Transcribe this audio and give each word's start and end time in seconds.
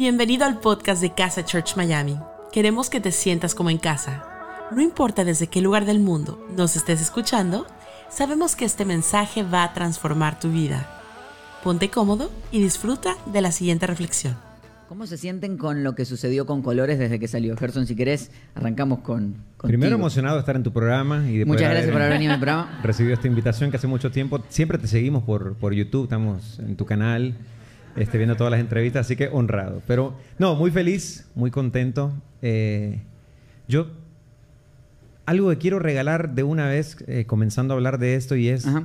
Bienvenido 0.00 0.46
al 0.46 0.60
podcast 0.60 1.02
de 1.02 1.12
Casa 1.12 1.44
Church 1.44 1.76
Miami. 1.76 2.18
Queremos 2.52 2.88
que 2.88 3.02
te 3.02 3.12
sientas 3.12 3.54
como 3.54 3.68
en 3.68 3.76
casa. 3.76 4.24
No 4.74 4.80
importa 4.80 5.26
desde 5.26 5.48
qué 5.48 5.60
lugar 5.60 5.84
del 5.84 6.00
mundo 6.00 6.42
nos 6.56 6.74
estés 6.74 7.02
escuchando, 7.02 7.66
sabemos 8.08 8.56
que 8.56 8.64
este 8.64 8.86
mensaje 8.86 9.42
va 9.42 9.62
a 9.62 9.74
transformar 9.74 10.40
tu 10.40 10.50
vida. 10.50 10.88
Ponte 11.62 11.90
cómodo 11.90 12.30
y 12.50 12.62
disfruta 12.62 13.18
de 13.26 13.42
la 13.42 13.52
siguiente 13.52 13.86
reflexión. 13.86 14.38
¿Cómo 14.88 15.06
se 15.06 15.18
sienten 15.18 15.58
con 15.58 15.84
lo 15.84 15.94
que 15.94 16.06
sucedió 16.06 16.46
con 16.46 16.62
Colores 16.62 16.98
desde 16.98 17.18
que 17.18 17.28
salió? 17.28 17.54
Gerson, 17.58 17.86
si 17.86 17.94
querés, 17.94 18.30
arrancamos 18.54 19.00
con. 19.00 19.34
contigo. 19.58 19.68
Primero 19.68 19.96
emocionado 19.96 20.36
de 20.36 20.40
estar 20.40 20.56
en 20.56 20.62
tu 20.62 20.72
programa 20.72 21.28
y 21.28 21.36
de 21.36 21.44
Muchas 21.44 21.64
poder 21.64 21.72
gracias 21.72 21.92
por 21.92 22.00
haber 22.00 22.14
venido 22.14 22.32
a 22.32 22.36
mi 22.36 22.40
programa. 22.40 22.80
Recibido 22.82 23.12
esta 23.12 23.26
invitación 23.26 23.70
que 23.70 23.76
hace 23.76 23.86
mucho 23.86 24.10
tiempo. 24.10 24.40
Siempre 24.48 24.78
te 24.78 24.86
seguimos 24.86 25.24
por, 25.24 25.56
por 25.56 25.74
YouTube, 25.74 26.04
estamos 26.04 26.58
en 26.58 26.76
tu 26.76 26.86
canal, 26.86 27.34
este, 27.96 28.18
viendo 28.18 28.36
todas 28.36 28.50
las 28.50 28.60
entrevistas, 28.60 29.06
así 29.06 29.16
que 29.16 29.28
honrado. 29.28 29.82
Pero 29.86 30.14
no, 30.38 30.54
muy 30.54 30.70
feliz, 30.70 31.26
muy 31.34 31.50
contento. 31.50 32.12
Eh, 32.42 33.00
yo, 33.68 33.88
algo 35.26 35.50
que 35.50 35.58
quiero 35.58 35.78
regalar 35.78 36.34
de 36.34 36.42
una 36.42 36.66
vez, 36.66 36.96
eh, 37.06 37.24
comenzando 37.26 37.74
a 37.74 37.76
hablar 37.76 37.98
de 37.98 38.14
esto, 38.14 38.36
y 38.36 38.48
es, 38.48 38.66
Ajá. 38.66 38.84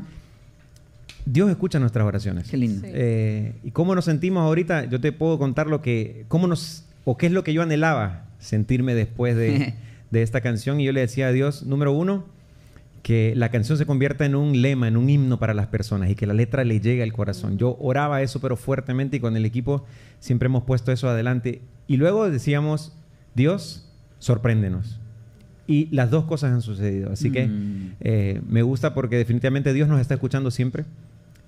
Dios 1.26 1.50
escucha 1.50 1.80
nuestras 1.80 2.06
oraciones. 2.06 2.50
Qué 2.50 2.58
lindo. 2.58 2.88
Eh, 2.90 3.56
y 3.64 3.72
cómo 3.72 3.96
nos 3.96 4.06
sentimos 4.06 4.44
ahorita, 4.44 4.86
yo 4.86 5.02
te 5.02 5.12
puedo 5.12 5.40
contar 5.40 5.68
lo 5.68 5.82
que, 5.82 6.26
cómo 6.28 6.48
nos, 6.48 6.86
o 7.04 7.18
qué 7.18 7.26
es 7.26 7.32
lo 7.32 7.44
que 7.44 7.54
yo 7.54 7.64
anhelaba 7.64 8.26
sentirme 8.40 8.94
después 8.94 9.36
de, 9.36 9.74
de 10.12 10.22
esta 10.22 10.42
canción. 10.42 10.80
Y 10.80 10.86
yo 10.86 10.92
le 10.92 11.02
decía 11.02 11.28
a 11.28 11.32
Dios, 11.32 11.64
número 11.64 11.94
uno, 11.94 12.26
que 13.06 13.34
la 13.36 13.50
canción 13.52 13.78
se 13.78 13.86
convierta 13.86 14.26
en 14.26 14.34
un 14.34 14.64
lema, 14.64 14.88
en 14.88 14.98
un 14.98 15.08
himno 15.12 15.38
para 15.38 15.54
las 15.54 15.68
personas 15.68 16.10
y 16.10 16.16
que 16.16 16.26
la 16.26 16.34
letra 16.34 16.64
le 16.64 16.80
llegue 16.80 17.04
al 17.04 17.14
corazón. 17.14 17.60
Yo 17.60 17.78
oraba 17.80 18.24
eso, 18.24 18.42
pero 18.42 18.58
fuertemente 18.58 19.18
y 19.18 19.20
con 19.20 19.38
el 19.38 19.46
equipo 19.46 19.86
siempre 20.20 20.48
hemos 20.48 20.64
puesto 20.64 20.92
eso 20.92 21.08
adelante. 21.08 21.62
Y 21.86 21.98
luego 21.98 22.28
decíamos, 22.32 22.98
Dios, 23.36 23.88
sorpréndenos. 24.18 25.00
Y 25.68 25.88
las 25.92 26.10
dos 26.10 26.26
cosas 26.26 26.52
han 26.52 26.64
sucedido. 26.64 27.12
Así 27.12 27.30
que 27.32 27.46
Mm. 27.46 27.92
eh, 28.00 28.42
me 28.50 28.64
gusta 28.64 28.96
porque 28.96 29.18
definitivamente 29.18 29.72
Dios 29.72 29.88
nos 29.88 30.02
está 30.02 30.16
escuchando 30.16 30.50
siempre 30.50 30.86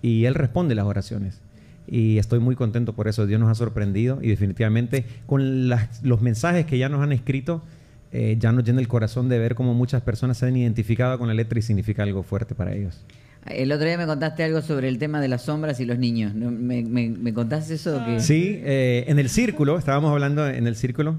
y 0.03 0.25
Él 0.25 0.36
responde 0.36 0.75
las 0.75 0.86
oraciones. 0.86 1.42
Y 1.88 2.19
estoy 2.19 2.38
muy 2.38 2.55
contento 2.55 2.94
por 2.94 3.08
eso. 3.08 3.25
Dios 3.25 3.39
nos 3.39 3.49
ha 3.49 3.55
sorprendido 3.55 4.19
y 4.21 4.27
definitivamente 4.27 5.05
con 5.25 5.69
las- 5.69 6.03
los 6.03 6.21
mensajes 6.21 6.67
que 6.67 6.77
ya 6.77 6.88
nos 6.88 7.02
han 7.02 7.14
escrito, 7.14 7.64
eh, 8.11 8.36
ya 8.39 8.52
nos 8.52 8.63
llena 8.63 8.80
el 8.80 8.88
corazón 8.88 9.30
de 9.30 9.39
ver 9.39 9.55
cómo 9.55 9.73
muchas 9.73 10.02
personas 10.02 10.38
se 10.38 10.45
han 10.47 10.55
identificado 10.55 11.17
con 11.17 11.27
la 11.27 11.33
letra 11.33 11.59
y 11.59 11.61
significa 11.61 12.03
algo 12.03 12.23
fuerte 12.23 12.55
para 12.55 12.73
ellos. 12.73 13.03
El 13.45 13.72
otro 13.72 13.86
día 13.86 13.97
me 13.97 14.05
contaste 14.05 14.44
algo 14.44 14.61
sobre 14.61 14.89
el 14.89 14.97
tema 14.97 15.22
de 15.22 15.30
las 15.30 15.44
sombras 15.44 15.80
y 15.80 15.86
los 15.86 15.97
niños. 15.97 16.33
¿Me, 16.33 16.83
me, 16.83 17.09
me 17.09 17.33
contaste 17.33 17.75
eso? 17.75 18.03
Que... 18.05 18.19
Sí, 18.19 18.59
eh, 18.64 19.05
en 19.08 19.19
el 19.19 19.30
círculo, 19.30 19.77
estábamos 19.77 20.11
hablando 20.11 20.47
en 20.47 20.67
el 20.67 20.75
círculo, 20.75 21.16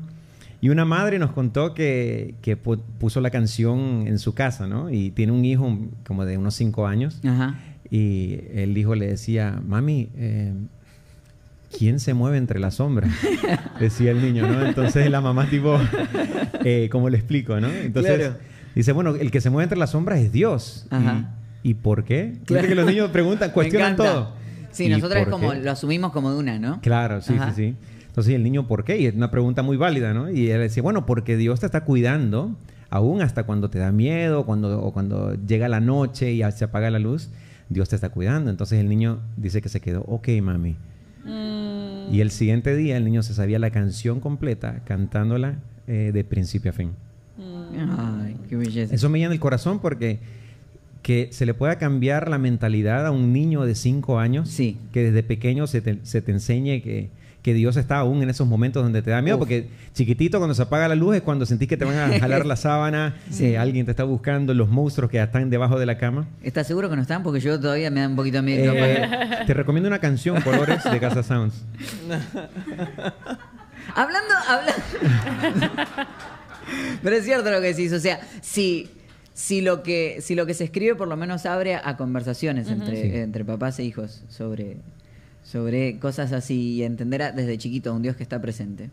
y 0.61 0.69
una 0.71 0.85
madre 0.85 1.19
nos 1.19 1.31
contó 1.33 1.73
que, 1.73 2.35
que 2.43 2.61
pu- 2.61 2.83
puso 2.99 3.21
la 3.21 3.31
canción 3.31 4.05
en 4.07 4.19
su 4.19 4.35
casa, 4.35 4.67
¿no? 4.67 4.91
Y 4.91 5.11
tiene 5.13 5.33
un 5.33 5.45
hijo 5.45 5.79
como 6.07 6.25
de 6.27 6.37
unos 6.37 6.55
cinco 6.55 6.87
años. 6.87 7.21
Ajá. 7.25 7.59
Y 7.91 8.41
el 8.53 8.77
hijo 8.77 8.95
le 8.95 9.07
decía, 9.07 9.63
mami, 9.67 10.11
eh, 10.17 10.53
¿quién 11.79 12.01
se 12.01 12.13
mueve 12.15 12.39
entre 12.39 12.59
las 12.59 12.75
sombras? 12.77 13.11
Decía 13.81 14.11
el 14.11 14.21
niño, 14.21 14.47
¿no? 14.47 14.67
Entonces 14.67 15.09
la 15.11 15.21
mamá 15.21 15.49
tipo, 15.49 15.79
eh, 16.65 16.89
¿cómo 16.91 17.09
le 17.09 17.19
explico, 17.19 17.61
no? 17.61 17.69
Entonces 17.69 18.17
Claro. 18.17 18.35
dice, 18.75 18.93
bueno, 18.93 19.15
el 19.15 19.31
que 19.31 19.41
se 19.41 19.51
mueve 19.51 19.65
entre 19.65 19.79
las 19.79 19.91
sombras 19.91 20.19
es 20.21 20.33
Dios. 20.33 20.87
Ajá. 20.91 21.37
¿Y, 21.63 21.71
¿y 21.71 21.75
por 21.75 22.05
qué? 22.05 22.39
Claro. 22.47 22.67
Que 22.69 22.75
los 22.75 22.87
niños 22.87 23.11
preguntan, 23.11 23.51
cuestionan 23.53 23.97
todo. 23.97 24.33
Sí, 24.71 24.85
¿Y 24.85 24.89
nosotros 24.89 25.27
como 25.29 25.55
lo 25.55 25.71
asumimos 25.71 26.13
como 26.13 26.33
de 26.33 26.39
una, 26.39 26.59
¿no? 26.59 26.81
Claro, 26.81 27.21
sí, 27.21 27.35
Ajá. 27.35 27.53
sí, 27.55 27.69
sí. 27.71 27.77
Entonces, 28.07 28.33
¿y 28.33 28.35
el 28.35 28.43
niño 28.43 28.67
por 28.67 28.85
qué? 28.85 28.99
Y 28.99 29.07
es 29.07 29.15
una 29.15 29.31
pregunta 29.31 29.63
muy 29.63 29.77
válida, 29.77 30.13
¿no? 30.13 30.31
Y 30.31 30.51
él 30.51 30.61
decía, 30.61 30.83
bueno, 30.83 31.07
porque 31.07 31.37
Dios 31.37 31.61
te 31.61 31.67
está 31.67 31.85
cuidando, 31.85 32.57
aún 32.91 33.23
hasta 33.23 33.45
cuando 33.45 33.71
te 33.71 33.79
da 33.79 33.93
miedo, 33.93 34.45
cuando, 34.45 34.81
o 34.83 34.93
cuando 34.93 35.35
llega 35.47 35.69
la 35.69 35.81
noche 35.81 36.33
y 36.33 36.43
se 36.53 36.65
apaga 36.65 36.91
la 36.91 36.99
luz, 36.99 37.31
Dios 37.69 37.89
te 37.89 37.95
está 37.95 38.09
cuidando. 38.09 38.51
Entonces 38.51 38.81
el 38.81 38.89
niño 38.89 39.21
dice 39.37 39.63
que 39.63 39.69
se 39.69 39.81
quedó, 39.81 40.03
ok, 40.03 40.29
mami. 40.43 40.77
Y 42.11 42.21
el 42.21 42.31
siguiente 42.31 42.75
día 42.75 42.97
el 42.97 43.05
niño 43.05 43.23
se 43.23 43.35
sabía 43.35 43.59
la 43.59 43.71
canción 43.71 44.21
completa, 44.21 44.81
cantándola 44.85 45.57
eh, 45.87 46.11
de 46.13 46.25
principio 46.25 46.71
a 46.71 46.75
fin. 46.75 46.93
Ay, 47.39 48.37
qué 48.49 48.57
belleza. 48.57 48.95
Eso 48.95 49.09
me 49.09 49.19
llena 49.19 49.33
el 49.35 49.41
corazón 49.41 49.79
porque 49.79 50.19
que 51.03 51.29
se 51.31 51.47
le 51.47 51.55
pueda 51.55 51.77
cambiar 51.79 52.29
la 52.29 52.39
mentalidad 52.39 53.07
a 53.07 53.11
un 53.11 53.33
niño 53.33 53.65
de 53.65 53.75
5 53.75 54.19
años, 54.19 54.49
Sí. 54.49 54.77
que 54.93 55.05
desde 55.05 55.23
pequeño 55.23 55.67
se 55.67 55.81
te, 55.81 55.99
se 56.03 56.21
te 56.23 56.33
enseñe 56.33 56.83
que, 56.83 57.09
que 57.43 57.55
Dios 57.55 57.77
está 57.77 57.99
aún 57.99 58.23
en 58.23 58.31
esos 58.31 58.47
momentos 58.47 58.83
donde 58.83 59.01
te 59.01 59.11
da 59.11 59.23
miedo, 59.23 59.37
Uf. 59.37 59.41
porque 59.41 59.69
chiquitito 59.95 60.39
cuando 60.39 60.55
se 60.55 60.63
apaga 60.63 60.89
la 60.89 60.95
luz 60.97 61.17
es 61.17 61.23
cuando 61.23 61.47
sentís 61.47 61.69
que 61.69 61.77
te 61.77 61.85
van 61.85 61.97
a 61.97 62.19
jalar 62.21 62.45
la 62.47 62.57
sábana, 62.57 63.15
eh, 63.41 63.57
alguien 63.57 63.85
te 63.87 63.93
está 63.93 64.05
buscando, 64.05 64.53
los 64.55 64.69
monstruos 64.69 65.11
que 65.11 65.23
están 65.23 65.49
debajo 65.49 65.79
de 65.79 65.87
la 65.87 65.97
cama. 65.99 66.27
¿Estás 66.43 66.67
seguro 66.67 66.91
que 66.91 66.97
no 66.97 67.03
están? 67.03 67.23
Porque 67.23 67.41
yo 67.41 67.59
todavía 67.61 67.91
me 67.91 68.01
da 68.01 68.09
un 68.09 68.17
poquito 68.17 68.37
de 68.39 68.43
miedo. 68.43 68.73
Eh, 68.75 69.09
te 69.47 69.55
recomiendo 69.55 69.87
una 69.89 69.99
canción, 70.01 70.41
Colores, 70.43 70.83
de 70.85 70.99
Casa 71.01 71.23
Sounds. 71.23 71.65
Hablando, 73.95 74.35
hablando. 74.47 75.73
Pero 77.03 77.17
es 77.17 77.25
cierto 77.25 77.51
lo 77.51 77.61
que 77.61 77.69
decís. 77.69 77.93
O 77.93 77.99
sea, 78.01 78.21
si, 78.43 78.91
si, 79.33 79.61
lo 79.63 79.83
que, 79.83 80.19
si 80.21 80.35
lo 80.35 80.45
que 80.47 80.55
se 80.55 80.65
escribe 80.65 80.95
por 80.95 81.09
lo 81.09 81.17
menos 81.17 81.47
abre 81.47 81.75
a, 81.75 81.89
a 81.89 81.97
conversaciones 81.97 82.69
entre, 82.69 83.01
Sí. 83.11 83.17
entre 83.17 83.45
papás 83.45 83.79
e 83.79 83.85
hijos 83.85 84.25
sobre, 84.29 84.77
sobre 85.51 85.99
cosas 85.99 86.33
así 86.33 86.75
y 86.75 86.83
entender 86.83 87.23
a- 87.23 87.33
desde 87.33 87.57
chiquito 87.57 87.91
a 87.91 87.93
un 87.95 88.03
Dios 88.03 88.17
que 88.17 88.23
está 88.23 88.41
presente. 88.41 88.91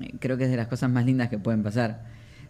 eh, 0.00 0.12
Creo 0.20 0.36
que 0.36 0.44
es 0.44 0.50
de 0.50 0.56
las 0.56 0.68
cosas 0.68 0.90
más 0.90 1.04
lindas 1.04 1.28
que 1.28 1.38
pueden 1.38 1.62
pasar. 1.62 2.02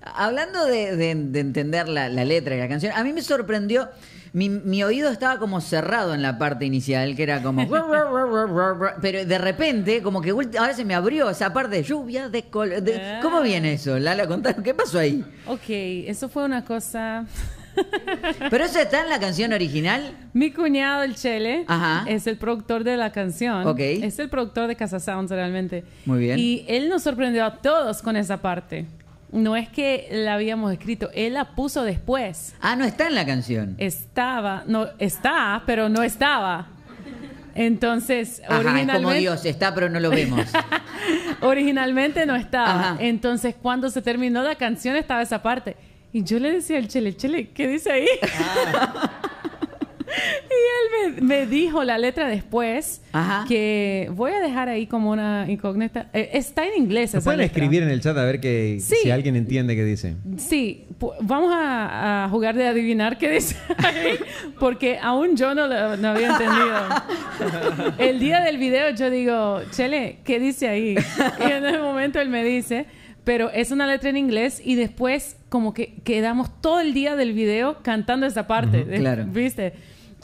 Hablando 0.03 0.64
de, 0.66 0.94
de- 0.97 1.14
de 1.14 1.41
entender 1.41 1.88
la, 1.88 2.08
la 2.08 2.25
letra 2.25 2.54
y 2.54 2.58
la 2.58 2.69
canción, 2.69 2.92
a 2.94 3.03
mí 3.03 3.12
me 3.12 3.22
sorprendió. 3.22 3.88
Mi, 4.34 4.50
mi 4.50 4.84
oído 4.84 5.08
estaba 5.10 5.38
como 5.38 5.60
cerrado 5.62 6.12
en 6.14 6.20
la 6.20 6.37
parte 6.37 6.66
inicial, 6.66 7.16
que 7.16 7.22
era 7.22 7.42
como. 7.42 7.62
Pero 9.00 9.25
de 9.25 9.38
repente, 9.38 10.03
como 10.03 10.20
que 10.20 10.31
ahora 10.58 10.75
se 10.75 10.84
me 10.84 10.94
abrió 10.94 11.31
esa 11.31 11.53
parte 11.53 11.76
de 11.76 11.82
lluvia 11.82 12.28
de 12.28 12.42
color. 12.44 12.82
¿Cómo 13.22 13.41
viene 13.41 13.72
eso? 13.72 13.98
Lala, 13.98 14.26
contanos, 14.26 14.62
¿qué 14.62 14.75
pasó 14.75 14.98
ahí? 14.98 15.25
Ok, 15.47 15.64
eso 15.69 16.28
fue 16.28 16.44
una 16.44 16.64
cosa. 16.64 17.25
¿Pero 18.50 18.64
eso 18.64 18.78
está 18.80 19.02
en 19.02 19.08
la 19.08 19.18
canción 19.18 19.52
original? 19.52 20.16
Mi 20.32 20.50
cuñado, 20.50 21.02
el 21.02 21.14
Chele, 21.14 21.64
Ajá. 21.66 22.04
es 22.08 22.26
el 22.26 22.36
productor 22.36 22.84
de 22.84 22.96
la 22.96 23.12
canción. 23.12 23.66
Ok. 23.66 23.80
Es 23.80 24.18
el 24.18 24.28
productor 24.28 24.68
de 24.68 24.76
Casa 24.76 25.00
Sounds 25.00 25.30
realmente. 25.30 25.84
Muy 26.04 26.20
bien. 26.20 26.38
Y 26.38 26.64
él 26.68 26.88
nos 26.88 27.02
sorprendió 27.02 27.44
a 27.44 27.56
todos 27.56 28.02
con 28.02 28.16
esa 28.16 28.40
parte. 28.42 28.86
No 29.30 29.56
es 29.56 29.68
que 29.68 30.08
la 30.10 30.34
habíamos 30.34 30.72
escrito, 30.72 31.10
él 31.12 31.34
la 31.34 31.54
puso 31.54 31.82
después. 31.84 32.54
Ah, 32.60 32.76
no 32.76 32.84
está 32.84 33.08
en 33.08 33.14
la 33.14 33.26
canción. 33.26 33.74
Estaba, 33.78 34.64
no, 34.66 34.86
está, 34.98 35.62
pero 35.66 35.88
no 35.90 36.02
estaba. 36.02 36.68
Entonces, 37.54 38.40
Ajá, 38.46 38.58
es 38.58 38.62
como 38.62 38.70
originalmente, 38.70 39.18
Dios, 39.18 39.44
está 39.44 39.74
pero 39.74 39.88
no 39.90 39.98
lo 40.00 40.10
vemos. 40.10 40.46
originalmente 41.40 42.24
no 42.24 42.36
estaba. 42.36 42.92
Ajá. 42.92 42.96
Entonces, 43.00 43.54
cuando 43.60 43.90
se 43.90 44.00
terminó 44.00 44.42
la 44.42 44.54
canción, 44.54 44.96
estaba 44.96 45.22
esa 45.22 45.42
parte. 45.42 45.76
Y 46.18 46.24
yo 46.24 46.40
le 46.40 46.50
decía 46.50 46.78
al 46.78 46.88
Chele, 46.88 47.14
Chele, 47.16 47.50
¿qué 47.50 47.68
dice 47.68 47.92
ahí? 47.92 48.06
y 50.08 51.06
él 51.06 51.14
me, 51.14 51.20
me 51.20 51.46
dijo 51.46 51.84
la 51.84 51.96
letra 51.96 52.26
después, 52.26 53.02
Ajá. 53.12 53.44
que 53.46 54.10
voy 54.14 54.32
a 54.32 54.40
dejar 54.40 54.68
ahí 54.68 54.88
como 54.88 55.12
una 55.12 55.44
incógnita. 55.48 56.08
Eh, 56.12 56.30
está 56.32 56.66
en 56.66 56.82
inglés 56.82 57.12
¿Me 57.12 57.18
esa 57.20 57.24
pueden 57.24 57.38
letra. 57.40 57.54
escribir 57.62 57.84
en 57.84 57.90
el 57.90 58.00
chat 58.00 58.16
a 58.18 58.24
ver 58.24 58.40
que, 58.40 58.78
Sí. 58.80 58.96
si 59.02 59.10
alguien 59.12 59.36
entiende 59.36 59.76
qué 59.76 59.84
dice? 59.84 60.16
Sí, 60.38 60.86
vamos 61.20 61.52
a, 61.54 62.24
a 62.24 62.28
jugar 62.30 62.56
de 62.56 62.66
adivinar 62.66 63.16
qué 63.16 63.30
dice 63.30 63.54
ahí, 63.76 64.18
porque 64.58 64.98
aún 65.00 65.36
yo 65.36 65.54
no 65.54 65.68
lo 65.68 65.96
no 65.98 66.08
había 66.08 66.30
entendido. 66.30 67.94
El 67.98 68.18
día 68.18 68.40
del 68.40 68.58
video 68.58 68.90
yo 68.90 69.08
digo, 69.08 69.60
Chele, 69.70 70.18
¿qué 70.24 70.40
dice 70.40 70.68
ahí? 70.68 70.96
Y 71.46 71.50
en 71.52 71.64
el 71.64 71.80
momento 71.80 72.20
él 72.20 72.28
me 72.28 72.43
dice, 72.43 72.87
pero 73.28 73.50
es 73.50 73.70
una 73.72 73.86
letra 73.86 74.08
en 74.08 74.16
inglés 74.16 74.62
y 74.64 74.75
después 74.75 75.36
como 75.50 75.75
que 75.75 75.96
quedamos 76.02 76.48
todo 76.62 76.80
el 76.80 76.94
día 76.94 77.14
del 77.14 77.34
video 77.34 77.82
cantando 77.82 78.25
esa 78.25 78.46
parte, 78.46 78.86
de- 78.86 78.96
claro. 78.98 79.26
¿viste? 79.30 79.75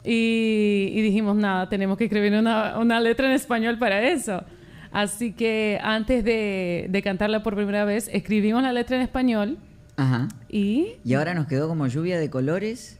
Y, 0.03 0.89
y 0.91 1.01
dijimos, 1.03 1.35
nada, 1.35 1.69
tenemos 1.69 1.99
que 1.99 2.05
escribir 2.05 2.33
una, 2.33 2.79
una 2.79 2.99
letra 2.99 3.27
en 3.27 3.33
español 3.33 3.77
para 3.77 4.01
eso. 4.09 4.43
Así 4.91 5.33
que 5.33 5.77
antes 5.83 6.23
de, 6.23 6.87
de 6.89 7.01
cantarla 7.03 7.43
por 7.43 7.55
primera 7.55 7.85
vez, 7.85 8.09
escribimos 8.11 8.63
la 8.63 8.73
letra 8.73 8.95
en 8.95 9.03
español 9.03 9.57
Ajá. 9.97 10.27
y 10.49 10.93
Y 11.03 11.13
ahora 11.13 11.35
nos 11.35 11.45
quedó 11.45 11.67
como 11.67 11.85
lluvia 11.85 12.17
de 12.19 12.31
colores. 12.31 12.99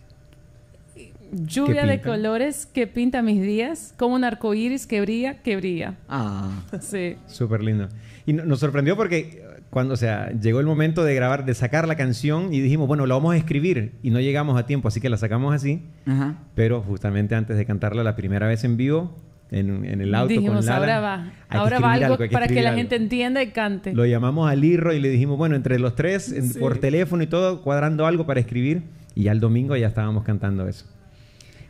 lluvia 1.31 1.81
¿Qué 1.81 1.87
de 1.87 2.01
colores 2.01 2.67
que 2.67 2.85
pinta 2.85 3.21
mis 3.23 3.41
días, 3.41 3.93
como 3.97 4.13
un 4.15 4.23
arco 4.23 4.53
iris 4.53 4.85
que 4.85 5.01
brilla, 5.01 5.41
que 5.41 5.55
brilla. 5.55 5.95
Ah. 6.07 6.51
Sí. 6.79 7.15
Súper 7.27 7.63
lindo. 7.63 7.89
Y 8.27 8.33
no- 8.33 8.45
nos 8.45 8.59
sorprendió 8.59 8.95
porque 8.95 9.44
cuando, 9.75 9.93
o 9.95 9.97
sea, 9.97 10.31
llegó 10.31 10.61
el 10.61 10.65
momento 10.65 11.03
de 11.03 11.13
grabar, 11.15 11.43
de 11.43 11.53
sacar 11.53 11.85
la 11.85 11.95
canción 11.97 12.53
y 12.53 12.61
dijimos, 12.61 12.87
bueno, 12.87 13.05
la 13.05 13.15
vamos 13.15 13.33
a 13.33 13.37
escribir 13.37 13.91
y 14.01 14.09
no 14.09 14.21
llegamos 14.21 14.57
a 14.57 14.65
tiempo, 14.65 14.87
así 14.87 15.01
que 15.01 15.09
la 15.09 15.17
sacamos 15.17 15.53
así. 15.53 15.83
Ajá. 16.05 16.35
Pero 16.55 16.81
justamente 16.81 17.35
antes 17.35 17.57
de 17.57 17.65
cantarla 17.65 18.01
la 18.01 18.15
primera 18.15 18.47
vez 18.47 18.63
en 18.63 18.77
vivo, 18.77 19.17
en, 19.51 19.83
en 19.83 19.99
el 19.99 20.15
auto 20.15 20.29
Dijimos, 20.29 20.59
con 20.59 20.65
Lala. 20.65 20.77
ahora 20.77 20.99
va. 21.01 21.33
Ahora 21.49 21.79
va 21.81 21.91
algo 21.91 22.17
para 22.31 22.47
que 22.47 22.61
la 22.61 22.69
algo. 22.69 22.77
gente 22.79 22.95
entienda 22.95 23.43
y 23.43 23.47
cante. 23.51 23.93
Lo 23.93 24.05
llamamos 24.05 24.49
al 24.49 24.63
Irro 24.63 24.93
y 24.93 25.01
le 25.01 25.09
dijimos, 25.09 25.37
bueno, 25.37 25.57
entre 25.57 25.77
los 25.77 25.93
tres, 25.93 26.33
por 26.57 26.77
teléfono 26.77 27.21
y 27.23 27.27
todo, 27.27 27.61
cuadrando 27.61 28.05
algo 28.07 28.25
para 28.25 28.39
escribir. 28.39 28.83
Y 29.13 29.23
ya 29.23 29.33
el 29.33 29.41
domingo 29.41 29.75
ya 29.75 29.87
estábamos 29.87 30.23
cantando 30.23 30.69
eso. 30.69 30.85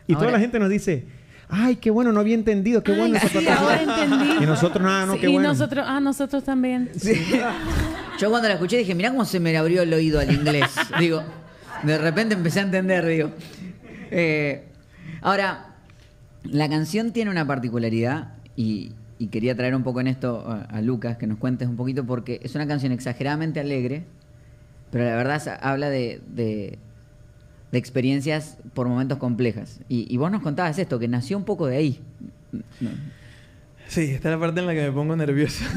Y 0.07 0.13
Ahora- 0.13 0.19
toda 0.27 0.31
la 0.33 0.39
gente 0.39 0.59
nos 0.59 0.69
dice, 0.69 1.05
ay, 1.49 1.75
qué 1.77 1.89
bueno, 1.91 2.11
no 2.11 2.19
había 2.19 2.35
entendido, 2.35 2.83
qué 2.83 2.91
bueno 2.93 3.17
esa 3.17 3.27
Sí, 3.27 3.33
participación". 3.35 3.89
ahora 3.89 4.03
entendí. 4.03 4.43
Y 4.43 4.47
nosotros, 4.47 4.83
nada, 4.83 5.05
no, 5.05 5.13
Sí, 5.13 5.19
qué 5.19 5.29
y 5.29 5.33
bueno. 5.33 5.49
nosotros, 5.49 5.85
ah, 5.87 5.99
nosotros 5.99 6.43
también. 6.43 6.89
Yo 8.19 8.29
cuando 8.29 8.47
la 8.47 8.55
escuché 8.55 8.77
dije, 8.77 8.95
mirá 8.95 9.09
cómo 9.11 9.25
se 9.25 9.39
me 9.39 9.55
abrió 9.57 9.81
el 9.81 9.93
oído 9.93 10.19
al 10.19 10.31
inglés. 10.31 10.69
digo, 10.99 11.23
de 11.83 11.97
repente 11.97 12.33
empecé 12.35 12.59
a 12.59 12.63
entender, 12.63 13.05
digo. 13.05 13.31
Eh, 14.11 14.63
ahora, 15.21 15.75
la 16.43 16.69
canción 16.69 17.11
tiene 17.11 17.29
una 17.31 17.45
particularidad 17.45 18.33
y, 18.55 18.93
y 19.19 19.27
quería 19.27 19.55
traer 19.55 19.75
un 19.75 19.83
poco 19.83 19.99
en 20.01 20.07
esto 20.07 20.45
a, 20.47 20.61
a 20.77 20.81
Lucas, 20.81 21.17
que 21.17 21.27
nos 21.27 21.37
cuentes 21.37 21.67
un 21.67 21.75
poquito, 21.75 22.05
porque 22.05 22.39
es 22.43 22.55
una 22.55 22.67
canción 22.67 22.91
exageradamente 22.91 23.59
alegre, 23.59 24.03
pero 24.91 25.03
la 25.05 25.15
verdad 25.15 25.59
habla 25.61 25.89
de, 25.89 26.21
de- 26.27 26.79
de 27.71 27.77
experiencias 27.77 28.57
por 28.73 28.87
momentos 28.87 29.17
complejas. 29.17 29.79
Y, 29.89 30.13
y 30.13 30.17
vos 30.17 30.31
nos 30.31 30.41
contabas 30.41 30.77
esto, 30.79 30.99
que 30.99 31.07
nació 31.07 31.37
un 31.37 31.43
poco 31.45 31.67
de 31.67 31.77
ahí. 31.77 31.99
Sí, 33.87 34.11
esta 34.11 34.29
es 34.29 34.35
la 34.35 34.39
parte 34.39 34.59
en 34.61 34.67
la 34.67 34.73
que 34.73 34.81
me 34.81 34.91
pongo 34.91 35.15
nervioso. 35.15 35.63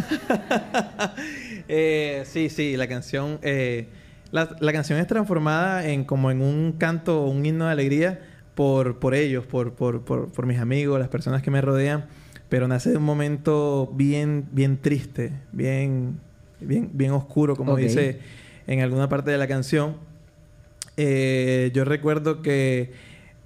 Eh, 1.71 2.23
sí, 2.25 2.49
sí, 2.49 2.79
la 2.79 2.89
canción... 2.89 3.39
eh, 3.43 3.89
la, 4.31 4.57
la 4.61 4.73
canción 4.73 4.99
es 4.99 5.07
transformada 5.07 5.87
en 5.87 6.05
como 6.05 6.31
en 6.31 6.41
un 6.41 6.73
canto, 6.73 7.27
un 7.27 7.45
himno 7.45 7.67
de 7.67 7.73
alegría 7.73 8.21
por, 8.55 8.99
por 8.99 9.15
ellos, 9.15 9.45
por, 9.45 9.75
por, 9.75 10.03
por, 10.03 10.33
por 10.33 10.47
mis 10.47 10.59
amigos, 10.59 10.99
las 10.99 11.09
personas 11.09 11.43
que 11.43 11.51
me 11.51 11.61
rodean, 11.61 12.07
pero 12.49 12.69
nace 12.69 12.91
de 12.91 12.97
un 12.97 13.05
momento 13.05 13.93
bien, 13.95 14.47
bien 14.53 14.79
triste, 14.79 15.33
bien, 15.53 16.21
bien, 16.61 16.91
bien 16.93 17.13
oscuro, 17.13 17.55
como 17.55 17.77
dice 17.77 18.21
en 18.67 18.81
alguna 18.81 19.09
parte 19.09 19.31
de 19.31 19.39
la 19.39 19.47
canción. 19.47 19.97
Eh, 21.01 21.71
yo 21.75 21.85
recuerdo 21.85 22.43
que 22.43 22.93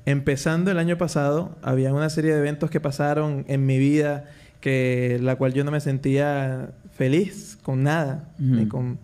empezando 0.07 0.71
el 0.71 0.79
año 0.79 0.97
pasado, 0.99 1.55
había 1.63 1.93
una 1.93 2.09
serie 2.11 2.33
de 2.33 2.39
eventos 2.39 2.71
que 2.71 2.81
pasaron 2.81 3.45
en 3.47 3.67
mi 3.67 3.79
vida 3.79 4.25
que 4.61 5.19
la 5.21 5.37
cual 5.37 5.53
yo 5.53 5.63
no 5.63 5.71
me 5.71 5.81
sentía 5.81 6.71
feliz 6.97 7.59
con 7.63 7.83
nada, 7.83 8.29
ni 8.39 8.67
con 8.67 8.99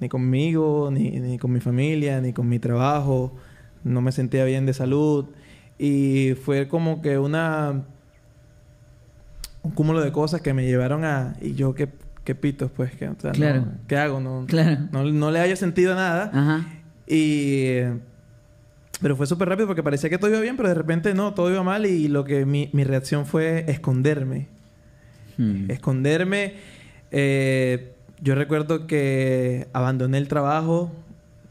ni 0.00 0.08
conmigo, 0.08 0.90
ni, 0.92 1.10
ni 1.10 1.38
con 1.38 1.50
mi 1.52 1.58
familia, 1.60 2.20
ni 2.20 2.32
con 2.32 2.48
mi 2.48 2.60
trabajo, 2.60 3.34
no 3.82 4.00
me 4.00 4.12
sentía 4.12 4.44
bien 4.44 4.64
de 4.64 4.72
salud. 4.74 5.24
Y 5.76 6.34
fue 6.44 6.68
como 6.68 7.02
que 7.02 7.18
una 7.18 7.82
un 9.62 9.70
cúmulo 9.72 10.00
de 10.00 10.12
cosas 10.12 10.40
que 10.40 10.54
me 10.54 10.64
llevaron 10.66 11.04
a 11.04 11.34
y 11.40 11.54
yo 11.54 11.74
qué 11.74 11.88
qué 12.24 12.34
pitos 12.34 12.70
pues 12.70 12.94
que 12.94 13.08
o 13.08 13.16
sea, 13.18 13.32
no- 13.32 13.72
qué 13.88 13.96
hago 13.96 14.20
no, 14.20 14.44
Claro. 14.46 14.82
no 14.92 15.02
no 15.04 15.30
le 15.30 15.40
haya 15.40 15.56
sentido 15.56 15.94
nada. 15.94 16.30
Ajá. 16.32 16.66
Y... 17.08 17.80
Pero 19.00 19.14
fue 19.14 19.28
súper 19.28 19.48
rápido 19.48 19.68
porque 19.68 19.82
parecía 19.84 20.10
que 20.10 20.18
todo 20.18 20.30
iba 20.30 20.40
bien, 20.40 20.56
pero 20.56 20.68
de 20.68 20.74
repente 20.74 21.14
no, 21.14 21.32
todo 21.32 21.50
iba 21.50 21.62
mal 21.62 21.86
y 21.86 22.08
lo 22.08 22.24
que 22.24 22.44
mi, 22.44 22.68
mi 22.72 22.82
reacción 22.82 23.26
fue 23.26 23.64
esconderme. 23.68 24.48
Hmm. 25.36 25.70
Esconderme. 25.70 26.54
eh, 27.12 27.94
yo 28.20 28.34
recuerdo 28.34 28.86
que 28.86 29.68
abandoné 29.72 30.18
el 30.18 30.26
trabajo, 30.26 30.90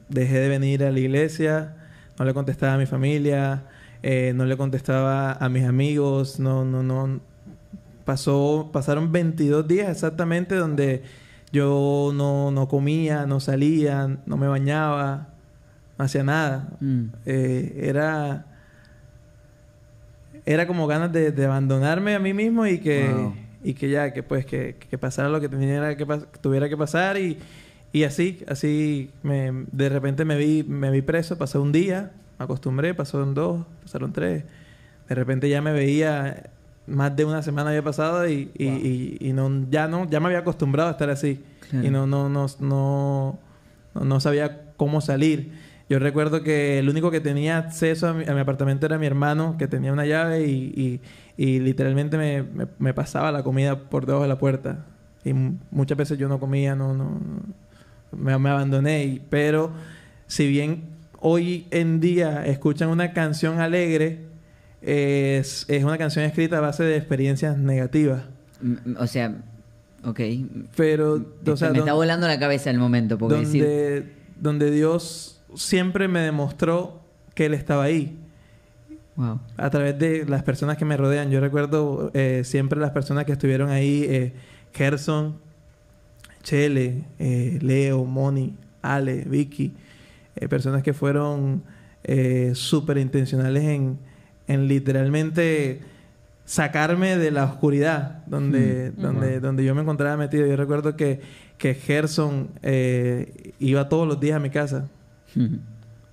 dejé 0.10 0.40
de 0.40 0.50
venir 0.50 0.84
a 0.84 0.92
la 0.92 1.00
iglesia, 1.00 1.76
no 2.20 2.26
le 2.26 2.34
contestaba 2.34 2.74
a 2.74 2.78
mi 2.78 2.86
familia, 2.86 3.64
eh, 4.04 4.34
no 4.36 4.46
le 4.46 4.58
contestaba 4.58 5.32
a 5.32 5.50
mis 5.50 5.64
amigos, 5.64 6.40
no, 6.40 6.66
no, 6.66 6.84
no. 6.84 7.22
Pasó, 8.04 8.70
pasaron 8.74 9.12
22 9.12 9.68
días 9.68 9.90
exactamente 9.90 10.56
donde 10.56 11.04
yo 11.52 12.12
no, 12.14 12.52
no 12.52 12.68
comía, 12.68 13.26
no 13.26 13.40
salía, 13.40 14.18
no 14.26 14.38
me 14.38 14.48
bañaba, 14.48 15.30
no 15.98 16.06
hacía 16.06 16.24
nada. 16.24 16.70
Mm. 16.80 17.04
Eh, 17.26 17.80
era 17.84 18.46
era 20.46 20.68
como 20.68 20.88
ganas 20.88 21.12
de, 21.12 21.32
de 21.32 21.46
abandonarme 21.46 22.16
a 22.16 22.20
mí 22.20 22.34
mismo 22.34 22.66
y 22.66 22.78
que 22.80 23.10
Wow. 23.12 23.36
y 23.64 23.74
que 23.74 23.90
ya 23.90 24.14
que 24.14 24.24
pues 24.24 24.46
que, 24.46 24.76
que 24.76 24.98
pasara 24.98 25.30
lo 25.30 25.42
que 25.42 25.50
tenía 25.50 25.96
que 25.98 26.08
pas- 26.08 26.26
tuviera 26.42 26.70
que 26.70 26.78
pasar 26.78 27.18
y, 27.18 27.38
y 27.92 28.04
así 28.04 28.44
así 28.48 29.12
me, 29.24 29.52
de 29.72 29.90
repente 29.90 30.24
me 30.26 30.38
vi 30.38 30.64
me 30.64 30.90
vi 30.92 31.02
preso 31.02 31.38
pasó 31.38 31.62
un 31.62 31.72
día 31.72 32.12
me 32.40 32.46
acostumbré 32.46 32.94
pasaron 32.94 33.34
dos 33.34 33.66
pasaron 33.84 34.14
tres 34.14 34.44
de 35.10 35.16
repente 35.16 35.50
ya 35.50 35.62
me 35.62 35.72
veía 35.74 36.50
más 36.86 37.14
de 37.16 37.26
una 37.26 37.42
semana 37.42 37.70
había 37.72 37.84
pasado 37.84 38.30
y, 38.30 38.50
y, 38.58 38.66
y- 38.68 39.18
y 39.20 39.34
no 39.34 39.66
ya 39.70 39.88
no 39.88 40.10
ya 40.10 40.20
me 40.22 40.28
había 40.28 40.40
acostumbrado 40.40 40.88
a 40.90 40.92
estar 40.94 41.10
así 41.10 41.44
Claro. 41.70 41.86
y 41.86 41.90
no 41.90 42.08
no 42.08 42.30
no 42.30 42.46
no, 42.62 43.40
no 44.02 44.20
sabía 44.22 44.62
cómo 44.78 45.02
salir. 45.02 45.67
Yo 45.90 46.00
recuerdo 46.00 46.44
que 46.44 46.80
el 46.80 46.90
único 46.90 47.12
que 47.12 47.22
tenía 47.22 47.58
acceso 47.58 48.08
a 48.10 48.14
mi, 48.14 48.26
a 48.26 48.34
mi 48.34 48.40
apartamento 48.42 48.86
era 48.86 48.98
mi 48.98 49.06
hermano, 49.06 49.56
que 49.58 49.68
tenía 49.68 49.94
una 49.94 50.06
llave 50.06 50.46
y, 50.48 50.74
y- 50.76 51.02
y 51.38 51.60
literalmente 51.60 52.18
me, 52.18 52.44
me- 52.44 52.68
me 52.78 52.94
pasaba 52.94 53.32
la 53.32 53.44
comida 53.44 53.78
por 53.90 54.06
debajo 54.06 54.24
de 54.24 54.28
la 54.30 54.38
puerta. 54.38 54.86
Y 55.24 55.34
muchas 55.72 55.98
veces 55.98 56.18
yo 56.18 56.28
no 56.28 56.40
comía, 56.40 56.76
no, 56.76 56.94
no, 56.94 57.06
no- 57.06 58.18
me, 58.18 58.38
me 58.38 58.50
abandoné. 58.50 59.06
Y- 59.06 59.22
pero 59.30 59.72
si 60.28 60.48
bien 60.48 60.84
hoy 61.20 61.68
en 61.72 62.00
día 62.02 62.46
escuchan 62.46 62.90
una 62.90 63.14
canción 63.14 63.60
alegre, 63.62 64.26
es, 64.82 65.66
es 65.70 65.84
una 65.84 65.98
canción 65.98 66.26
escrita 66.26 66.58
a 66.58 66.62
base 66.62 66.84
de 66.84 66.98
experiencias 66.98 67.58
negativas. 67.58 68.24
O 69.00 69.08
sea, 69.08 69.36
ok. 70.04 70.20
Pero, 70.76 71.26
o 71.46 71.56
sea, 71.58 71.70
me 71.70 71.78
don- 71.80 71.88
está 71.88 71.94
volando 71.94 72.28
la 72.28 72.40
cabeza 72.40 72.70
el 72.72 72.78
momento, 72.78 73.18
porque 73.18 73.38
decir, 73.38 73.64
donde, 73.64 74.14
donde 74.40 74.72
Dios 74.72 75.37
siempre 75.56 76.08
me 76.08 76.20
demostró 76.22 77.00
que 77.34 77.46
Él 77.46 77.54
estaba 77.54 77.84
ahí 77.84 78.18
wow. 79.16 79.40
a 79.58 79.70
través 79.70 79.98
de 80.00 80.26
las 80.26 80.44
personas 80.44 80.78
que 80.78 80.86
me 80.86 80.98
rodean. 80.98 81.30
Yo 81.32 81.40
recuerdo 81.40 82.12
eh, 82.14 82.42
siempre 82.44 82.80
las 82.80 82.92
personas 82.92 83.26
que 83.26 83.32
estuvieron 83.34 83.70
ahí, 83.70 84.06
eh, 84.10 84.34
Gerson, 84.74 85.38
Chele, 86.44 87.04
eh, 87.20 87.60
Leo, 87.62 88.06
Moni, 88.06 88.56
Ale, 88.82 89.24
Vicky, 89.26 89.74
eh, 90.36 90.48
personas 90.48 90.84
que 90.84 90.94
fueron 90.94 91.64
eh, 92.04 92.52
súper 92.56 92.98
intencionales 92.98 93.64
en, 93.64 93.98
en 94.48 94.68
literalmente 94.68 95.82
sacarme 96.46 97.18
de 97.18 97.32
la 97.32 97.44
oscuridad 97.44 98.24
donde, 98.28 98.94
Mm. 98.96 99.02
donde, 99.02 99.32
Wow. 99.34 99.40
donde 99.42 99.66
yo 99.66 99.76
me 99.76 99.82
encontraba 99.82 100.16
metido. 100.16 100.48
Yo 100.48 100.56
recuerdo 100.56 100.96
que, 100.96 101.20
que 101.58 101.74
Gerson 101.74 102.50
eh, 102.64 103.52
iba 103.60 103.90
todos 103.90 104.08
los 104.08 104.20
días 104.22 104.38
a 104.38 104.40
mi 104.40 104.50
casa. 104.50 104.88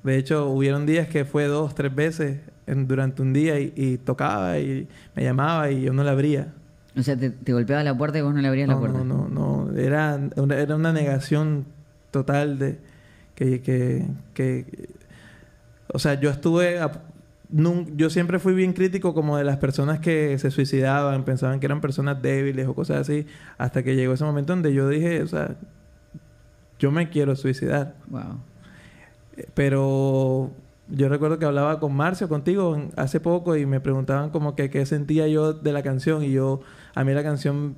De 0.02 0.18
hecho, 0.18 0.48
hubieron 0.50 0.86
días 0.86 1.08
que 1.08 1.24
fue 1.24 1.44
dos, 1.46 1.74
tres 1.74 1.94
veces 1.94 2.40
en- 2.66 2.86
durante 2.86 3.22
un 3.22 3.32
día 3.32 3.58
y, 3.58 3.72
y 3.76 3.96
tocaba 3.98 4.58
y 4.58 4.86
me 5.14 5.22
llamaba 5.24 5.70
y 5.70 5.82
yo 5.82 5.92
no 5.92 6.04
le 6.04 6.10
abría. 6.10 6.52
o 6.96 7.02
sea, 7.02 7.16
te, 7.16 7.30
te 7.30 7.52
golpeaba 7.52 7.82
la 7.82 7.96
puerta 7.96 8.18
y 8.18 8.22
vos 8.22 8.34
no 8.34 8.40
le 8.40 8.48
abrías 8.48 8.68
la 8.68 8.74
No, 8.74 8.80
puerta. 8.80 8.98
no, 9.04 9.28
no, 9.28 9.66
no. 9.66 9.78
Era 9.78 10.20
una, 10.36 10.56
era 10.56 10.76
una 10.76 10.92
negación 10.92 11.64
total 12.10 12.58
de 12.58 12.78
que, 13.34 13.60
que, 13.62 14.06
que- 14.34 14.88
o 15.92 15.98
sea, 15.98 16.14
yo 16.20 16.30
estuve 16.30 16.78
a- 16.80 17.02
nun- 17.50 17.96
yo 17.96 18.10
siempre 18.10 18.38
fui 18.38 18.52
bien 18.54 18.72
crítico 18.72 19.14
como 19.14 19.36
de 19.38 19.44
las 19.44 19.56
personas 19.58 20.00
que 20.00 20.38
se 20.38 20.50
suicidaban, 20.50 21.24
pensaban 21.24 21.60
que 21.60 21.66
eran 21.66 21.80
personas 21.80 22.20
débiles 22.20 22.66
o 22.68 22.74
cosas 22.74 22.98
así, 23.00 23.26
hasta 23.58 23.82
que 23.82 23.94
llegó 23.96 24.12
ese 24.14 24.24
momento 24.24 24.52
donde 24.52 24.72
yo 24.74 24.88
dije, 24.88 25.22
o 25.22 25.26
sea, 25.26 25.54
yo 26.78 26.90
me 26.90 27.08
quiero 27.10 27.36
suicidar. 27.36 27.94
Wow. 28.08 28.40
Pero 29.54 30.50
yo 30.88 31.08
recuerdo 31.08 31.38
que 31.38 31.46
hablaba 31.46 31.80
con 31.80 31.94
Marcio, 31.94 32.28
contigo, 32.28 32.88
hace 32.96 33.20
poco 33.20 33.56
y 33.56 33.66
me 33.66 33.80
preguntaban 33.80 34.30
como 34.30 34.54
que 34.54 34.70
qué 34.70 34.84
sentía 34.86 35.26
yo 35.28 35.52
de 35.52 35.72
la 35.72 35.82
canción 35.82 36.22
y 36.22 36.32
yo, 36.32 36.60
a 36.94 37.04
mí 37.04 37.12
la 37.12 37.22
canción 37.22 37.76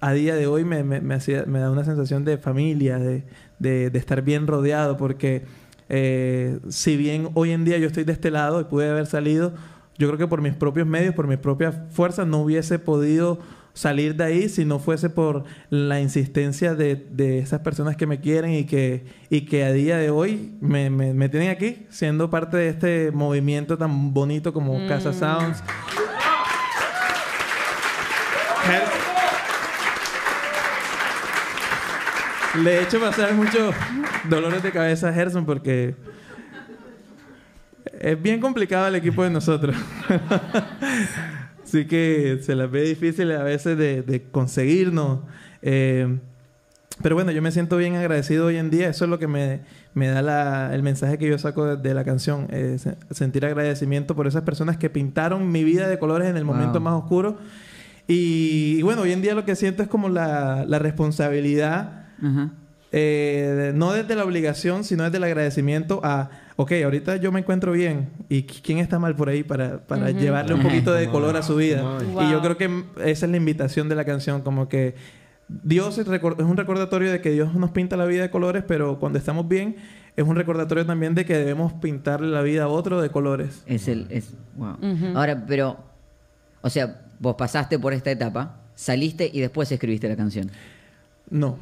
a 0.00 0.12
día 0.12 0.34
de 0.34 0.46
hoy 0.46 0.64
me, 0.64 0.84
me, 0.84 1.00
me 1.00 1.58
da 1.58 1.70
una 1.70 1.84
sensación 1.84 2.24
de 2.24 2.38
familia, 2.38 2.98
de, 2.98 3.24
de, 3.58 3.90
de 3.90 3.98
estar 3.98 4.22
bien 4.22 4.46
rodeado, 4.46 4.96
porque 4.96 5.44
eh, 5.88 6.58
si 6.68 6.96
bien 6.96 7.30
hoy 7.34 7.50
en 7.50 7.64
día 7.64 7.78
yo 7.78 7.86
estoy 7.86 8.04
de 8.04 8.12
este 8.12 8.30
lado 8.30 8.60
y 8.60 8.64
pude 8.64 8.88
haber 8.88 9.06
salido, 9.06 9.52
yo 9.96 10.06
creo 10.06 10.18
que 10.18 10.26
por 10.28 10.40
mis 10.40 10.54
propios 10.54 10.86
medios, 10.86 11.14
por 11.14 11.26
mis 11.26 11.38
propias 11.38 11.74
fuerzas, 11.90 12.26
no 12.26 12.38
hubiese 12.38 12.78
podido 12.78 13.40
salir 13.78 14.16
de 14.16 14.24
ahí 14.24 14.48
si 14.48 14.64
no 14.64 14.80
fuese 14.80 15.08
por 15.08 15.44
la 15.70 16.00
insistencia 16.00 16.74
de, 16.74 16.96
de 16.96 17.38
esas 17.38 17.60
personas 17.60 17.96
que 17.96 18.08
me 18.08 18.18
quieren 18.20 18.52
y 18.52 18.64
que, 18.64 19.04
y 19.30 19.42
que 19.42 19.62
a 19.64 19.70
día 19.72 19.96
de 19.98 20.10
hoy 20.10 20.56
me, 20.60 20.90
me- 20.90 21.14
me 21.14 21.28
tienen 21.28 21.50
aquí 21.50 21.86
siendo 21.88 22.28
parte 22.28 22.56
de 22.56 22.68
este 22.70 23.12
movimiento 23.12 23.78
tan 23.78 24.12
bonito 24.12 24.52
como 24.52 24.84
Casa 24.88 25.12
Sounds. 25.12 25.62
Le 32.62 32.78
he 32.78 32.82
hecho 32.82 32.98
pasar 33.00 33.34
muchos 33.34 33.74
dolores 34.28 34.62
de 34.62 34.72
cabeza 34.72 35.08
a 35.08 35.12
Gerson 35.12 35.44
porque 35.44 35.94
es 38.00 38.20
bien 38.20 38.40
complicado 38.40 38.88
el 38.88 38.96
equipo 38.96 39.22
de 39.22 39.30
nosotros. 39.30 39.76
sí 41.70 41.86
que 41.86 42.38
se 42.42 42.54
las 42.54 42.70
ve 42.70 42.82
difícil 42.82 43.30
a 43.32 43.42
veces 43.42 43.76
de, 43.78 44.02
de 44.02 44.22
conseguirnos. 44.30 45.20
Eh, 45.62 46.18
pero 47.02 47.14
bueno, 47.14 47.30
yo 47.30 47.40
me 47.42 47.52
siento 47.52 47.76
bien 47.76 47.94
agradecido 47.94 48.46
hoy 48.46 48.56
en 48.56 48.70
día. 48.70 48.88
Eso 48.88 49.04
es 49.04 49.10
lo 49.10 49.18
que 49.20 49.28
me, 49.28 49.60
me 49.94 50.08
da 50.08 50.20
la- 50.22 50.74
el 50.74 50.82
mensaje 50.82 51.16
que 51.18 51.28
yo 51.28 51.38
saco 51.38 51.64
de, 51.64 51.76
de 51.76 51.94
la 51.94 52.02
canción. 52.04 52.48
eh, 52.50 52.76
se- 52.78 52.96
sentir 53.12 53.44
agradecimiento 53.46 54.16
por 54.16 54.26
esas 54.26 54.42
personas 54.42 54.76
que 54.78 54.90
pintaron 54.90 55.50
mi 55.52 55.62
vida 55.62 55.88
de 55.88 55.98
colores 55.98 56.28
en 56.28 56.36
el 56.36 56.44
Wow. 56.44 56.54
momento 56.54 56.80
más 56.80 56.94
oscuro. 56.94 57.38
Y, 58.08 58.76
y 58.78 58.82
bueno, 58.82 59.02
hoy 59.02 59.12
en 59.12 59.22
día 59.22 59.34
lo 59.34 59.44
que 59.44 59.54
siento 59.54 59.82
es 59.82 59.88
como 59.88 60.08
la, 60.08 60.64
la 60.66 60.78
responsabilidad 60.78 62.06
Ajá. 62.22 62.50
eh, 62.90 63.72
no 63.74 63.92
desde 63.92 64.16
la 64.16 64.24
obligación, 64.24 64.82
sino 64.82 65.04
desde 65.04 65.18
el 65.18 65.24
agradecimiento 65.24 66.00
a, 66.02 66.30
ok, 66.60 66.72
ahorita 66.84 67.16
yo 67.16 67.30
me 67.30 67.38
encuentro 67.38 67.70
bien 67.70 68.08
y 68.28 68.42
qui- 68.42 68.60
quién 68.62 68.78
está 68.78 68.98
mal 68.98 69.14
por 69.14 69.28
ahí 69.28 69.44
para, 69.44 69.78
para 69.86 70.10
llevarle 70.10 70.54
un 70.54 70.62
poquito 70.62 70.92
de 70.92 71.08
color 71.08 71.36
a 71.36 71.42
su 71.44 71.54
vida. 71.54 71.82
Wow. 71.82 72.22
Y 72.24 72.32
yo 72.32 72.42
creo 72.42 72.56
que 72.56 72.84
esa 73.04 73.26
es 73.26 73.30
la 73.30 73.36
invitación 73.36 73.88
de 73.88 73.94
la 73.94 74.04
canción, 74.04 74.42
como 74.42 74.68
que 74.68 74.96
Dios 75.46 75.98
es, 75.98 76.08
un 76.08 76.56
recordatorio 76.56 77.12
de 77.12 77.20
que 77.20 77.30
Dios 77.30 77.54
nos 77.54 77.70
pinta 77.70 77.96
la 77.96 78.06
vida 78.06 78.22
de 78.22 78.30
colores, 78.30 78.64
pero 78.66 78.98
cuando 78.98 79.18
estamos 79.20 79.46
bien 79.46 79.76
es 80.16 80.26
un 80.26 80.34
recordatorio 80.34 80.84
también 80.84 81.14
de 81.14 81.24
que 81.24 81.38
debemos 81.38 81.72
pintarle 81.74 82.26
la 82.26 82.42
vida 82.42 82.64
a 82.64 82.68
otro 82.68 83.00
de 83.00 83.08
colores. 83.08 83.62
Es 83.66 83.86
el. 83.86 84.08
Es, 84.10 84.34
wow. 84.56 84.76
Ahora, 85.14 85.44
pero. 85.46 85.78
O 86.60 86.70
sea, 86.70 87.02
vos 87.20 87.36
pasaste 87.36 87.78
por 87.78 87.92
esta 87.92 88.10
etapa, 88.10 88.56
saliste 88.74 89.30
y 89.32 89.40
después 89.40 89.70
escribiste 89.70 90.08
la 90.08 90.16
canción. 90.16 90.50
No, 91.30 91.56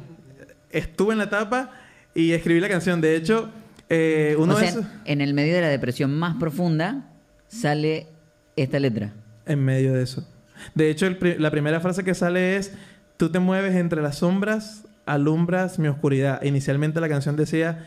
estuve 0.71 1.11
en 1.11 1.19
la 1.19 1.25
etapa 1.25 1.69
y 2.15 2.31
escribí 2.31 2.59
la 2.59 2.67
canción. 2.67 2.99
De 2.99 3.15
hecho, 3.15 3.47
eh, 3.89 4.35
uno 4.37 4.53
o 4.53 4.55
de 4.57 4.61
sea, 4.61 4.69
esos- 4.71 4.85
en 5.05 5.21
el 5.21 5.33
medio 5.33 5.55
de 5.55 5.61
la 5.61 5.69
depresión 5.69 6.13
más 6.17 6.35
profunda 6.37 7.09
sale 7.47 8.07
esta 8.55 8.79
letra. 8.79 9.13
en 9.45 9.63
medio 9.63 9.93
de 9.93 10.03
eso. 10.03 10.27
De 10.75 10.89
hecho, 10.89 11.05
el 11.07 11.17
la 11.39 11.51
primera 11.51 11.79
frase 11.79 12.03
que 12.03 12.13
sale 12.15 12.57
es, 12.57 12.73
tú 13.17 13.29
te 13.29 13.39
mueves 13.39 13.75
entre 13.75 14.01
las 14.01 14.17
sombras, 14.17 14.83
alumbras 15.05 15.79
mi 15.79 15.87
oscuridad. 15.87 16.41
Inicialmente 16.43 16.99
la 16.99 17.07
canción 17.07 17.35
decía, 17.37 17.85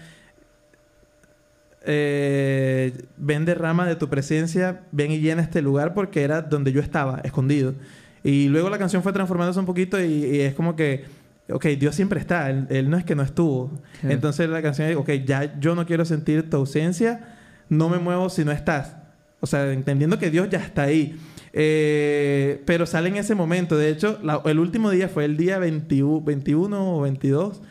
eh, 1.82 2.92
ven 3.16 3.44
derrama 3.44 3.86
de 3.86 3.96
tu 3.96 4.08
presencia, 4.08 4.82
ven 4.92 5.10
y 5.12 5.18
llena 5.20 5.42
este 5.42 5.62
lugar 5.62 5.94
porque 5.94 6.22
era 6.22 6.42
donde 6.42 6.72
yo 6.72 6.80
estaba, 6.80 7.20
escondido. 7.24 7.74
Y 8.22 8.48
luego 8.48 8.68
la 8.68 8.78
canción 8.78 9.02
fue 9.02 9.12
transformándose 9.12 9.58
un 9.60 9.66
poquito 9.66 9.98
y, 10.02 10.04
y 10.26 10.40
es 10.40 10.54
como 10.54 10.76
que, 10.76 11.04
ok, 11.52 11.66
Dios 11.78 11.94
siempre 11.94 12.20
está, 12.20 12.50
él, 12.50 12.66
él 12.70 12.90
no 12.90 12.96
es 12.96 13.04
que 13.04 13.14
no 13.14 13.22
estuvo. 13.22 13.70
Entonces 14.02 14.48
la 14.48 14.62
canción 14.62 14.88
es, 14.88 14.96
ok, 14.96 15.10
ya 15.24 15.58
yo 15.60 15.74
no 15.74 15.86
quiero 15.86 16.04
sentir 16.04 16.48
tu 16.50 16.56
ausencia, 16.58 17.36
no 17.68 17.88
me 17.88 17.98
muevo 17.98 18.28
si 18.30 18.44
no 18.44 18.52
estás. 18.52 18.96
O 19.40 19.46
sea, 19.46 19.72
entendiendo 19.72 20.18
que 20.18 20.30
Dios 20.30 20.48
ya 20.50 20.58
está 20.58 20.82
ahí. 20.82 21.16
Eh, 21.52 22.62
pero 22.66 22.86
sale 22.86 23.08
en 23.08 23.16
ese 23.16 23.34
momento. 23.34 23.76
De 23.76 23.88
hecho, 23.90 24.18
la- 24.22 24.42
el 24.44 24.58
último 24.58 24.90
día 24.90 25.08
fue 25.08 25.24
el 25.24 25.36
día 25.36 25.58
21, 25.58 26.20
21 26.20 26.96
o 26.96 27.00
22. 27.02 27.62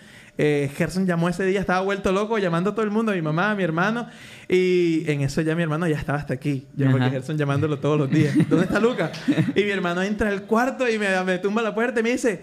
Eh, 0.41 0.71
Gerson 0.75 1.05
llamó 1.05 1.27
ese 1.27 1.43
día, 1.45 1.59
estaba 1.59 1.81
vuelto 1.81 2.11
loco, 2.13 2.37
llamando 2.37 2.69
a 2.69 2.73
todo 2.75 2.85
el 2.85 2.91
mundo, 2.91 3.11
a 3.11 3.15
mi 3.15 3.21
mamá, 3.21 3.51
a 3.51 3.55
mi 3.55 3.63
hermano. 3.63 4.07
Y 4.47 5.03
en 5.11 5.21
eso 5.21 5.41
ya 5.41 5.53
mi 5.55 5.63
hermano 5.63 5.85
ya 5.87 5.97
estaba 5.97 6.17
hasta 6.17 6.33
aquí. 6.33 6.65
Ya 6.75 6.87
Ajá. 6.87 6.97
porque 6.97 7.09
Gerson 7.11 7.37
llamándolo 7.37 7.77
todos 7.79 7.99
los 7.99 8.09
días. 8.09 8.33
¿Dónde 8.49 8.65
está 8.65 8.79
Luca? 8.79 9.11
Y 9.55 9.63
mi 9.63 9.69
hermano 9.69 10.01
entra 10.01 10.29
al 10.29 10.43
cuarto 10.43 10.89
y 10.89 10.97
me, 10.97 11.07
me 11.25 11.37
tumba 11.39 11.61
la 11.61 11.73
puerta 11.75 11.99
y 11.99 12.03
me 12.03 12.11
dice... 12.11 12.41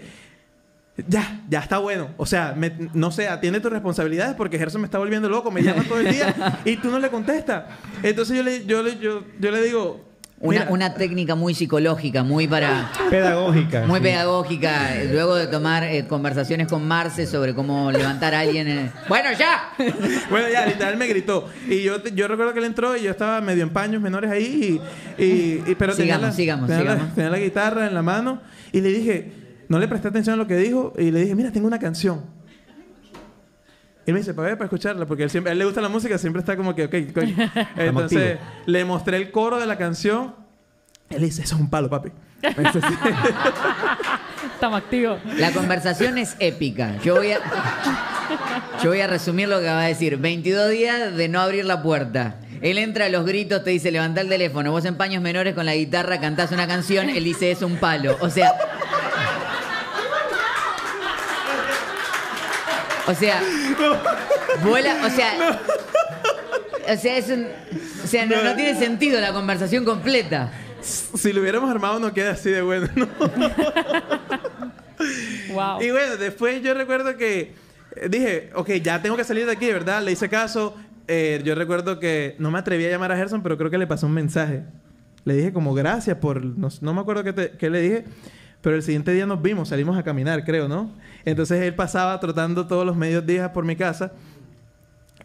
Ya, 1.07 1.41
ya 1.47 1.59
está 1.59 1.77
bueno. 1.77 2.07
O 2.17 2.25
sea, 2.25 2.53
me- 2.57 2.73
no 2.93 3.11
sé, 3.11 3.27
atiende 3.27 3.59
tus 3.59 3.71
responsabilidades 3.71 4.35
porque 4.35 4.57
Gerson 4.57 4.81
me 4.81 4.85
está 4.85 4.97
volviendo 4.97 5.29
loco, 5.29 5.51
me 5.51 5.61
llama 5.61 5.83
todo 5.87 5.99
el 5.99 6.09
día 6.11 6.59
y 6.65 6.77
tú 6.77 6.89
no 6.89 6.97
le 6.97 7.09
contestas. 7.09 7.65
Entonces 8.01 8.35
yo 8.35 8.43
le, 8.43 8.65
yo 8.65 8.81
le, 8.81 8.97
yo, 8.97 9.23
yo 9.39 9.51
le 9.51 9.61
digo... 9.61 10.05
Una, 10.39 10.59
"Mira, 10.59 10.71
una 10.71 10.93
técnica 10.93 11.33
muy 11.33 11.55
psicológica, 11.55 12.21
muy 12.23 12.47
para. 12.47 12.91
Pedagógica. 13.09 13.85
Muy 13.87 13.97
sí. 13.97 14.03
pedagógica, 14.03 14.95
eh, 14.95 15.09
luego 15.11 15.33
de 15.35 15.47
tomar 15.47 15.81
eh, 15.83 16.05
conversaciones 16.07 16.67
con 16.67 16.87
Marce 16.87 17.25
sobre 17.25 17.55
cómo 17.55 17.91
levantar 17.91 18.35
a 18.35 18.41
alguien. 18.41 18.67
en- 18.67 18.91
Bueno, 19.09 19.29
ya. 19.37 19.69
Bueno, 20.29 20.47
ya, 20.49 20.63
literal 20.67 20.95
me 20.95 21.07
gritó. 21.07 21.49
Y 21.67 21.81
yo, 21.81 22.03
yo 22.03 22.27
recuerdo 22.27 22.53
que 22.53 22.59
él 22.59 22.65
entró 22.65 22.95
y 22.95 23.01
yo 23.01 23.09
estaba 23.11 23.41
medio 23.41 23.63
en 23.63 23.71
paños 23.71 23.99
menores 23.99 24.29
ahí. 24.29 24.79
Y, 25.17 25.23
y- 25.23 25.63
y- 25.71 25.75
pero 25.75 25.95
tenía, 25.95 26.15
Sigamos, 26.17 26.21
la, 26.29 26.31
sigamos, 26.35 26.67
tenía, 26.69 26.83
la- 26.83 26.91
sigamos. 26.93 27.15
tenía 27.15 27.29
la 27.31 27.39
guitarra 27.39 27.87
en 27.87 27.95
la 27.95 28.01
mano. 28.03 28.39
Y 28.71 28.81
le 28.81 28.89
dije, 28.89 29.31
no 29.67 29.79
le 29.79 29.87
presté 29.87 30.07
atención 30.07 30.33
a 30.33 30.37
lo 30.37 30.47
que 30.47 30.55
dijo. 30.57 30.93
Y 30.97 31.11
le 31.11 31.21
dije, 31.21 31.35
mira, 31.35 31.51
tengo 31.51 31.67
una 31.67 31.79
canción. 31.79 32.25
Y 34.05 34.09
él 34.11 34.13
me 34.13 34.19
dice, 34.19 34.33
para 34.33 34.47
ver, 34.49 34.57
para 34.57 34.67
escucharla. 34.67 35.05
Porque 35.05 35.23
él 35.23 35.29
siempre, 35.29 35.49
a 35.49 35.53
él 35.53 35.59
le 35.59 35.65
gusta 35.65 35.81
la 35.81 35.89
música, 35.89 36.17
siempre 36.17 36.39
está 36.39 36.55
como 36.55 36.73
que, 36.73 36.85
ok, 36.85 36.95
coño. 37.13 37.35
Entonces, 37.75 38.39
le 38.65 38.85
mostré 38.85 39.17
el 39.17 39.31
coro 39.31 39.59
de 39.59 39.65
la 39.65 39.77
canción. 39.77 40.33
Él 41.09 41.21
dice, 41.21 41.41
eso 41.41 41.55
es 41.55 41.61
un 41.61 41.69
palo, 41.69 41.89
papi. 41.89 42.11
Estamos 44.53 44.81
activos. 44.81 45.19
La 45.37 45.51
conversación 45.51 46.17
es 46.17 46.35
épica. 46.39 46.97
Yo 47.03 47.15
voy 47.15 47.31
a. 47.31 47.39
Yo 48.83 48.89
voy 48.89 49.01
a 49.01 49.07
resumir 49.07 49.49
lo 49.49 49.59
que 49.59 49.65
va 49.65 49.81
a 49.81 49.87
decir. 49.87 50.17
22 50.17 50.69
días 50.71 51.15
de 51.15 51.27
no 51.29 51.41
abrir 51.41 51.65
la 51.65 51.81
puerta. 51.81 52.39
Él 52.61 52.77
entra 52.77 53.05
a 53.05 53.09
los 53.09 53.25
gritos, 53.25 53.63
te 53.63 53.71
dice 53.71 53.91
levanta 53.91 54.21
el 54.21 54.29
teléfono. 54.29 54.71
Vos 54.71 54.85
en 54.85 54.95
paños 54.95 55.21
menores 55.21 55.53
con 55.53 55.65
la 55.65 55.75
guitarra 55.75 56.19
cantás 56.19 56.51
una 56.51 56.67
canción, 56.67 57.09
él 57.09 57.23
dice 57.23 57.51
es 57.51 57.61
un 57.61 57.75
palo. 57.77 58.17
O 58.21 58.29
sea. 58.29 58.53
O 63.07 63.13
sea. 63.13 63.41
Vuela, 64.63 64.95
o 65.05 65.09
sea. 65.09 65.59
O 66.89 66.97
sea, 66.97 67.17
es 67.17 67.29
un. 67.29 67.47
O 68.03 68.07
sea, 68.07 68.25
no, 68.25 68.41
no 68.43 68.55
tiene 68.55 68.77
sentido 68.79 69.19
la 69.19 69.33
conversación 69.33 69.83
completa. 69.85 70.51
si 70.81 71.33
lo 71.33 71.41
hubiéramos 71.41 71.69
armado, 71.69 71.99
no 71.99 72.13
queda 72.13 72.31
así 72.31 72.49
de 72.49 72.61
bueno. 72.61 72.87
¿no? 72.95 73.07
Wow. 75.53 75.81
Y 75.81 75.91
bueno, 75.91 76.17
después 76.17 76.61
yo 76.63 76.73
recuerdo 76.73 77.17
que 77.17 77.53
eh, 77.95 78.09
dije, 78.09 78.49
ok, 78.55 78.69
ya 78.81 79.01
tengo 79.01 79.15
que 79.15 79.23
salir 79.23 79.45
de 79.45 79.51
aquí, 79.51 79.67
¿verdad? 79.71 80.01
Le 80.03 80.11
hice 80.11 80.27
caso. 80.29 80.75
Eh, 81.07 81.41
yo 81.45 81.55
recuerdo 81.55 81.99
que 81.99 82.35
no 82.39 82.51
me 82.51 82.59
atreví 82.59 82.85
a 82.85 82.89
llamar 82.89 83.11
a 83.11 83.15
Gerson, 83.15 83.41
pero 83.43 83.57
creo 83.57 83.69
que 83.69 83.77
le 83.77 83.87
pasó 83.87 84.07
un 84.07 84.13
mensaje. 84.13 84.63
Le 85.23 85.35
dije 85.35 85.53
como 85.53 85.73
gracias 85.73 86.17
por... 86.17 86.43
No, 86.43 86.69
no 86.81 86.93
me 86.93 87.01
acuerdo 87.01 87.23
qué, 87.23 87.33
te- 87.33 87.51
qué 87.51 87.69
le 87.69 87.81
dije, 87.81 88.05
pero 88.61 88.75
el 88.75 88.83
siguiente 88.83 89.13
día 89.13 89.25
nos 89.25 89.41
vimos, 89.41 89.69
salimos 89.69 89.97
a 89.97 90.03
caminar, 90.03 90.43
creo, 90.43 90.67
¿no? 90.67 90.91
Entonces 91.25 91.61
él 91.61 91.75
pasaba 91.75 92.19
trotando 92.19 92.67
todos 92.67 92.85
los 92.85 92.95
medios 92.95 93.25
días 93.25 93.49
por 93.49 93.65
mi 93.65 93.75
casa 93.75 94.11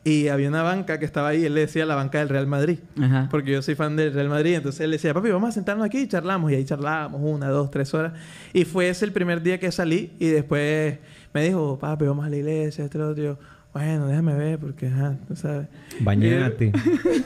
y 0.04 0.28
había 0.28 0.48
una 0.48 0.62
banca 0.62 0.98
que 0.98 1.04
estaba 1.04 1.28
ahí, 1.28 1.44
él 1.44 1.54
le 1.54 1.60
decía 1.60 1.86
la 1.86 1.94
banca 1.94 2.18
del 2.18 2.28
Real 2.28 2.48
Madrid. 2.48 2.80
Ajá. 3.00 3.28
Porque 3.30 3.52
yo 3.52 3.62
soy 3.62 3.76
fan 3.76 3.94
del 3.94 4.12
Real 4.12 4.28
Madrid. 4.28 4.54
Entonces 4.54 4.80
él 4.80 4.90
decía, 4.90 5.14
papi, 5.14 5.30
vamos 5.30 5.50
a 5.50 5.52
sentarnos 5.52 5.86
aquí 5.86 5.98
y 5.98 6.08
charlamos. 6.08 6.50
Y 6.50 6.56
ahí 6.56 6.64
charlábamos 6.64 7.20
una, 7.22 7.48
dos, 7.48 7.70
tres 7.70 7.94
horas. 7.94 8.12
Y 8.52 8.64
fue 8.64 8.88
ese 8.88 9.04
el 9.04 9.12
primer 9.12 9.42
día 9.42 9.60
que 9.60 9.70
salí. 9.70 10.12
Y 10.18 10.26
después 10.26 10.98
me 11.32 11.44
dijo, 11.44 11.78
papi, 11.78 12.04
vamos 12.04 12.26
a 12.26 12.28
la 12.28 12.36
iglesia, 12.36 12.84
este 12.84 13.00
otro. 13.00 13.38
Bueno, 13.73 14.07
déjame 14.07 14.35
ver 14.35 14.59
porque, 14.59 14.87
ajá, 14.88 15.17
tú 15.26 15.35
sabes. 15.35 15.67
Bañate. 16.00 16.73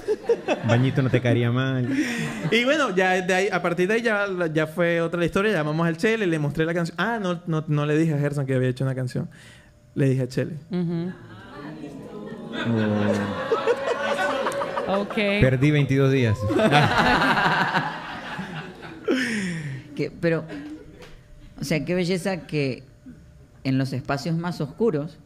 Bañito 0.68 1.02
no 1.02 1.10
te 1.10 1.20
caería 1.20 1.50
mal. 1.50 1.88
Y 2.52 2.64
bueno, 2.64 2.94
ya 2.94 3.20
de 3.20 3.34
ahí, 3.34 3.48
a 3.50 3.60
partir 3.60 3.88
de 3.88 3.94
ahí 3.94 4.02
ya, 4.02 4.26
ya 4.52 4.68
fue 4.68 5.00
otra 5.00 5.18
la 5.18 5.26
historia. 5.26 5.52
Llamamos 5.52 5.84
al 5.86 5.96
Chele, 5.96 6.26
le 6.26 6.38
mostré 6.38 6.64
la 6.64 6.72
canción. 6.72 6.96
Ah, 6.98 7.18
no, 7.20 7.42
no, 7.46 7.64
no 7.66 7.84
le 7.84 7.98
dije 7.98 8.14
a 8.14 8.18
Gerson 8.18 8.46
que 8.46 8.54
había 8.54 8.68
hecho 8.68 8.84
una 8.84 8.94
canción. 8.94 9.28
Le 9.96 10.08
dije 10.08 10.22
a 10.22 10.28
Chele. 10.28 10.54
Ujú. 10.70 11.12
Ok. 14.88 15.14
Perdí 15.14 15.72
22 15.72 16.12
días. 16.12 16.38
Que, 19.96 20.12
pero, 20.12 20.44
o 21.60 21.64
sea, 21.64 21.84
qué 21.84 21.94
belleza 21.94 22.46
que 22.46 22.84
en 23.64 23.78
los 23.78 23.92
espacios 23.92 24.36
más 24.36 24.60
oscuros 24.60 25.18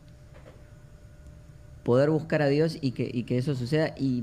poder 1.90 2.10
buscar 2.10 2.40
a 2.40 2.46
Dios 2.46 2.78
y 2.80 2.92
que, 2.92 3.10
y 3.12 3.24
que 3.24 3.36
eso 3.36 3.56
suceda. 3.56 3.96
Y 3.98 4.22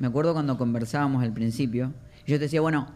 me 0.00 0.08
acuerdo 0.08 0.34
cuando 0.34 0.58
conversábamos 0.58 1.22
al 1.22 1.32
principio, 1.32 1.94
yo 2.26 2.36
te 2.36 2.40
decía, 2.40 2.60
bueno, 2.60 2.88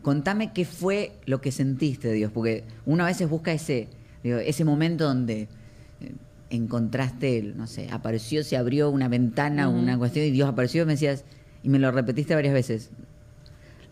contame 0.00 0.54
qué 0.54 0.64
fue 0.64 1.12
lo 1.26 1.42
que 1.42 1.52
sentiste, 1.52 2.10
Dios, 2.10 2.32
porque 2.32 2.64
uno 2.86 3.04
a 3.04 3.08
veces 3.08 3.28
busca 3.28 3.52
ese, 3.52 3.88
digo, 4.24 4.38
ese 4.38 4.64
momento 4.64 5.04
donde 5.04 5.42
eh, 5.42 6.14
encontraste, 6.48 7.52
no 7.54 7.66
sé, 7.66 7.88
apareció, 7.90 8.44
se 8.44 8.56
abrió 8.56 8.88
una 8.88 9.08
ventana, 9.08 9.68
una 9.68 9.98
cuestión 9.98 10.24
y 10.24 10.30
Dios 10.30 10.48
apareció 10.48 10.84
y 10.84 10.86
me 10.86 10.92
decías, 10.92 11.26
y 11.62 11.68
me 11.68 11.78
lo 11.78 11.92
repetiste 11.92 12.34
varias 12.34 12.54
veces. 12.54 12.88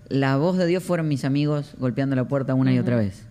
La 0.08 0.38
voz 0.38 0.56
de 0.56 0.66
Dios 0.66 0.82
fueron 0.82 1.08
mis 1.08 1.26
amigos 1.26 1.74
golpeando 1.76 2.16
la 2.16 2.26
puerta 2.26 2.54
una 2.54 2.72
y 2.72 2.78
otra 2.78 2.96
vez. 2.96 3.26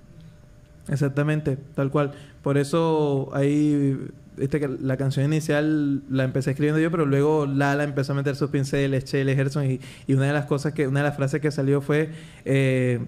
Exactamente, 0.88 1.58
tal 1.74 1.90
cual. 1.90 2.12
Por 2.44 2.60
eso 2.60 3.32
ahí 3.34 3.98
este, 4.38 4.68
la 4.68 4.98
canción 4.98 5.26
inicial 5.26 6.04
la 6.10 6.24
empecé 6.24 6.52
escribiendo 6.52 6.80
yo, 6.80 6.92
pero 6.92 7.06
luego 7.06 7.46
Lala 7.46 7.84
empezó 7.84 8.14
a 8.14 8.16
meter 8.16 8.36
sus 8.36 8.50
pinceles, 8.50 9.06
Chele, 9.06 9.36
Gerson, 9.36 9.72
y, 9.72 9.80
y 10.08 10.14
una 10.14 10.26
de 10.28 10.34
las 10.34 10.46
cosas 10.46 10.74
que, 10.74 10.88
una 10.88 11.00
de 11.02 11.06
las 11.08 11.16
frases 11.16 11.42
que 11.42 11.52
salió 11.52 11.82
fue 11.82 12.10
eh, 12.46 13.00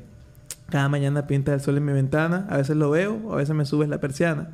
cada 0.70 0.90
mañana 0.90 1.28
pinta 1.28 1.54
el 1.54 1.62
sol 1.62 1.78
en 1.78 1.86
mi 1.86 1.94
ventana, 1.94 2.46
a 2.50 2.58
veces 2.58 2.76
lo 2.76 2.90
veo, 2.92 3.34
a 3.34 3.36
veces 3.38 3.56
me 3.56 3.66
subes 3.66 3.90
la 3.90 4.00
persiana. 4.00 4.50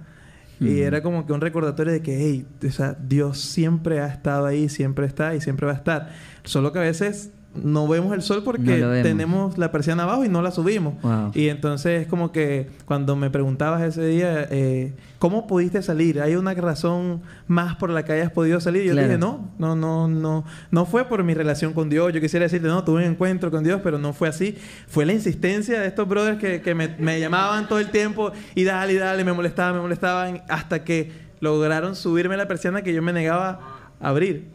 Y 0.62 0.66
Mm. 0.66 0.84
era 0.84 1.04
como 1.04 1.26
que 1.26 1.34
un 1.34 1.42
recordatorio 1.42 1.92
de 1.92 2.02
que, 2.02 2.18
hey, 2.18 2.46
o 2.66 2.72
sea, 2.72 2.96
Dios 2.98 3.40
siempre 3.42 4.00
ha 4.00 4.08
estado 4.08 4.46
ahí, 4.46 4.70
siempre 4.70 5.06
está 5.06 5.36
y 5.36 5.42
siempre 5.42 5.66
va 5.66 5.74
a 5.74 5.76
estar. 5.76 6.14
Solo 6.46 6.72
que 6.72 6.80
a 6.80 6.84
veces 6.84 7.32
no 7.64 7.88
vemos 7.88 8.14
el 8.14 8.22
sol 8.22 8.42
porque 8.44 8.78
No 8.78 8.92
tenemos 9.04 9.58
la 9.58 9.72
persiana 9.72 10.04
abajo 10.04 10.26
y 10.26 10.30
no 10.30 10.42
la 10.42 10.52
subimos. 10.52 11.02
Wow. 11.02 11.32
Y 11.34 11.50
entonces 11.50 12.02
es 12.02 12.08
como 12.08 12.32
que 12.32 12.70
cuando 12.86 13.16
me 13.16 13.30
preguntabas 13.30 13.82
ese 13.84 14.06
día, 14.06 14.48
eh, 14.50 14.94
¿cómo 15.20 15.48
pudiste 15.48 15.82
salir? 15.82 16.22
¿Hay 16.22 16.36
una 16.36 16.54
razón 16.54 17.22
más 17.48 17.76
por 17.76 17.90
la 17.90 18.04
que 18.06 18.14
hayas 18.14 18.32
podido 18.32 18.60
salir? 18.60 18.84
Y 18.84 18.88
yo 18.88 18.94
Claro. 18.94 19.08
dije, 19.08 19.18
no, 19.20 19.50
no, 19.58 19.76
no, 19.76 20.08
no, 20.08 20.46
no 20.72 20.86
fue 20.86 21.06
por 21.06 21.24
mi 21.24 21.34
relación 21.34 21.74
con 21.74 21.90
Dios. 21.90 22.12
Yo 22.14 22.22
quisiera 22.22 22.44
decirte, 22.44 22.68
no, 22.68 22.84
tuve 22.84 22.98
un 23.06 23.12
encuentro 23.12 23.52
con 23.52 23.64
Dios, 23.64 23.82
pero 23.84 23.98
no 23.98 24.14
fue 24.14 24.28
así. 24.28 24.58
Fue 24.88 25.06
la 25.06 25.14
insistencia 25.14 25.80
de 25.80 25.88
estos 25.88 26.08
brothers 26.08 26.38
que, 26.40 26.62
que 26.62 26.76
me, 26.76 26.96
me 27.00 27.20
llamaban 27.20 27.68
todo 27.68 27.80
el 27.80 27.90
tiempo 27.92 28.32
y 28.56 28.64
dale, 28.64 28.94
y 28.94 28.98
dale, 28.98 29.24
me 29.24 29.34
molestaban, 29.34 29.76
me 29.76 29.82
molestaban, 29.82 30.42
hasta 30.50 30.84
que 30.84 31.12
lograron 31.42 31.96
subirme 31.96 32.38
la 32.38 32.48
persiana 32.48 32.82
que 32.82 32.94
yo 32.94 33.02
me 33.02 33.14
negaba 33.14 33.60
a 34.00 34.10
abrir. 34.10 34.48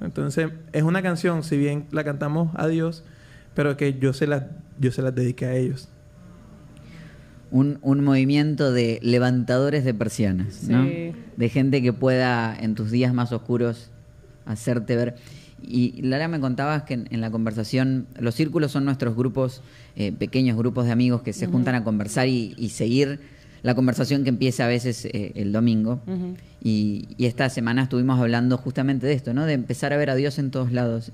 Entonces, 0.00 0.50
es 0.72 0.82
una 0.82 1.02
canción, 1.02 1.42
si 1.42 1.56
bien 1.56 1.86
la 1.90 2.04
cantamos 2.04 2.50
a 2.54 2.66
Dios, 2.68 3.04
pero 3.54 3.76
que 3.76 3.98
yo 3.98 4.12
se 4.12 4.26
las, 4.26 4.44
yo 4.78 4.92
se 4.92 5.02
las 5.02 5.14
dediqué 5.14 5.46
a 5.46 5.54
ellos. 5.54 5.88
Un, 7.50 7.78
un 7.82 8.04
movimiento 8.04 8.72
de 8.72 9.00
levantadores 9.02 9.84
de 9.84 9.92
persianas, 9.92 10.68
¿no? 10.68 10.84
De 11.36 11.48
gente 11.48 11.82
que 11.82 11.92
pueda 11.92 12.56
en 12.58 12.74
tus 12.74 12.90
días 12.90 13.12
más 13.12 13.32
oscuros 13.32 13.90
hacerte 14.46 14.96
ver. 14.96 15.16
Y 15.62 16.00
Lara 16.02 16.28
me 16.28 16.40
contabas 16.40 16.84
que 16.84 16.94
en, 16.94 17.08
en 17.10 17.20
la 17.20 17.30
conversación, 17.30 18.06
los 18.18 18.34
círculos 18.36 18.72
son 18.72 18.84
nuestros 18.84 19.16
grupos, 19.16 19.62
eh, 19.96 20.12
pequeños 20.12 20.56
grupos 20.56 20.86
de 20.86 20.92
amigos 20.92 21.22
que 21.22 21.32
se 21.32 21.46
juntan 21.48 21.74
a 21.74 21.84
conversar 21.84 22.28
y, 22.28 22.54
y 22.56 22.70
seguir 22.70 23.20
la 23.62 23.74
conversación 23.74 24.22
que 24.22 24.30
empieza 24.30 24.64
a 24.64 24.68
veces 24.68 25.04
eh, 25.04 25.32
el 25.34 25.52
domingo. 25.52 26.00
Y, 26.62 27.08
y 27.16 27.26
esta 27.26 27.48
semana 27.48 27.84
estuvimos 27.84 28.20
hablando 28.20 28.56
justamente 28.56 29.06
de 29.06 29.14
esto, 29.14 29.34
¿no? 29.34 29.46
De 29.46 29.54
empezar 29.54 29.92
a 29.92 29.96
ver 29.96 30.10
a 30.10 30.14
Dios 30.14 30.38
en 30.38 30.50
todos 30.50 30.72
lados. 30.72 31.12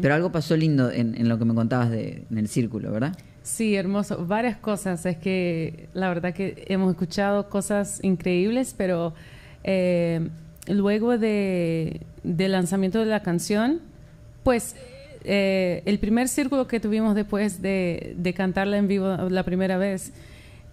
Pero 0.00 0.14
algo 0.14 0.32
pasó 0.32 0.56
lindo 0.56 0.90
en, 0.90 1.14
en 1.20 1.28
lo 1.28 1.38
que 1.38 1.44
me 1.44 1.54
contabas 1.54 1.90
de, 1.90 2.22
en 2.30 2.38
el 2.38 2.48
círculo, 2.48 2.90
¿verdad? 2.90 3.14
Sí, 3.42 3.76
hermoso. 3.76 4.24
Varias 4.26 4.56
cosas. 4.56 5.04
Es 5.04 5.18
que 5.18 5.88
la 5.92 6.08
verdad 6.08 6.32
que 6.32 6.64
hemos 6.68 6.90
escuchado 6.90 7.50
cosas 7.50 8.02
increíbles, 8.02 8.74
pero 8.74 9.12
eh, 9.64 10.28
luego 10.66 11.18
de, 11.18 12.00
del 12.22 12.52
lanzamiento 12.52 13.00
de 13.00 13.04
la 13.06 13.22
canción, 13.22 13.80
pues 14.44 14.76
eh, 15.24 15.82
el 15.84 15.98
primer 15.98 16.28
círculo 16.28 16.66
que 16.66 16.80
tuvimos 16.80 17.14
después 17.14 17.60
de, 17.60 18.14
de 18.16 18.32
cantarla 18.32 18.78
en 18.78 18.88
vivo 18.88 19.14
la 19.28 19.42
primera 19.42 19.76
vez, 19.76 20.12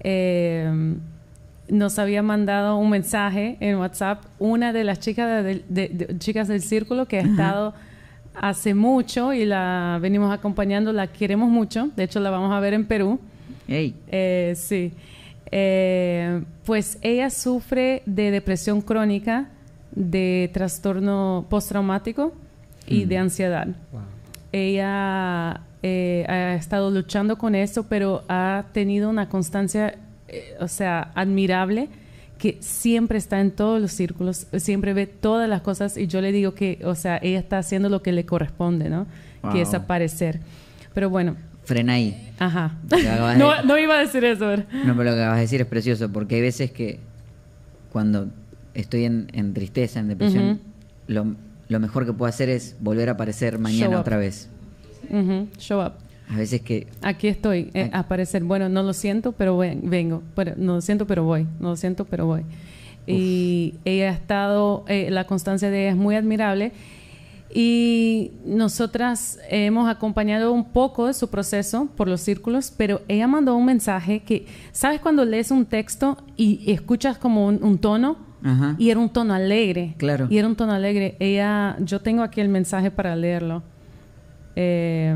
eh, 0.04 0.96
nos 1.70 1.98
había 1.98 2.22
mandado 2.22 2.76
un 2.78 2.90
mensaje 2.90 3.58
en 3.62 3.78
WhatsApp 3.78 4.24
una 4.40 4.74
de 4.74 4.84
las 4.84 5.00
chicas, 5.00 5.44
de- 5.44 5.64
de- 5.70 5.88
de- 5.90 6.18
chicas 6.20 6.48
del 6.48 6.62
círculo 6.62 7.08
que 7.08 7.20
ha 7.20 7.22
estado 7.22 7.74
hace 8.36 8.74
mucho 8.74 9.32
y 9.34 9.46
la 9.46 9.98
venimos 10.02 10.32
acompañando, 10.34 10.92
la 10.92 11.08
queremos 11.08 11.50
mucho, 11.50 11.90
de 11.96 12.04
hecho 12.04 12.20
la 12.20 12.30
vamos 12.32 12.52
a 12.54 12.60
ver 12.60 12.74
en 12.74 12.86
Perú. 12.86 13.20
Eh, 14.08 14.54
sí. 14.58 14.92
Eh, 15.52 16.44
pues 16.66 16.98
ella 17.02 17.30
sufre 17.30 18.02
de 18.06 18.32
depresión 18.32 18.82
crónica, 18.82 19.50
de 19.96 20.50
trastorno 20.54 21.46
postraumático 21.50 22.34
y 22.88 23.06
de 23.06 23.18
ansiedad. 23.20 23.68
Ella 24.52 25.62
eh, 25.84 26.25
ha 26.30 26.56
estado 26.56 26.90
luchando 26.90 27.38
con 27.38 27.54
eso, 27.56 27.84
pero 27.88 28.24
ha 28.30 28.66
tenido 28.74 29.10
una 29.10 29.30
constancia, 29.30 29.96
eh, 30.30 30.56
o 30.60 30.68
sea, 30.68 31.12
admirable, 31.13 31.90
que 32.40 32.58
siempre 32.62 33.18
está 33.18 33.40
en 33.40 33.52
todos 33.52 33.80
los 33.82 33.92
círculos, 33.92 34.48
siempre 34.58 34.94
ve 34.94 35.06
todas 35.08 35.48
las 35.48 35.62
cosas 35.62 35.96
y 35.98 36.08
yo 36.08 36.20
le 36.22 36.32
digo 36.32 36.54
que, 36.56 36.80
o 36.84 36.96
sea, 36.96 37.18
ella 37.22 37.40
está 37.40 37.58
haciendo 37.60 37.90
lo 37.90 38.02
que 38.02 38.12
le 38.12 38.25
corresponde, 38.25 38.90
¿no? 38.90 39.06
Que 39.52 39.62
es 39.62 39.70
Wow. 39.72 39.82
aparecer. 39.82 40.40
Pero 40.94 41.10
bueno, 41.10 41.36
Frena 41.66 41.94
ahí. 41.94 42.32
ajá. 42.40 42.75
Lo 42.90 42.98
que 42.98 43.10
acabas 43.10 43.34
de- 43.38 43.40
no, 43.44 43.63
no 43.63 43.78
iba 43.78 43.96
a 43.96 44.00
decir 44.00 44.24
eso, 44.25 44.48
¿verdad? 44.48 44.66
No, 44.86 44.96
pero 44.98 45.12
lo 45.12 45.16
que 45.16 45.22
acabas 45.22 45.38
de 45.38 45.42
decir 45.44 45.62
es 45.62 45.68
precioso, 45.68 46.10
porque 46.12 46.36
hay 46.36 46.42
veces 46.42 46.72
que 46.72 47.00
cuando 47.92 48.28
estoy 48.74 49.06
en, 49.06 49.28
en 49.34 49.54
tristeza, 49.54 50.00
en 50.00 50.08
depresión, 50.10 50.44
Ujú. 50.52 50.60
lo, 51.08 51.36
lo 51.70 51.80
mejor 51.80 52.06
que 52.06 52.13
puedo 52.13 52.28
hacer 52.30 52.50
es 52.50 52.76
volver 52.80 53.10
a 53.10 53.13
aparecer 53.13 53.60
mañana 53.60 54.00
otra 54.00 54.17
vez. 54.17 54.50
Ujú, 55.10 55.48
Show 55.58 55.82
up. 55.86 55.94
A 56.30 56.38
veces 56.38 56.62
que 56.62 56.88
Aquí 57.02 57.28
estoy, 57.28 57.70
eh, 57.74 57.84
Aquí. 57.84 57.89
aparecer. 57.94 58.44
Bueno, 58.44 58.70
no 58.70 58.82
lo 58.84 58.94
siento, 58.94 59.34
pero 59.34 59.58
ven- 59.58 59.82
vengo. 59.84 60.24
Bueno, 60.36 60.54
no 60.58 60.76
lo 60.76 60.82
siento, 60.82 61.06
pero 61.06 61.24
voy. 61.24 61.46
No 61.60 61.70
lo 61.70 61.76
siento, 61.76 62.06
pero 62.06 62.26
voy. 62.26 62.44
Y 63.06 63.76
ella 63.86 64.10
ha 64.10 64.13
estado, 64.13 64.86
eh, 64.88 65.10
la 65.12 65.26
constancia 65.28 65.70
de 65.70 65.82
ella 65.84 65.92
es 65.92 65.98
muy 65.98 66.16
admirable. 66.16 66.72
Y 67.56 68.32
nosotras 68.46 69.38
hemos 69.50 69.88
acompañado 69.89 70.52
un 70.54 70.66
poco 70.72 71.06
de 71.08 71.13
su 71.13 71.30
proceso 71.30 71.88
por 71.96 72.08
los 72.08 72.22
círculos, 72.22 72.74
pero 72.76 73.02
ella 73.08 73.28
mandó 73.28 73.56
un 73.56 73.66
mensaje 73.66 74.22
que, 74.22 74.48
¿sabes 74.72 75.00
cuando 75.02 75.24
lees 75.26 75.52
un 75.52 75.66
texto 75.66 76.18
y 76.36 76.72
escuchas 76.72 77.18
como 77.20 77.46
un, 77.46 77.63
un 77.63 77.78
tono? 77.78 78.18
Ajá. 78.44 78.76
Y 78.80 78.89
era 78.89 79.00
un 79.00 79.10
tono 79.10 79.34
alegre. 79.36 79.94
Claro. 79.98 80.28
Y 80.32 80.38
era 80.38 80.48
un 80.48 80.56
tono 80.56 80.74
alegre. 80.74 81.16
Ella, 81.20 81.78
yo 81.80 82.00
tengo 82.02 82.24
aquí 82.24 82.42
el 82.42 82.50
mensaje 82.50 82.89
para 82.89 83.16
leerlo. 83.16 83.62
Eh, 84.56 85.16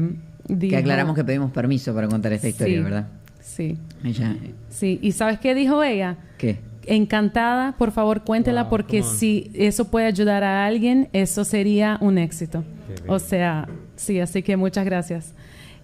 que 0.59 0.77
aclaramos 0.77 1.15
que 1.15 1.23
pedimos 1.23 1.51
permiso 1.51 1.93
para 1.93 2.07
contar 2.07 2.33
esta 2.33 2.47
historia, 2.47 2.77
Sí, 2.77 2.83
¿verdad? 2.83 3.07
Sí, 3.41 3.77
Ella, 4.03 4.35
sí. 4.69 4.99
¿Y 5.01 5.11
sabes 5.13 5.39
qué 5.39 5.53
dijo 5.55 5.83
ella? 5.83 6.17
¿qué? 6.37 6.59
Encantada, 6.85 7.75
por 7.77 7.91
favor, 7.91 8.23
cuéntela 8.23 8.63
Wow, 8.63 8.69
porque 8.69 9.03
si 9.03 9.51
eso 9.53 9.89
puede 9.91 10.05
ayudar 10.05 10.43
a 10.43 10.65
alguien, 10.65 11.09
eso 11.11 11.43
sería 11.43 11.97
un 12.01 12.17
éxito. 12.17 12.63
O 13.07 13.19
sea, 13.19 13.67
sí, 13.97 14.19
así 14.21 14.41
que 14.41 14.55
muchas 14.55 14.85
gracias. 14.85 15.33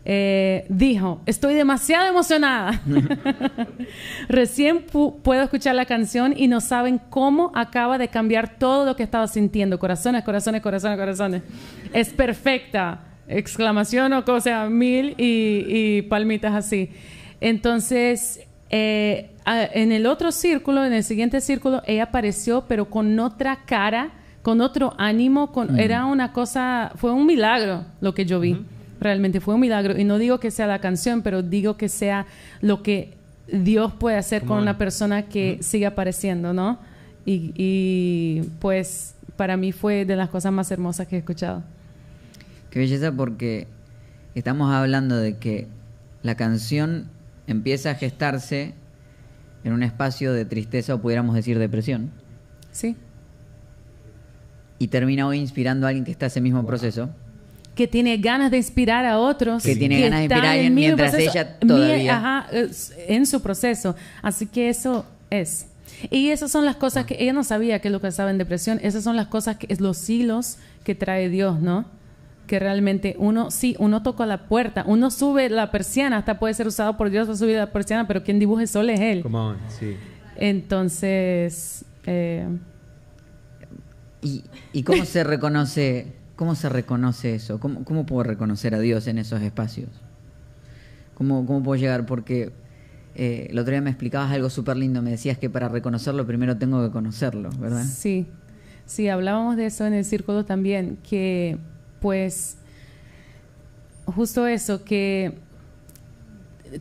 Eh, 0.05 0.65
dijo, 0.69 1.21
estoy 1.25 1.55
demasiado 1.55 2.07
emocionada. 2.09 2.81
Recién 4.29 4.85
pu- 4.87 5.15
puedo 5.21 5.41
escuchar 5.41 5.75
la 5.75 5.85
canción 5.85 6.33
y 6.35 6.47
no 6.47 6.61
saben 6.61 6.99
cómo 7.09 7.51
acaba 7.55 7.97
de 7.97 8.07
cambiar 8.07 8.57
todo 8.57 8.85
lo 8.85 8.95
que 8.95 9.03
estaba 9.03 9.27
sintiendo. 9.27 9.79
Corazones, 9.79 10.23
corazones, 10.23 10.61
corazones, 10.61 10.97
corazones. 10.97 11.41
Es 11.93 12.09
perfecta. 12.09 12.99
Exclamación 13.27 14.13
o 14.13 14.25
cosa, 14.25 14.69
mil 14.69 15.15
y, 15.17 15.65
y 15.67 16.01
palmitas 16.03 16.53
así. 16.53 16.89
Entonces, 17.39 18.41
eh, 18.69 19.29
en 19.45 19.91
el 19.91 20.05
otro 20.07 20.31
círculo, 20.31 20.83
en 20.83 20.93
el 20.93 21.03
siguiente 21.03 21.41
círculo, 21.41 21.83
ella 21.85 22.03
apareció, 22.03 22.65
pero 22.67 22.89
con 22.89 23.19
otra 23.19 23.59
cara, 23.65 24.11
con 24.41 24.61
otro 24.61 24.93
ánimo, 24.97 25.51
con, 25.51 25.79
era 25.79 26.05
una 26.05 26.31
cosa, 26.33 26.91
fue 26.95 27.11
un 27.11 27.25
milagro 27.25 27.85
lo 28.01 28.13
que 28.13 28.25
yo 28.25 28.39
vi. 28.39 28.65
Realmente 28.99 29.41
fue 29.41 29.53
un 29.53 29.59
milagro. 29.59 29.99
Y 29.99 30.05
no 30.05 30.17
digo 30.17 30.39
que 30.39 30.49
sea 30.49 30.65
la 30.65 30.79
canción, 30.79 31.21
pero 31.21 31.43
digo 31.43 31.77
que 31.77 31.89
sea 31.89 32.25
lo 32.61 32.81
que 32.81 33.13
Dios 33.47 33.93
puede 33.93 34.17
hacer 34.17 34.41
Come 34.41 34.47
con 34.47 34.57
on. 34.57 34.63
una 34.63 34.77
persona 34.77 35.23
que 35.23 35.59
sigue 35.61 35.85
apareciendo, 35.85 36.53
¿no? 36.53 36.79
Y, 37.25 37.51
y, 37.55 38.41
pues 38.59 39.15
para 39.35 39.55
mí 39.55 39.71
fue 39.71 40.05
de 40.05 40.15
las 40.15 40.29
cosas 40.29 40.51
más 40.51 40.71
hermosas 40.71 41.07
que 41.07 41.15
he 41.17 41.19
escuchado. 41.19 41.63
Qué 42.73 42.79
belleza 42.79 43.11
porque 43.11 43.67
estamos 44.33 44.73
hablando 44.73 45.15
de 45.17 45.37
que 45.37 45.67
la 46.23 46.33
canción 46.33 47.07
empieza 47.45 47.91
a 47.91 47.93
gestarse 47.93 48.73
en 49.63 49.73
un 49.73 49.83
espacio 49.83 50.33
de 50.33 50.43
tristeza 50.45 50.95
o 50.95 50.99
pudiéramos 50.99 51.35
decir 51.35 51.59
depresión 51.59 52.09
Sí. 52.71 52.95
y 54.79 54.87
termina 54.87 55.27
hoy 55.27 55.37
inspirando 55.37 55.85
a 55.85 55.89
alguien 55.89 56.03
que 56.03 56.09
está 56.09 56.25
en 56.25 56.31
ese 56.31 56.41
mismo 56.41 56.65
proceso. 56.65 57.11
que 57.75 57.87
tiene 57.87 58.17
ganas 58.17 58.49
de 58.49 58.57
inspirar 58.57 59.05
a 59.05 59.19
otros. 59.19 59.61
Que 59.63 59.75
tiene 59.75 60.01
ganas 60.01 60.19
de 60.19 60.25
inspirar 60.25 60.45
a 60.45 60.53
en 60.53 60.57
alguien 60.57 60.73
mientras 60.75 61.11
proceso, 61.11 61.31
ella 61.31 61.57
mi- 61.61 61.67
todavía- 61.67 62.17
ajá, 62.17 62.47
es- 62.51 62.93
en 63.07 63.25
su 63.27 63.41
proceso. 63.41 63.95
Así 64.23 64.45
que 64.47 64.69
eso 64.69 65.05
es. 65.29 65.67
Y 66.09 66.29
esas 66.29 66.51
son 66.51 66.65
las 66.65 66.75
cosas 66.75 67.05
que 67.05 67.17
ella 67.19 67.33
no 67.33 67.43
sabía 67.43 67.79
que 67.81 67.87
es 67.89 67.91
lo 67.91 68.01
que 68.01 68.07
estaba 68.07 68.31
en 68.31 68.37
depresión. 68.39 68.79
Esas 68.83 69.03
son 69.03 69.15
las 69.15 69.25
cosas 69.27 69.57
que 69.57 69.67
es 69.69 69.79
los 69.79 70.09
hilos 70.09 70.57
que 70.83 70.95
trae 70.95 71.29
Dios, 71.29 71.59
¿no? 71.61 71.85
Que 72.47 72.59
realmente 72.59 73.15
uno, 73.19 73.51
sí, 73.51 73.75
uno 73.79 74.03
toca 74.03 74.25
la 74.25 74.47
puerta, 74.47 74.83
uno 74.85 75.11
sube 75.11 75.49
la 75.49 75.71
persiana, 75.71 76.17
hasta 76.17 76.39
puede 76.39 76.53
ser 76.53 76.67
usado 76.67 76.97
por 76.97 77.09
Dios 77.09 77.27
para 77.27 77.37
subir 77.37 77.57
la 77.57 77.71
persiana, 77.71 78.07
pero 78.07 78.23
quien 78.23 78.39
dibuja 78.39 78.61
el 78.61 78.67
sol 78.67 78.89
es 78.89 78.99
Él. 78.99 79.21
Come 79.21 79.37
on, 79.37 79.57
sí. 79.69 79.95
Entonces, 80.35 81.85
eh, 82.05 82.47
¿Y, 84.23 84.43
y 84.71 84.83
cómo 84.83 85.05
se 85.05 85.23
reconoce, 85.23 86.13
cómo 86.35 86.55
se 86.55 86.69
reconoce 86.69 87.35
eso? 87.35 87.59
¿Cómo, 87.59 87.83
cómo 87.83 88.05
puedo 88.05 88.23
reconocer 88.23 88.73
a 88.73 88.79
Dios 88.79 89.07
en 89.07 89.17
esos 89.17 89.41
espacios? 89.41 89.89
¿Cómo, 91.13 91.45
cómo 91.45 91.61
puedo 91.61 91.79
llegar? 91.79 92.05
Porque 92.05 92.53
eh, 93.15 93.47
el 93.49 93.59
otro 93.59 93.71
día 93.71 93.81
me 93.81 93.89
explicabas 93.89 94.31
algo 94.31 94.49
súper 94.49 94.77
lindo. 94.77 95.01
Me 95.01 95.11
decías 95.11 95.37
que 95.37 95.49
para 95.49 95.67
reconocerlo 95.67 96.25
primero 96.25 96.57
tengo 96.57 96.83
que 96.83 96.91
conocerlo, 96.91 97.49
¿verdad? 97.59 97.83
Sí, 97.83 98.27
sí, 98.85 99.09
hablábamos 99.09 99.57
de 99.57 99.65
eso 99.65 99.85
en 99.85 99.93
el 99.93 100.05
círculo 100.05 100.45
también, 100.45 100.97
que 101.07 101.57
pues 102.03 102.57
justo 104.05 104.45
eso, 104.45 104.83
que, 104.83 105.31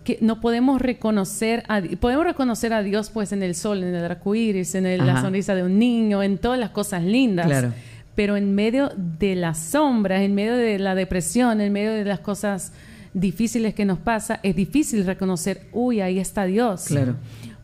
que 0.04 0.18
no 0.20 0.40
podemos 0.40 0.80
reconocer, 0.82 1.62
a, 1.68 1.80
podemos 2.00 2.24
reconocer 2.24 2.72
a 2.72 2.82
Dios 2.82 3.10
pues 3.10 3.30
en 3.32 3.42
el 3.44 3.54
sol, 3.54 3.84
en 3.84 3.94
el 3.94 4.04
arco 4.04 4.34
iris, 4.34 4.74
en 4.74 4.84
el- 4.86 5.06
la 5.06 5.20
sonrisa 5.20 5.54
de 5.54 5.62
un 5.62 5.78
niño, 5.78 6.22
en 6.22 6.38
todas 6.38 6.58
las 6.58 6.70
cosas 6.70 7.02
lindas. 7.04 7.46
Claro. 7.46 7.72
pero 8.14 8.36
en 8.36 8.54
medio 8.54 8.90
de 8.96 9.34
las 9.36 9.58
sombras, 9.58 10.20
en 10.20 10.34
medio 10.34 10.54
de 10.56 10.78
la 10.78 10.94
depresión, 10.94 11.60
en 11.62 11.72
medio 11.72 11.92
de 11.92 12.04
las 12.04 12.20
cosas 12.20 12.72
difíciles 13.14 13.72
que 13.74 13.84
nos 13.86 13.98
pasa, 13.98 14.38
es 14.42 14.54
difícil 14.54 15.06
reconocer, 15.06 15.62
uy, 15.72 16.00
ahí 16.02 16.18
está 16.18 16.44
Dios. 16.44 16.84
Claro. 16.88 17.14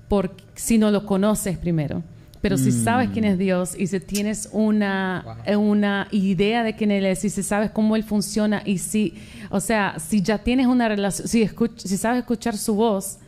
Porque 0.09 0.42
si 0.55 0.79
no 0.79 0.90
lo 0.90 1.05
conoces 1.05 1.59
primero. 1.59 2.03
Pero 2.40 2.57
si 2.57 2.70
Mm. 2.70 2.85
sabes 2.85 3.11
quién 3.12 3.24
es 3.24 3.37
Dios 3.37 3.74
y 3.77 3.88
si 3.88 3.98
tienes 4.01 4.48
una, 4.53 5.38
una 5.59 6.07
idea 6.12 6.62
de 6.62 6.77
quién 6.77 6.90
Él 6.92 7.05
es 7.07 7.24
y 7.24 7.31
si 7.31 7.42
sabes 7.42 7.70
cómo 7.70 7.96
Él 7.96 8.05
funciona 8.05 8.62
y 8.64 8.79
si, 8.79 9.14
o 9.51 9.59
sea, 9.61 9.96
si 9.98 10.22
ya 10.22 10.38
tienes 10.38 10.66
una 10.68 10.88
relación, 10.88 11.27
si, 11.27 11.42
escuch- 11.44 11.79
si 11.79 11.96
sabes 11.96 12.20
escuchar 12.20 12.57
su 12.57 12.74
voz, 12.77 13.18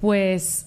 pues 0.00 0.66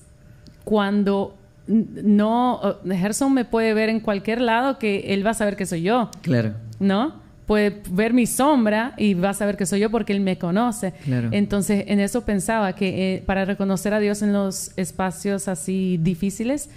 cuando 0.64 1.36
no, 1.68 2.60
eh, 2.86 2.96
Gerson 2.98 3.34
me 3.34 3.46
puede 3.46 3.74
ver 3.74 3.90
en 3.90 4.00
cualquier 4.00 4.42
lado 4.42 4.80
que 4.80 5.14
Él 5.14 5.26
va 5.26 5.32
a 5.32 5.34
saber 5.34 5.56
que 5.56 5.66
soy 5.66 5.82
yo, 5.84 6.10
Claro. 6.22 6.54
¿no? 6.80 7.22
Puede 7.48 7.82
ver 7.92 8.14
mi 8.14 8.26
sombra 8.26 8.94
y 8.98 9.14
va 9.14 9.30
a 9.30 9.34
saber 9.34 9.58
que 9.58 9.66
soy 9.66 9.82
yo 9.82 9.90
porque 9.90 10.14
Él 10.14 10.22
me 10.22 10.38
conoce. 10.38 10.94
Claro. 11.04 11.30
Entonces, 11.32 11.84
en 11.88 12.00
eso 12.00 12.22
pensaba 12.26 12.74
que 12.74 13.16
eh, 13.16 13.24
para 13.26 13.44
reconocer 13.46 13.94
a 13.94 14.00
Dios 14.00 14.22
en 14.22 14.32
los 14.34 14.72
espacios 14.78 15.48
así 15.48 16.00
difíciles, 16.02 16.70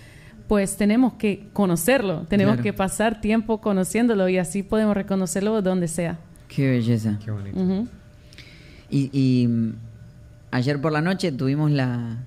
pues 0.48 0.76
tenemos 0.76 1.14
que 1.14 1.46
conocerlo, 1.52 2.26
tenemos 2.28 2.54
Claro. 2.54 2.62
que 2.62 2.72
pasar 2.72 3.20
tiempo 3.20 3.60
conociéndolo 3.60 4.28
y 4.28 4.38
así 4.38 4.62
podemos 4.62 4.94
reconocerlo 4.96 5.60
donde 5.62 5.88
sea. 5.88 6.18
Qué 6.48 6.70
belleza. 6.70 7.18
Qué 7.24 7.30
bonito. 7.30 7.88
Y, 8.90 9.10
y, 9.12 9.48
mm, 9.48 9.72
ayer 10.52 10.80
por 10.80 10.92
la 10.92 11.00
noche 11.00 11.32
tuvimos 11.32 11.70
la, 11.72 12.18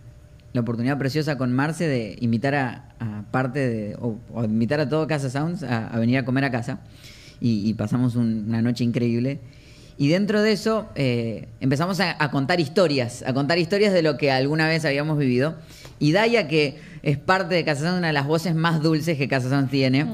la 0.53 0.62
oportunidad 0.62 0.97
preciosa 0.97 1.38
con 1.38 1.53
Marce 1.53 1.88
de 1.88 2.17
invitar 2.19 2.55
a, 2.55 2.89
a 2.99 3.23
parte 3.32 3.60
de, 3.60 3.95
o, 3.99 4.17
o 4.34 4.43
invitar 4.43 4.79
a 4.82 4.89
todo 4.89 5.08
Casa 5.08 5.29
Sounds 5.29 5.63
a, 5.63 5.88
a 5.88 5.99
venir 5.99 6.17
a 6.17 6.25
comer 6.25 6.43
a 6.43 6.51
casa. 6.51 6.79
Y, 7.39 7.69
y 7.69 7.73
pasamos 7.75 8.15
un- 8.17 8.45
una 8.49 8.62
noche 8.62 8.84
increíble. 8.84 9.39
Y 9.97 10.10
dentro 10.10 10.41
de 10.41 10.51
eso 10.51 10.89
eh, 10.95 11.47
empezamos 11.62 11.99
a, 12.01 12.21
a 12.21 12.32
contar 12.32 12.60
historias, 12.60 13.23
a 13.25 13.34
contar 13.34 13.58
historias 13.60 13.93
de 13.93 14.01
lo 14.01 14.17
que 14.17 14.32
alguna 14.32 14.67
vez 14.67 14.84
habíamos 14.84 15.17
vivido. 15.17 15.55
Y 15.99 16.13
Daya, 16.13 16.47
que 16.47 16.79
es 17.03 17.17
parte 17.17 17.55
de 17.55 17.63
Casa 17.63 17.81
Sounds, 17.81 17.99
una 17.99 18.07
de 18.07 18.13
las 18.13 18.25
voces 18.25 18.55
más 18.55 18.81
dulces 18.81 19.17
que 19.17 19.27
Casa 19.27 19.49
Sounds 19.49 19.69
tiene, 19.69 20.05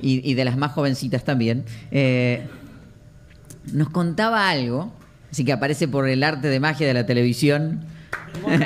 y, 0.00 0.28
y 0.28 0.34
de 0.34 0.44
las 0.44 0.56
más 0.56 0.72
jovencitas 0.72 1.24
también, 1.24 1.64
eh, 1.90 2.46
nos 3.72 3.90
contaba 3.90 4.48
algo, 4.48 4.92
así 5.30 5.44
que 5.44 5.52
aparece 5.52 5.88
por 5.88 6.08
el 6.08 6.22
arte 6.22 6.48
de 6.48 6.60
magia 6.60 6.86
de 6.86 6.94
la 6.94 7.06
televisión. 7.06 7.84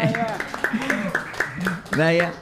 Vaya. 1.96 2.32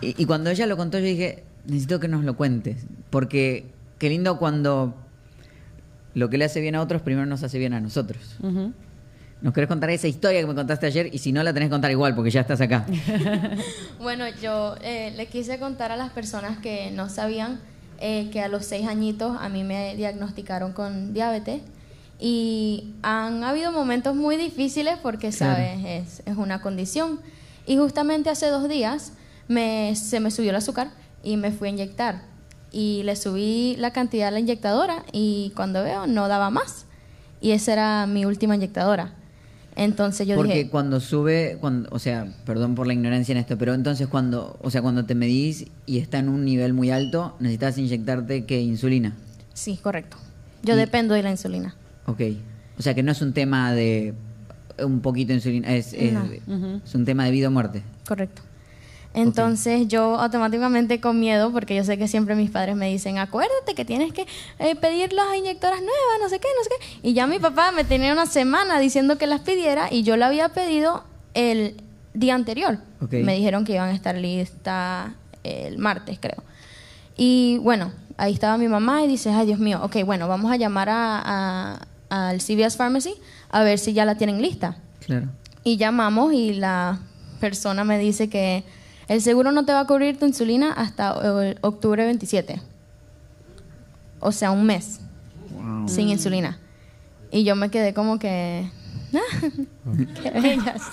Y, 0.00 0.20
y 0.20 0.26
cuando 0.26 0.50
ella 0.50 0.66
lo 0.66 0.76
contó, 0.76 0.98
yo 0.98 1.04
dije, 1.04 1.44
necesito 1.66 2.00
que 2.00 2.08
nos 2.08 2.24
lo 2.24 2.36
cuentes. 2.36 2.86
Porque 3.10 3.66
qué 3.98 4.08
lindo 4.08 4.38
cuando 4.38 4.94
lo 6.14 6.28
que 6.28 6.38
le 6.38 6.44
hace 6.44 6.60
bien 6.60 6.74
a 6.74 6.82
otros, 6.82 7.02
primero 7.02 7.26
nos 7.26 7.42
hace 7.42 7.58
bien 7.58 7.74
a 7.74 7.80
nosotros. 7.80 8.38
¿Nos 9.42 9.52
querés 9.52 9.68
contar 9.68 9.90
esa 9.90 10.06
historia 10.08 10.40
que 10.40 10.46
me 10.46 10.54
contaste 10.54 10.86
ayer? 10.86 11.12
Y 11.12 11.18
si 11.18 11.32
no, 11.32 11.42
la 11.42 11.52
tenés 11.52 11.66
que 11.68 11.72
contar 11.72 11.90
igual, 11.90 12.14
porque 12.14 12.30
ya 12.30 12.40
estás 12.42 12.60
acá. 12.60 12.86
Bueno, 14.00 14.24
yo 14.40 14.76
eh, 14.82 15.12
le 15.16 15.26
quise 15.26 15.58
contar 15.58 15.92
a 15.92 15.96
las 15.96 16.10
personas 16.10 16.58
que 16.58 16.90
no 16.92 17.08
sabían 17.08 17.60
eh, 18.00 18.30
que 18.32 18.40
a 18.40 18.48
los 18.48 18.64
seis 18.66 18.86
añitos 18.88 19.36
a 19.40 19.48
mí 19.48 19.62
me 19.64 19.94
diagnosticaron 19.96 20.72
con 20.72 21.12
diabetes 21.14 21.60
y 22.18 22.94
han 23.02 23.42
habido 23.44 23.70
momentos 23.72 24.14
muy 24.16 24.36
difíciles 24.36 24.96
porque, 25.02 25.30
Claro. 25.30 25.54
sabes, 25.54 25.84
es, 25.84 26.22
es 26.26 26.36
una 26.36 26.60
condición. 26.62 27.20
Y 27.66 27.76
justamente 27.76 28.30
hace 28.30 28.46
dos 28.48 28.68
días 28.68 29.12
me, 29.48 29.94
se 29.96 30.18
me 30.20 30.30
subió 30.30 30.50
el 30.50 30.56
azúcar 30.56 30.90
y 31.22 31.36
me 31.36 31.50
fui 31.52 31.68
a 31.68 31.70
inyectar. 31.72 32.22
Y 32.72 33.02
le 33.04 33.16
subí 33.16 33.76
la 33.78 33.92
cantidad 33.92 34.28
a 34.28 34.30
la 34.30 34.40
inyectadora 34.40 35.04
y 35.12 35.52
cuando 35.56 35.82
veo 35.82 36.06
no 36.06 36.26
daba 36.28 36.50
más. 36.50 36.86
Y 37.40 37.50
esa 37.52 37.72
era 37.72 38.06
mi 38.06 38.24
última 38.24 38.54
inyectadora. 38.54 39.12
Entonces 39.76 40.26
yo 40.26 40.36
Porque 40.36 40.54
dije... 40.54 40.68
cuando 40.70 41.00
sube, 41.00 41.56
cuando, 41.60 41.88
o 41.92 41.98
sea, 41.98 42.26
perdón 42.44 42.74
por 42.74 42.86
la 42.86 42.92
ignorancia 42.92 43.32
en 43.32 43.38
esto, 43.38 43.56
pero 43.56 43.72
entonces 43.74 44.06
cuando, 44.06 44.58
o 44.62 44.70
sea, 44.70 44.82
cuando 44.82 45.04
te 45.04 45.14
medís 45.14 45.66
y 45.86 45.98
está 45.98 46.18
en 46.18 46.28
un 46.28 46.44
nivel 46.44 46.72
muy 46.74 46.90
alto, 46.90 47.36
necesitas 47.40 47.78
inyectarte 47.78 48.44
que 48.44 48.60
insulina. 48.60 49.14
Sí, 49.54 49.78
correcto. 49.82 50.16
Yo 50.62 50.74
Y- 50.74 50.76
dependo 50.76 51.14
de 51.14 51.22
la 51.22 51.30
insulina. 51.30 51.74
Ok. 52.06 52.20
O 52.78 52.82
sea 52.82 52.94
que 52.94 53.02
no 53.02 53.12
es 53.12 53.22
un 53.22 53.32
tema 53.32 53.72
de 53.72 54.14
un 54.82 55.00
poquito 55.00 55.28
de 55.28 55.34
insulina, 55.36 55.74
es, 55.74 55.92
es, 55.92 56.12
es 56.84 56.94
un 56.94 57.04
tema 57.04 57.24
de 57.24 57.30
vida 57.30 57.48
o 57.48 57.50
muerte. 57.50 57.82
Correcto. 58.06 58.42
Entonces 59.14 59.88
yo 59.88 60.18
automáticamente 60.18 61.00
con 61.00 61.20
miedo, 61.20 61.52
porque 61.52 61.74
yo 61.76 61.84
sé 61.84 61.98
que 61.98 62.08
siempre 62.08 62.34
mis 62.34 62.50
padres 62.50 62.76
me 62.76 62.88
dicen, 62.88 63.18
acuérdate 63.18 63.74
que 63.74 63.84
tienes 63.84 64.12
que 64.12 64.26
eh, 64.58 64.74
pedir 64.76 65.12
las 65.12 65.36
inyectoras 65.36 65.80
nuevas, 65.80 66.18
no 66.20 66.28
sé 66.28 66.38
qué, 66.40 66.48
no 66.56 66.64
sé 66.64 66.70
qué. 66.70 67.08
Y 67.08 67.12
ya 67.12 67.26
mi 67.26 67.38
papá 67.38 67.72
me 67.72 67.84
tenía 67.84 68.12
una 68.12 68.26
semana 68.26 68.78
diciendo 68.78 69.18
que 69.18 69.26
las 69.26 69.40
pidiera 69.40 69.88
y 69.92 70.02
yo 70.02 70.16
la 70.16 70.28
había 70.28 70.48
pedido 70.50 71.04
el 71.34 71.76
día 72.14 72.34
anterior. 72.34 72.78
Me 73.24 73.34
dijeron 73.36 73.64
que 73.64 73.74
iban 73.74 73.90
a 73.90 73.94
estar 73.94 74.14
listas 74.16 75.10
el 75.44 75.78
martes, 75.78 76.18
creo. 76.20 76.42
Y 77.16 77.58
bueno, 77.58 77.92
ahí 78.16 78.32
estaba 78.32 78.56
mi 78.56 78.68
mamá 78.68 79.02
y 79.04 79.08
dice, 79.08 79.30
ay 79.30 79.46
Dios 79.46 79.58
mío, 79.58 79.80
ok, 79.82 79.96
bueno, 80.04 80.28
vamos 80.28 80.50
a 80.50 80.56
llamar 80.56 80.88
a, 80.88 81.20
a- 81.24 81.86
al 82.08 82.40
CVS 82.40 82.76
Pharmacy 82.76 83.14
a 83.50 83.62
ver 83.62 83.78
si 83.78 83.92
ya 83.92 84.04
la 84.04 84.16
tienen 84.16 84.40
lista. 84.42 84.76
Claro. 85.04 85.28
Y 85.64 85.76
llamamos 85.76 86.32
y 86.32 86.54
la 86.54 86.98
persona 87.40 87.84
me 87.84 87.98
dice 87.98 88.28
que 88.28 88.64
el 89.12 89.20
seguro 89.22 89.52
no 89.52 89.64
te 89.64 89.72
va 89.72 89.80
a 89.80 89.86
cubrir 89.86 90.18
tu 90.18 90.26
insulina 90.26 90.72
hasta 90.72 91.14
eh, 91.44 91.56
octubre 91.60 92.04
27. 92.04 92.60
O 94.20 94.32
sea, 94.32 94.50
un 94.50 94.64
mes 94.64 95.00
Wow. 95.50 95.88
sin 95.88 96.08
insulina. 96.08 96.58
Y 97.30 97.44
yo 97.44 97.54
me 97.56 97.68
quedé 97.70 97.92
como 97.94 98.18
que... 98.18 98.68
"Ah, 99.14 99.48
¡Qué 100.22 100.30
belleza! 100.30 100.90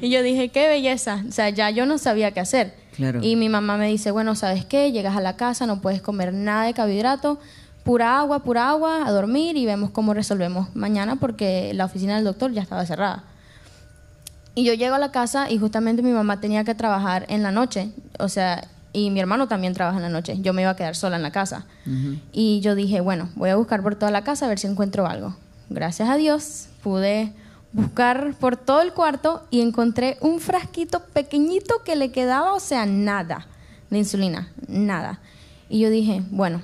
Y 0.00 0.10
yo 0.10 0.22
dije, 0.22 0.50
qué 0.50 0.68
belleza. 0.68 1.24
O 1.26 1.32
sea, 1.32 1.48
ya 1.48 1.70
yo 1.70 1.86
no 1.86 1.96
sabía 1.98 2.32
qué 2.32 2.40
hacer. 2.40 2.74
Claro. 2.96 3.20
Y 3.22 3.36
mi 3.36 3.48
mamá 3.48 3.76
me 3.78 3.88
dice, 3.88 4.10
bueno, 4.10 4.34
¿sabes 4.34 4.64
qué? 4.66 4.92
Llegas 4.92 5.16
a 5.16 5.20
la 5.22 5.36
casa, 5.36 5.66
no 5.66 5.80
puedes 5.80 6.02
comer 6.02 6.34
nada 6.34 6.64
de 6.64 6.74
carbohidrato, 6.74 7.38
pura 7.82 8.18
agua, 8.18 8.40
pura 8.44 8.68
agua, 8.68 9.06
a 9.06 9.10
dormir 9.10 9.56
y 9.56 9.64
vemos 9.64 9.90
cómo 9.90 10.12
resolvemos 10.14 10.68
mañana 10.76 11.16
porque 11.16 11.72
la 11.74 11.86
oficina 11.86 12.16
del 12.16 12.24
doctor 12.24 12.52
ya 12.52 12.60
estaba 12.62 12.84
cerrada. 12.84 13.24
Y 14.54 14.64
yo 14.64 14.74
llego 14.74 14.94
a 14.94 14.98
la 14.98 15.10
casa 15.10 15.50
y 15.50 15.58
justamente 15.58 16.02
mi 16.02 16.12
mamá 16.12 16.40
tenía 16.40 16.64
que 16.64 16.74
trabajar 16.74 17.26
en 17.28 17.42
la 17.42 17.50
noche, 17.50 17.90
o 18.18 18.28
sea, 18.28 18.68
y 18.92 19.10
mi 19.10 19.18
hermano 19.18 19.48
también 19.48 19.74
trabaja 19.74 19.96
en 19.96 20.04
la 20.04 20.08
noche. 20.08 20.38
Yo 20.40 20.52
me 20.52 20.62
iba 20.62 20.70
a 20.70 20.76
quedar 20.76 20.94
sola 20.94 21.16
en 21.16 21.22
la 21.22 21.32
casa. 21.32 21.66
Y 22.32 22.60
yo 22.60 22.76
dije, 22.76 23.00
bueno, 23.00 23.28
voy 23.34 23.50
a 23.50 23.56
buscar 23.56 23.82
por 23.82 23.96
toda 23.96 24.12
la 24.12 24.22
casa 24.22 24.46
a 24.46 24.48
ver 24.48 24.60
si 24.60 24.68
encuentro 24.68 25.06
algo. 25.06 25.36
Gracias 25.68 26.08
a 26.08 26.16
Dios 26.16 26.68
pude 26.82 27.32
buscar 27.72 28.34
por 28.38 28.56
todo 28.56 28.82
el 28.82 28.92
cuarto 28.92 29.42
y 29.50 29.62
encontré 29.62 30.16
un 30.20 30.38
frasquito 30.38 31.00
pequeñito 31.06 31.82
que 31.84 31.96
le 31.96 32.12
quedaba, 32.12 32.54
o 32.54 32.60
sea, 32.60 32.86
nada 32.86 33.48
de 33.90 33.98
insulina, 33.98 34.52
nada. 34.68 35.18
Y 35.68 35.80
yo 35.80 35.90
dije, 35.90 36.22
bueno, 36.30 36.62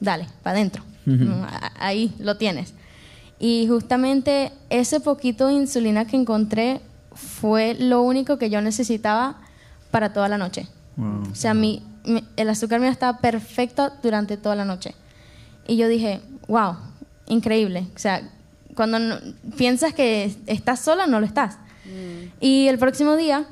dale, 0.00 0.26
para 0.42 0.56
adentro. 0.56 0.82
Ahí 1.78 2.12
lo 2.18 2.36
tienes. 2.36 2.74
Y 3.38 3.66
justamente 3.68 4.50
ese 4.70 4.98
poquito 4.98 5.46
de 5.46 5.54
insulina 5.54 6.04
que 6.04 6.16
encontré 6.16 6.80
fue 7.14 7.74
lo 7.78 8.02
único 8.02 8.38
que 8.38 8.50
yo 8.50 8.60
necesitaba 8.60 9.36
para 9.90 10.12
toda 10.12 10.28
la 10.28 10.38
noche. 10.38 10.68
Wow. 10.96 11.30
O 11.32 11.34
sea, 11.34 11.54
mi, 11.54 11.82
mi- 12.04 12.24
el 12.36 12.48
azúcar 12.50 12.80
mío 12.80 12.90
estaba 12.90 13.18
perfecto 13.18 13.90
durante 14.02 14.36
toda 14.36 14.54
la 14.56 14.64
noche. 14.64 14.94
Y 15.66 15.76
yo 15.76 15.88
dije, 15.88 16.20
wow, 16.48 16.76
increíble. 17.26 17.86
O 17.94 17.98
sea, 17.98 18.22
cuando 18.74 18.98
no- 18.98 19.16
piensas 19.56 19.94
que 19.94 20.34
estás 20.46 20.80
sola, 20.80 21.06
no 21.06 21.20
lo 21.20 21.26
estás. 21.26 21.58
Y 22.40 22.68
el 22.68 22.78
próximo 22.78 23.16
día, 23.16 23.46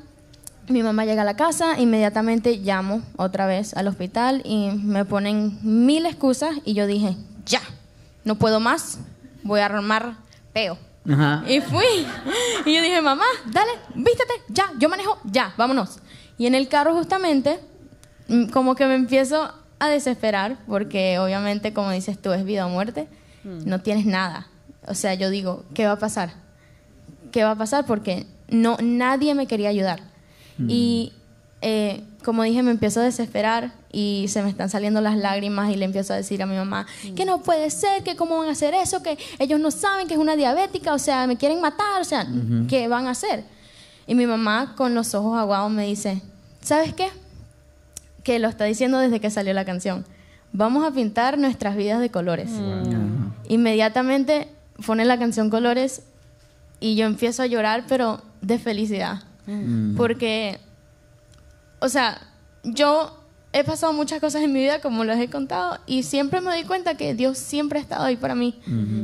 mi 0.69 0.81
mamá 0.83 1.03
llega 1.05 1.23
a 1.23 1.25
la 1.25 1.35
casa, 1.35 1.77
inmediatamente 1.79 2.57
llamo 2.57 3.01
otra 3.17 3.45
vez 3.47 3.73
al 3.75 3.87
hospital 3.87 4.41
y 4.45 4.69
me 4.71 5.03
ponen 5.03 5.59
mil 5.63 6.05
excusas 6.05 6.51
y 6.63 6.73
yo 6.73 6.87
dije, 6.87 7.17
ya, 7.45 7.61
no 8.23 8.35
puedo 8.35 8.59
más, 8.61 8.99
voy 9.43 9.59
a 9.59 9.65
armar 9.65 10.15
peo. 10.53 10.77
Ajá. 11.07 11.43
Y 11.47 11.61
fui. 11.61 12.07
Y 12.65 12.75
yo 12.75 12.81
dije, 12.81 13.01
mamá, 13.01 13.25
dale, 13.51 13.71
vístete, 13.95 14.33
ya, 14.49 14.71
yo 14.77 14.89
manejo, 14.89 15.19
ya, 15.23 15.53
vámonos. 15.57 15.99
Y 16.37 16.45
en 16.45 16.55
el 16.55 16.67
carro 16.67 16.93
justamente, 16.93 17.59
mm, 18.27 18.49
como 18.49 18.75
que 18.75 18.85
me 18.85 18.95
empiezo 18.95 19.53
a 19.79 19.89
desesperar, 19.89 20.57
porque 20.67 21.19
obviamente, 21.19 21.73
como 21.73 21.91
dices 21.91 22.21
tú, 22.21 22.31
es 22.33 22.43
vida 22.43 22.65
o 22.65 22.69
muerte, 22.69 23.07
no 23.43 23.79
tienes 23.79 24.05
nada. 24.05 24.47
O 24.85 24.93
sea, 24.93 25.13
yo 25.13 25.29
digo, 25.29 25.63
¿qué 25.73 25.85
va 25.85 25.93
a 25.93 25.99
pasar? 25.99 26.33
¿Qué 27.31 27.43
va 27.43 27.51
a 27.51 27.55
pasar? 27.55 27.85
Porque 27.85 28.27
no, 28.49 28.77
nadie 28.81 29.33
me 29.33 29.47
quería 29.47 29.69
ayudar. 29.69 30.01
Y 30.67 31.13
eh, 31.61 32.03
como 32.23 32.43
dije, 32.43 32.63
me 32.63 32.71
empiezo 32.71 32.99
a 32.99 33.03
desesperar 33.03 33.73
y 33.91 34.25
se 34.29 34.43
me 34.43 34.49
están 34.49 34.69
saliendo 34.69 35.01
las 35.01 35.17
lágrimas 35.17 35.71
y 35.71 35.75
le 35.75 35.85
empiezo 35.85 36.13
a 36.13 36.15
decir 36.15 36.41
a 36.41 36.45
mi 36.45 36.55
mamá 36.55 36.85
que 37.15 37.25
no 37.25 37.41
puede 37.41 37.69
ser, 37.69 38.03
que 38.03 38.15
cómo 38.15 38.37
van 38.37 38.49
a 38.49 38.51
hacer 38.51 38.73
eso, 38.73 39.01
que 39.01 39.17
ellos 39.39 39.59
no 39.59 39.71
saben 39.71 40.07
que 40.07 40.13
es 40.13 40.19
una 40.19 40.35
diabética, 40.35 40.93
o 40.93 40.99
sea, 40.99 41.25
me 41.27 41.37
quieren 41.37 41.61
matar, 41.61 42.01
o 42.01 42.05
sea, 42.05 42.27
¿qué 42.67 42.87
van 42.87 43.07
a 43.07 43.11
hacer? 43.11 43.43
Y 44.05 44.15
mi 44.15 44.25
mamá 44.25 44.73
con 44.75 44.93
los 44.95 45.13
ojos 45.15 45.37
aguados 45.37 45.71
me 45.71 45.85
dice, 45.85 46.21
¿sabes 46.61 46.93
qué? 46.93 47.09
Que 48.23 48.39
lo 48.39 48.47
está 48.47 48.65
diciendo 48.65 48.99
desde 48.99 49.19
que 49.19 49.29
salió 49.29 49.53
la 49.53 49.65
canción. 49.65 50.05
vamos 50.51 50.83
a 50.83 50.91
pintar 50.91 51.37
nuestras 51.37 51.75
vidas 51.75 51.99
de 51.99 52.09
colores. 52.09 52.49
Ajá. 52.51 53.09
Inmediatamente 53.49 54.47
pone 54.85 55.03
la 55.03 55.17
canción 55.17 55.49
Colores 55.49 56.03
y 56.79 56.95
yo 56.95 57.05
empiezo 57.07 57.43
a 57.43 57.47
llorar, 57.47 57.83
pero 57.89 58.21
de 58.41 58.59
felicidad. 58.59 59.23
Mm. 59.47 59.95
Porque, 59.97 60.59
o 61.79 61.89
sea, 61.89 62.19
yo 62.63 63.15
he 63.53 63.63
pasado 63.63 63.93
muchas 63.93 64.19
cosas 64.19 64.43
en 64.43 64.53
mi 64.53 64.59
vida, 64.59 64.79
como 64.81 65.03
les 65.03 65.19
he 65.19 65.29
contado, 65.29 65.79
y 65.87 66.03
siempre 66.03 66.39
me 66.41 66.51
doy 66.51 66.63
cuenta 66.65 66.95
que 66.95 67.13
Dios 67.15 67.37
siempre 67.37 67.79
ha 67.79 67.81
estado 67.81 68.03
ahí 68.05 68.15
para 68.17 68.35
mí. 68.35 68.59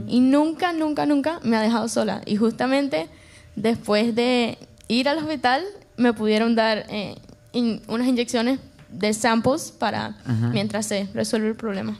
Y 0.07 0.19
nunca, 0.19 0.71
nunca, 0.73 1.05
nunca 1.05 1.39
me 1.43 1.57
ha 1.57 1.61
dejado 1.61 1.87
sola. 1.89 2.21
Y 2.25 2.35
justamente 2.35 3.09
después 3.55 4.13
de 4.15 4.57
ir 4.87 5.09
al 5.09 5.17
hospital, 5.17 5.63
me 5.97 6.13
pudieron 6.13 6.53
dar 6.55 6.85
eh, 6.89 7.15
in- 7.53 7.81
unas 7.87 8.07
inyecciones 8.07 8.59
de 8.89 9.13
samples 9.13 9.71
para 9.71 10.15
mientras 10.51 10.85
se 10.85 11.07
resuelve 11.13 11.47
el 11.49 11.55
problema. 11.55 11.97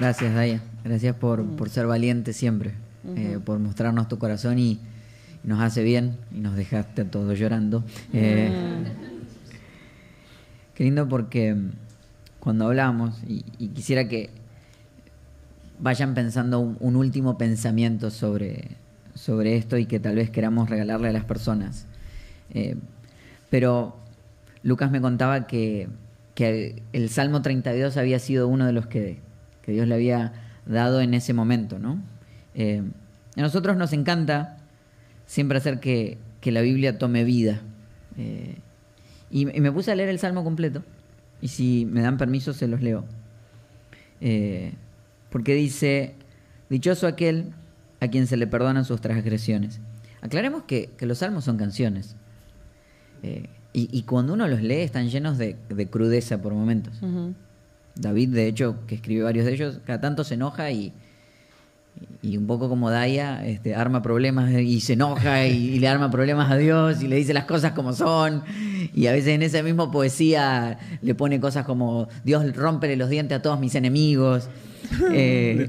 Gracias, 0.00 0.34
Daya. 0.34 0.60
Gracias 0.84 1.14
por, 1.16 1.44
por 1.56 1.70
ser 1.70 1.86
valiente 1.86 2.32
siempre, 2.32 2.72
eh, 3.16 3.38
por 3.44 3.58
mostrarnos 3.58 4.08
tu 4.08 4.18
corazón 4.18 4.58
y, 4.58 4.72
y 4.72 4.80
nos 5.44 5.60
hace 5.60 5.82
bien 5.82 6.16
y 6.34 6.40
nos 6.40 6.56
dejaste 6.56 7.02
a 7.02 7.10
todos 7.10 7.38
llorando. 7.38 7.84
Eh, 8.12 8.50
Qué 10.74 10.84
lindo 10.84 11.08
porque 11.08 11.54
mm, 11.54 11.70
cuando 12.40 12.66
hablamos, 12.66 13.22
y, 13.26 13.44
y 13.58 13.68
quisiera 13.68 14.08
que 14.08 14.30
vayan 15.78 16.14
pensando 16.14 16.60
un, 16.60 16.76
un 16.80 16.96
último 16.96 17.36
pensamiento 17.36 18.10
sobre, 18.10 18.68
sobre 19.14 19.56
esto 19.56 19.76
y 19.76 19.86
que 19.86 20.00
tal 20.00 20.16
vez 20.16 20.30
queramos 20.30 20.70
regalarle 20.70 21.08
a 21.08 21.12
las 21.12 21.24
personas. 21.24 21.86
Eh, 22.54 22.76
pero 23.50 23.96
Lucas 24.62 24.90
me 24.90 25.00
contaba 25.00 25.46
que, 25.46 25.88
que 26.34 26.82
el 26.92 27.08
Salmo 27.10 27.42
32 27.42 27.96
había 27.96 28.18
sido 28.18 28.48
uno 28.48 28.66
de 28.66 28.72
los 28.72 28.86
que, 28.86 29.18
que 29.62 29.72
Dios 29.72 29.86
le 29.88 29.94
había 29.94 30.32
dado 30.66 31.00
en 31.00 31.14
ese 31.14 31.34
momento, 31.34 31.78
¿no? 31.78 32.00
Eh, 32.54 32.82
a 33.36 33.40
nosotros 33.40 33.76
nos 33.76 33.92
encanta 33.92 34.58
siempre 35.26 35.58
hacer 35.58 35.80
que, 35.80 36.18
que 36.40 36.52
la 36.52 36.60
Biblia 36.60 36.98
tome 36.98 37.24
vida. 37.24 37.60
Eh, 38.18 38.56
y, 39.30 39.56
y 39.56 39.60
me 39.60 39.72
puse 39.72 39.90
a 39.90 39.94
leer 39.94 40.08
el 40.08 40.18
Salmo 40.18 40.44
completo. 40.44 40.82
Y 41.40 41.48
si 41.48 41.86
me 41.86 42.02
dan 42.02 42.18
permiso, 42.18 42.52
se 42.52 42.68
los 42.68 42.82
leo. 42.82 43.04
Eh, 44.20 44.72
porque 45.30 45.54
dice, 45.54 46.14
dichoso 46.68 47.06
aquel 47.06 47.52
a 48.00 48.08
quien 48.08 48.26
se 48.26 48.36
le 48.36 48.46
perdonan 48.46 48.84
sus 48.84 49.00
transgresiones. 49.00 49.80
Aclaremos 50.20 50.64
que, 50.64 50.90
que 50.96 51.06
los 51.06 51.18
salmos 51.18 51.44
son 51.44 51.56
canciones. 51.56 52.14
Eh, 53.22 53.48
y, 53.72 53.88
y 53.90 54.02
cuando 54.02 54.34
uno 54.34 54.46
los 54.46 54.62
lee 54.62 54.82
están 54.82 55.08
llenos 55.08 55.38
de, 55.38 55.56
de 55.68 55.86
crudeza 55.88 56.42
por 56.42 56.52
momentos. 56.52 57.00
David, 57.94 58.28
de 58.30 58.46
hecho, 58.46 58.76
que 58.86 58.94
escribió 58.96 59.24
varios 59.24 59.46
de 59.46 59.54
ellos, 59.54 59.80
cada 59.84 60.00
tanto 60.00 60.24
se 60.24 60.34
enoja 60.34 60.70
y, 60.70 60.92
y 62.22 62.36
un 62.36 62.46
poco 62.46 62.68
como 62.68 62.90
Daya, 62.90 63.44
este, 63.46 63.74
arma 63.74 64.00
problemas 64.02 64.50
y 64.52 64.80
se 64.80 64.92
enoja 64.94 65.46
y, 65.46 65.70
y 65.74 65.78
le 65.80 65.88
arma 65.88 66.10
problemas 66.10 66.50
a 66.50 66.56
Dios 66.56 67.02
y 67.02 67.08
le 67.08 67.16
dice 67.16 67.34
las 67.34 67.44
cosas 67.44 67.72
como 67.72 67.92
son. 67.92 68.42
Y 68.94 69.06
a 69.08 69.12
veces 69.12 69.28
en 69.30 69.42
esa 69.42 69.62
misma 69.62 69.90
poesía 69.90 70.78
le 71.02 71.14
pone 71.14 71.40
cosas 71.40 71.64
como 71.64 72.08
Dios 72.24 72.54
rómpele 72.54 72.96
los 72.96 73.10
dientes 73.10 73.38
a 73.38 73.42
todos 73.42 73.58
mis 73.60 73.74
enemigos. 73.74 74.48
Eh, 75.12 75.68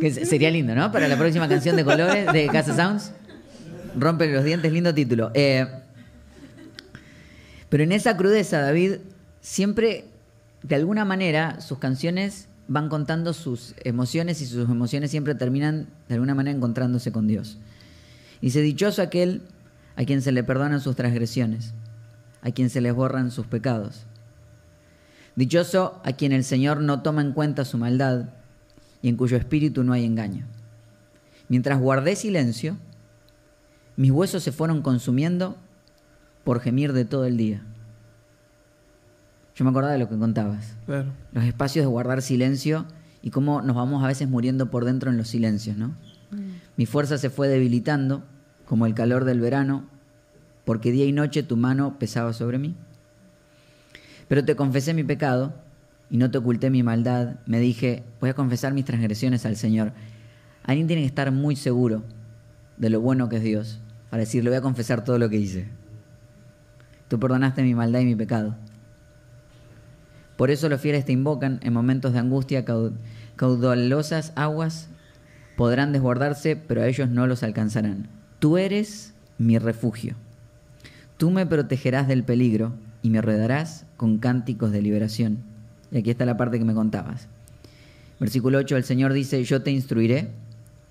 que 0.00 0.10
se- 0.12 0.24
sería 0.26 0.50
lindo, 0.50 0.74
¿no? 0.74 0.92
Para 0.92 1.08
la 1.08 1.16
próxima 1.16 1.48
canción 1.48 1.74
de 1.74 1.84
colores 1.84 2.32
de 2.32 2.46
Casa 2.48 2.76
Sounds. 2.76 3.12
Rómpele 3.98 4.34
los 4.34 4.44
dientes, 4.44 4.70
lindo 4.72 4.94
título. 4.94 5.30
Eh, 5.34 5.66
pero 7.68 7.82
en 7.82 7.92
esa 7.92 8.16
crudeza, 8.16 8.60
David 8.60 8.96
siempre, 9.40 10.04
de 10.62 10.74
alguna 10.76 11.04
manera, 11.04 11.60
sus 11.60 11.78
canciones 11.78 12.48
van 12.68 12.88
contando 12.88 13.32
sus 13.32 13.74
emociones 13.84 14.40
y 14.40 14.46
sus 14.46 14.68
emociones 14.68 15.10
siempre 15.10 15.34
terminan, 15.34 15.88
de 16.08 16.14
alguna 16.14 16.34
manera, 16.34 16.56
encontrándose 16.56 17.12
con 17.12 17.26
Dios. 17.26 17.58
Dice, 18.40 18.60
dichoso 18.60 19.02
aquel 19.02 19.42
a 19.96 20.04
quien 20.04 20.22
se 20.22 20.32
le 20.32 20.44
perdonan 20.44 20.80
sus 20.80 20.96
transgresiones, 20.96 21.72
a 22.42 22.50
quien 22.50 22.70
se 22.70 22.80
les 22.80 22.94
borran 22.94 23.30
sus 23.30 23.46
pecados. 23.46 24.04
Dichoso 25.36 26.00
a 26.04 26.12
quien 26.12 26.32
el 26.32 26.44
Señor 26.44 26.80
no 26.80 27.02
toma 27.02 27.22
en 27.22 27.32
cuenta 27.32 27.64
su 27.64 27.78
maldad 27.78 28.30
y 29.02 29.08
en 29.08 29.16
cuyo 29.16 29.36
espíritu 29.36 29.84
no 29.84 29.92
hay 29.92 30.04
engaño. 30.04 30.46
Mientras 31.48 31.78
guardé 31.78 32.16
silencio, 32.16 32.76
mis 33.96 34.10
huesos 34.10 34.42
se 34.42 34.52
fueron 34.52 34.82
consumiendo 34.82 35.56
por 36.44 36.60
gemir 36.60 36.92
de 36.92 37.04
todo 37.04 37.24
el 37.24 37.36
día. 37.36 37.62
Yo 39.56 39.64
me 39.64 39.70
acordaba 39.70 39.92
de 39.94 39.98
lo 39.98 40.08
que 40.08 40.18
contabas, 40.18 40.76
Claro. 40.84 41.08
los 41.32 41.44
espacios 41.44 41.82
de 41.82 41.86
guardar 41.88 42.20
silencio 42.20 42.84
y 43.22 43.30
cómo 43.30 43.62
nos 43.62 43.74
vamos 43.74 44.04
a 44.04 44.06
veces 44.06 44.28
muriendo 44.28 44.70
por 44.70 44.84
dentro 44.84 45.10
en 45.10 45.16
los 45.16 45.28
silencios, 45.28 45.76
¿no? 45.76 45.94
Mi 46.76 46.84
fuerza 46.84 47.16
se 47.16 47.30
fue 47.30 47.48
debilitando, 47.48 48.22
como 48.66 48.84
el 48.84 48.92
calor 48.94 49.24
del 49.24 49.40
verano, 49.40 49.84
porque 50.66 50.92
día 50.92 51.06
y 51.06 51.12
noche 51.12 51.42
tu 51.42 51.56
mano 51.56 51.98
pesaba 51.98 52.34
sobre 52.34 52.58
mí. 52.58 52.74
Pero 54.28 54.44
te 54.44 54.56
confesé 54.56 54.92
mi 54.92 55.04
pecado 55.04 55.54
y 56.10 56.18
no 56.18 56.30
te 56.30 56.36
oculté 56.38 56.68
mi 56.68 56.82
maldad. 56.82 57.36
Me 57.46 57.58
dije, 57.58 58.02
voy 58.20 58.28
a 58.30 58.34
confesar 58.34 58.74
mis 58.74 58.84
transgresiones 58.84 59.46
al 59.46 59.56
Señor. 59.56 59.92
Alguien 60.64 60.86
tiene 60.86 61.02
que 61.02 61.06
estar 61.08 61.30
muy 61.32 61.56
seguro 61.56 62.02
de 62.76 62.90
lo 62.90 63.00
bueno 63.00 63.28
que 63.30 63.36
es 63.36 63.42
Dios 63.42 63.80
para 64.10 64.20
decirle, 64.20 64.50
voy 64.50 64.58
a 64.58 64.62
confesar 64.62 65.02
todo 65.04 65.18
lo 65.18 65.30
que 65.30 65.36
hice. 65.36 65.68
Tú 67.08 67.18
perdonaste 67.20 67.62
mi 67.62 67.74
maldad 67.74 68.00
y 68.00 68.04
mi 68.04 68.16
pecado. 68.16 68.56
Por 70.36 70.50
eso 70.50 70.68
los 70.68 70.80
fieles 70.80 71.04
te 71.04 71.12
invocan 71.12 71.60
en 71.62 71.72
momentos 71.72 72.12
de 72.12 72.18
angustia, 72.18 72.64
cau- 72.64 72.92
caudalosas 73.36 74.32
aguas 74.36 74.88
podrán 75.56 75.92
desbordarse, 75.92 76.56
pero 76.56 76.82
a 76.82 76.86
ellos 76.88 77.08
no 77.08 77.26
los 77.26 77.42
alcanzarán. 77.42 78.08
Tú 78.38 78.58
eres 78.58 79.14
mi 79.38 79.58
refugio. 79.58 80.14
Tú 81.16 81.30
me 81.30 81.46
protegerás 81.46 82.08
del 82.08 82.24
peligro 82.24 82.74
y 83.02 83.08
me 83.10 83.22
rodearás 83.22 83.86
con 83.96 84.18
cánticos 84.18 84.72
de 84.72 84.82
liberación. 84.82 85.38
Y 85.90 85.98
aquí 85.98 86.10
está 86.10 86.26
la 86.26 86.36
parte 86.36 86.58
que 86.58 86.64
me 86.64 86.74
contabas. 86.74 87.28
Versículo 88.20 88.58
8, 88.58 88.76
el 88.76 88.84
Señor 88.84 89.12
dice, 89.14 89.42
yo 89.44 89.62
te 89.62 89.70
instruiré, 89.70 90.28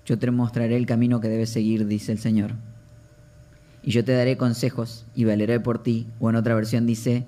yo 0.04 0.18
te 0.18 0.30
mostraré 0.30 0.76
el 0.76 0.86
camino 0.86 1.20
que 1.20 1.28
debes 1.28 1.50
seguir, 1.50 1.86
dice 1.86 2.10
el 2.12 2.18
Señor. 2.18 2.52
Y 3.84 3.92
yo 3.92 4.04
te 4.04 4.12
daré 4.12 4.36
consejos 4.36 5.04
y 5.14 5.24
valeré 5.24 5.60
por 5.60 5.80
ti. 5.82 6.08
O 6.18 6.28
en 6.30 6.36
otra 6.36 6.54
versión 6.56 6.86
dice, 6.86 7.24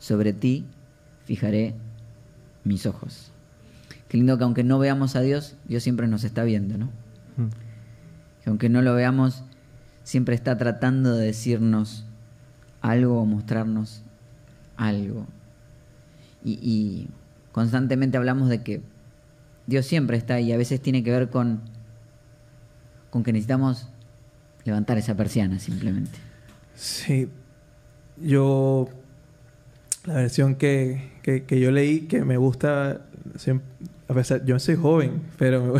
sobre 0.00 0.32
ti 0.32 0.64
fijaré 1.30 1.76
mis 2.64 2.86
ojos. 2.86 3.30
Qué 4.08 4.16
lindo 4.16 4.36
que 4.36 4.42
aunque 4.42 4.64
no 4.64 4.80
veamos 4.80 5.14
a 5.14 5.20
Dios, 5.20 5.54
Dios 5.64 5.84
siempre 5.84 6.08
nos 6.08 6.24
está 6.24 6.42
viendo, 6.42 6.76
¿no? 6.76 6.90
Que 8.42 8.50
aunque 8.50 8.68
no 8.68 8.82
lo 8.82 8.96
veamos, 8.96 9.44
siempre 10.02 10.34
está 10.34 10.58
tratando 10.58 11.14
de 11.14 11.26
decirnos 11.26 12.04
algo 12.80 13.22
o 13.22 13.26
mostrarnos 13.26 14.02
algo. 14.76 15.24
Y, 16.44 16.54
y 16.54 17.08
constantemente 17.52 18.16
hablamos 18.16 18.48
de 18.48 18.64
que 18.64 18.82
Dios 19.68 19.86
siempre 19.86 20.16
está 20.16 20.40
y 20.40 20.50
a 20.50 20.56
veces 20.56 20.82
tiene 20.82 21.04
que 21.04 21.12
ver 21.12 21.30
con, 21.30 21.60
con 23.10 23.22
que 23.22 23.32
necesitamos 23.32 23.88
levantar 24.64 24.98
esa 24.98 25.14
persiana 25.14 25.60
simplemente. 25.60 26.18
Sí. 26.74 27.28
Yo. 28.20 28.88
La 30.06 30.14
versión 30.14 30.54
que, 30.54 31.10
que, 31.22 31.44
que 31.44 31.60
yo 31.60 31.70
leí, 31.70 32.00
que 32.02 32.24
me 32.24 32.36
gusta. 32.36 33.02
siem- 33.36 33.60
a 34.08 34.14
pesar, 34.14 34.44
yo 34.44 34.58
soy 34.58 34.74
joven, 34.76 35.22
pero 35.38 35.74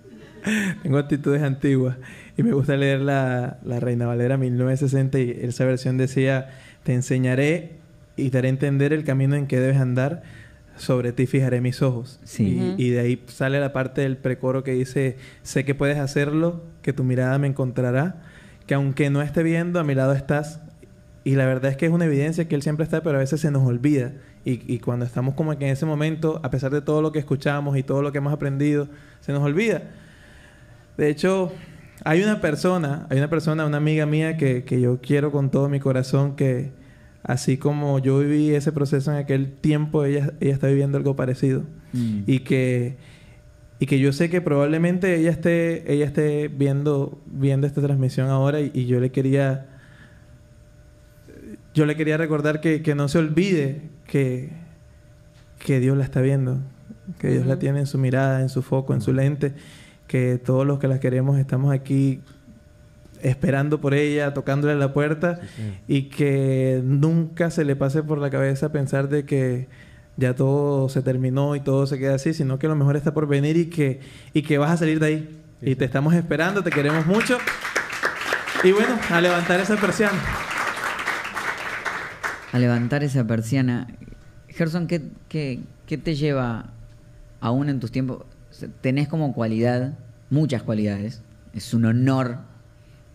tengo 0.82 0.98
actitudes 0.98 1.42
antiguas. 1.42 1.96
Y 2.36 2.42
me 2.42 2.52
gusta 2.52 2.76
leer 2.76 3.00
la, 3.00 3.58
la 3.64 3.80
Reina 3.80 4.06
Valera 4.06 4.36
1960. 4.36 5.18
Y 5.20 5.30
esa 5.42 5.64
versión 5.64 5.96
decía: 5.98 6.50
Te 6.84 6.94
enseñaré 6.94 7.76
y 8.16 8.30
te 8.30 8.38
haré 8.38 8.48
entender 8.48 8.92
el 8.92 9.04
camino 9.04 9.36
en 9.36 9.46
que 9.46 9.60
debes 9.60 9.78
andar. 9.78 10.22
Sobre 10.76 11.12
ti 11.12 11.26
fijaré 11.26 11.62
mis 11.62 11.80
ojos. 11.80 12.20
Sí. 12.24 12.74
Y, 12.76 12.86
y 12.86 12.90
de 12.90 13.00
ahí 13.00 13.22
sale 13.28 13.60
la 13.60 13.72
parte 13.72 14.02
del 14.02 14.16
precoro 14.18 14.62
que 14.62 14.72
dice: 14.72 15.16
Sé 15.42 15.64
que 15.64 15.74
puedes 15.74 15.98
hacerlo, 15.98 16.64
que 16.82 16.92
tu 16.92 17.02
mirada 17.04 17.38
me 17.38 17.46
encontrará, 17.46 18.22
que 18.66 18.74
aunque 18.74 19.08
no 19.10 19.22
esté 19.22 19.42
viendo, 19.42 19.80
a 19.80 19.84
mi 19.84 19.94
lado 19.94 20.12
estás. 20.12 20.60
Y 21.26 21.34
la 21.34 21.44
verdad 21.44 21.72
es 21.72 21.76
que 21.76 21.86
es 21.86 21.90
una 21.90 22.04
evidencia 22.04 22.46
que 22.46 22.54
Él 22.54 22.62
siempre 22.62 22.84
está, 22.84 23.02
pero 23.02 23.16
a 23.16 23.18
veces 23.18 23.40
se 23.40 23.50
nos 23.50 23.66
olvida. 23.66 24.12
Y, 24.44 24.62
y 24.72 24.78
cuando 24.78 25.04
estamos 25.04 25.34
como 25.34 25.58
que 25.58 25.64
en 25.64 25.72
ese 25.72 25.84
momento, 25.84 26.38
a 26.44 26.50
pesar 26.52 26.70
de 26.70 26.82
todo 26.82 27.02
lo 27.02 27.10
que 27.10 27.18
escuchamos 27.18 27.76
y 27.76 27.82
todo 27.82 28.00
lo 28.00 28.12
que 28.12 28.18
hemos 28.18 28.32
aprendido, 28.32 28.86
se 29.18 29.32
nos 29.32 29.42
olvida. 29.42 29.82
De 30.96 31.10
hecho, 31.10 31.50
hay 32.04 32.22
una 32.22 32.40
persona, 32.40 33.08
hay 33.10 33.18
una 33.18 33.28
persona, 33.28 33.66
una 33.66 33.78
amiga 33.78 34.06
mía 34.06 34.36
que, 34.36 34.62
que 34.62 34.80
yo 34.80 35.00
quiero 35.00 35.32
con 35.32 35.50
todo 35.50 35.68
mi 35.68 35.80
corazón, 35.80 36.36
que 36.36 36.70
así 37.24 37.56
como 37.56 37.98
yo 37.98 38.20
viví 38.20 38.54
ese 38.54 38.70
proceso 38.70 39.10
en 39.10 39.16
aquel 39.16 39.50
tiempo, 39.50 40.04
ella, 40.04 40.32
ella 40.38 40.54
está 40.54 40.68
viviendo 40.68 40.96
algo 40.96 41.16
parecido. 41.16 41.64
Mm. 41.92 42.20
Y 42.28 42.38
que, 42.38 42.98
y 43.80 43.86
que 43.86 43.98
yo 43.98 44.12
sé 44.12 44.30
que 44.30 44.40
probablemente 44.40 45.16
ella 45.16 45.32
esté, 45.32 45.92
ella 45.92 46.04
esté 46.04 46.46
viendo, 46.46 47.20
viendo 47.26 47.66
esta 47.66 47.82
transmisión 47.82 48.28
ahora 48.28 48.60
y, 48.60 48.70
y 48.72 48.86
yo 48.86 49.00
le 49.00 49.10
quería 49.10 49.72
yo 51.76 51.84
le 51.84 51.94
quería 51.94 52.16
recordar 52.16 52.62
que, 52.62 52.80
que 52.80 52.94
no 52.94 53.06
se 53.06 53.18
olvide 53.18 53.82
que, 54.06 54.50
que 55.58 55.78
Dios 55.78 55.94
la 55.94 56.04
está 56.04 56.22
viendo, 56.22 56.58
que 57.18 57.28
Dios 57.28 57.44
la 57.44 57.58
tiene 57.58 57.80
en 57.80 57.86
su 57.86 57.98
mirada, 57.98 58.40
en 58.40 58.48
su 58.48 58.62
foco, 58.62 58.94
en 58.94 59.02
su 59.02 59.12
lente, 59.12 59.52
que 60.06 60.38
todos 60.38 60.66
los 60.66 60.78
que 60.78 60.88
la 60.88 61.00
queremos 61.00 61.38
estamos 61.38 61.74
aquí 61.74 62.22
esperando 63.20 63.78
por 63.78 63.92
ella, 63.92 64.32
tocándole 64.32 64.74
la 64.74 64.94
puerta 64.94 65.38
y 65.86 66.04
que 66.04 66.80
nunca 66.82 67.50
se 67.50 67.62
le 67.66 67.76
pase 67.76 68.02
por 68.02 68.16
la 68.18 68.30
cabeza 68.30 68.72
pensar 68.72 69.10
de 69.10 69.26
que 69.26 69.68
ya 70.16 70.34
todo 70.34 70.88
se 70.88 71.02
terminó 71.02 71.56
y 71.56 71.60
todo 71.60 71.86
se 71.86 71.98
queda 71.98 72.14
así, 72.14 72.32
sino 72.32 72.58
que 72.58 72.68
lo 72.68 72.74
mejor 72.74 72.96
está 72.96 73.12
por 73.12 73.28
venir 73.28 73.58
y 73.58 73.66
que, 73.66 74.00
y 74.32 74.40
que 74.40 74.56
vas 74.56 74.70
a 74.70 74.76
salir 74.78 74.98
de 74.98 75.06
ahí. 75.06 75.42
Y 75.60 75.74
te 75.74 75.84
estamos 75.84 76.14
esperando, 76.14 76.62
te 76.62 76.70
queremos 76.70 77.04
mucho. 77.04 77.36
Y 78.64 78.72
bueno, 78.72 78.98
a 79.10 79.20
levantar 79.20 79.60
esa 79.60 79.76
persiana. 79.76 80.45
A 82.56 82.58
levantar 82.58 83.04
esa 83.04 83.22
persiana. 83.26 83.86
Gerson, 84.48 84.86
¿qué, 84.86 85.60
te 85.86 86.14
lleva 86.14 86.70
aún 87.38 87.68
en 87.68 87.80
tus 87.80 87.92
tiempos? 87.92 88.22
Tenés 88.80 89.08
como 89.08 89.34
cualidad, 89.34 89.98
muchas 90.30 90.62
cualidades. 90.62 91.20
Es 91.52 91.74
un 91.74 91.84
honor 91.84 92.38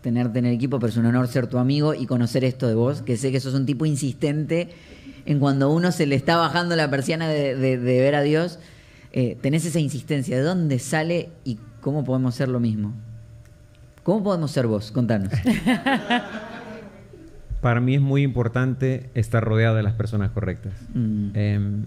tenerte 0.00 0.38
en 0.38 0.46
el 0.46 0.54
equipo, 0.54 0.78
pero 0.78 0.90
es 0.90 0.96
un 0.96 1.06
honor 1.06 1.26
ser 1.26 1.48
tu 1.48 1.58
amigo 1.58 1.92
y 1.92 2.06
conocer 2.06 2.44
esto 2.44 2.68
de 2.68 2.76
vos, 2.76 3.02
que 3.02 3.16
sé 3.16 3.32
que 3.32 3.40
sos 3.40 3.54
un 3.54 3.66
tipo 3.66 3.84
insistente 3.84 4.68
en 5.26 5.40
cuando 5.40 5.72
uno 5.72 5.90
se 5.90 6.06
le 6.06 6.14
está 6.14 6.36
bajando 6.36 6.76
la 6.76 6.88
persiana 6.88 7.26
de 7.26 7.76
ver 7.78 8.14
a 8.14 8.22
Dios. 8.22 8.60
eh, 9.10 9.36
tenés 9.42 9.64
esa 9.64 9.80
insistencia. 9.80 10.36
¿De 10.36 10.44
dónde 10.44 10.78
sale 10.78 11.30
y 11.42 11.58
cómo 11.80 12.04
podemos 12.04 12.36
ser 12.36 12.48
lo 12.48 12.60
mismo? 12.60 12.94
¿Cómo 14.04 14.22
podemos 14.22 14.52
ser 14.52 14.68
vos? 14.68 14.92
Contanos. 14.92 15.32
Para 17.62 17.80
mí 17.80 17.94
es 17.94 18.00
muy 18.00 18.22
importante 18.22 19.08
estar 19.14 19.44
rodeado 19.44 19.76
de 19.76 19.84
las 19.84 19.94
personas 19.94 20.32
correctas. 20.32 20.74
Mm. 20.94 21.28
Em, 21.34 21.84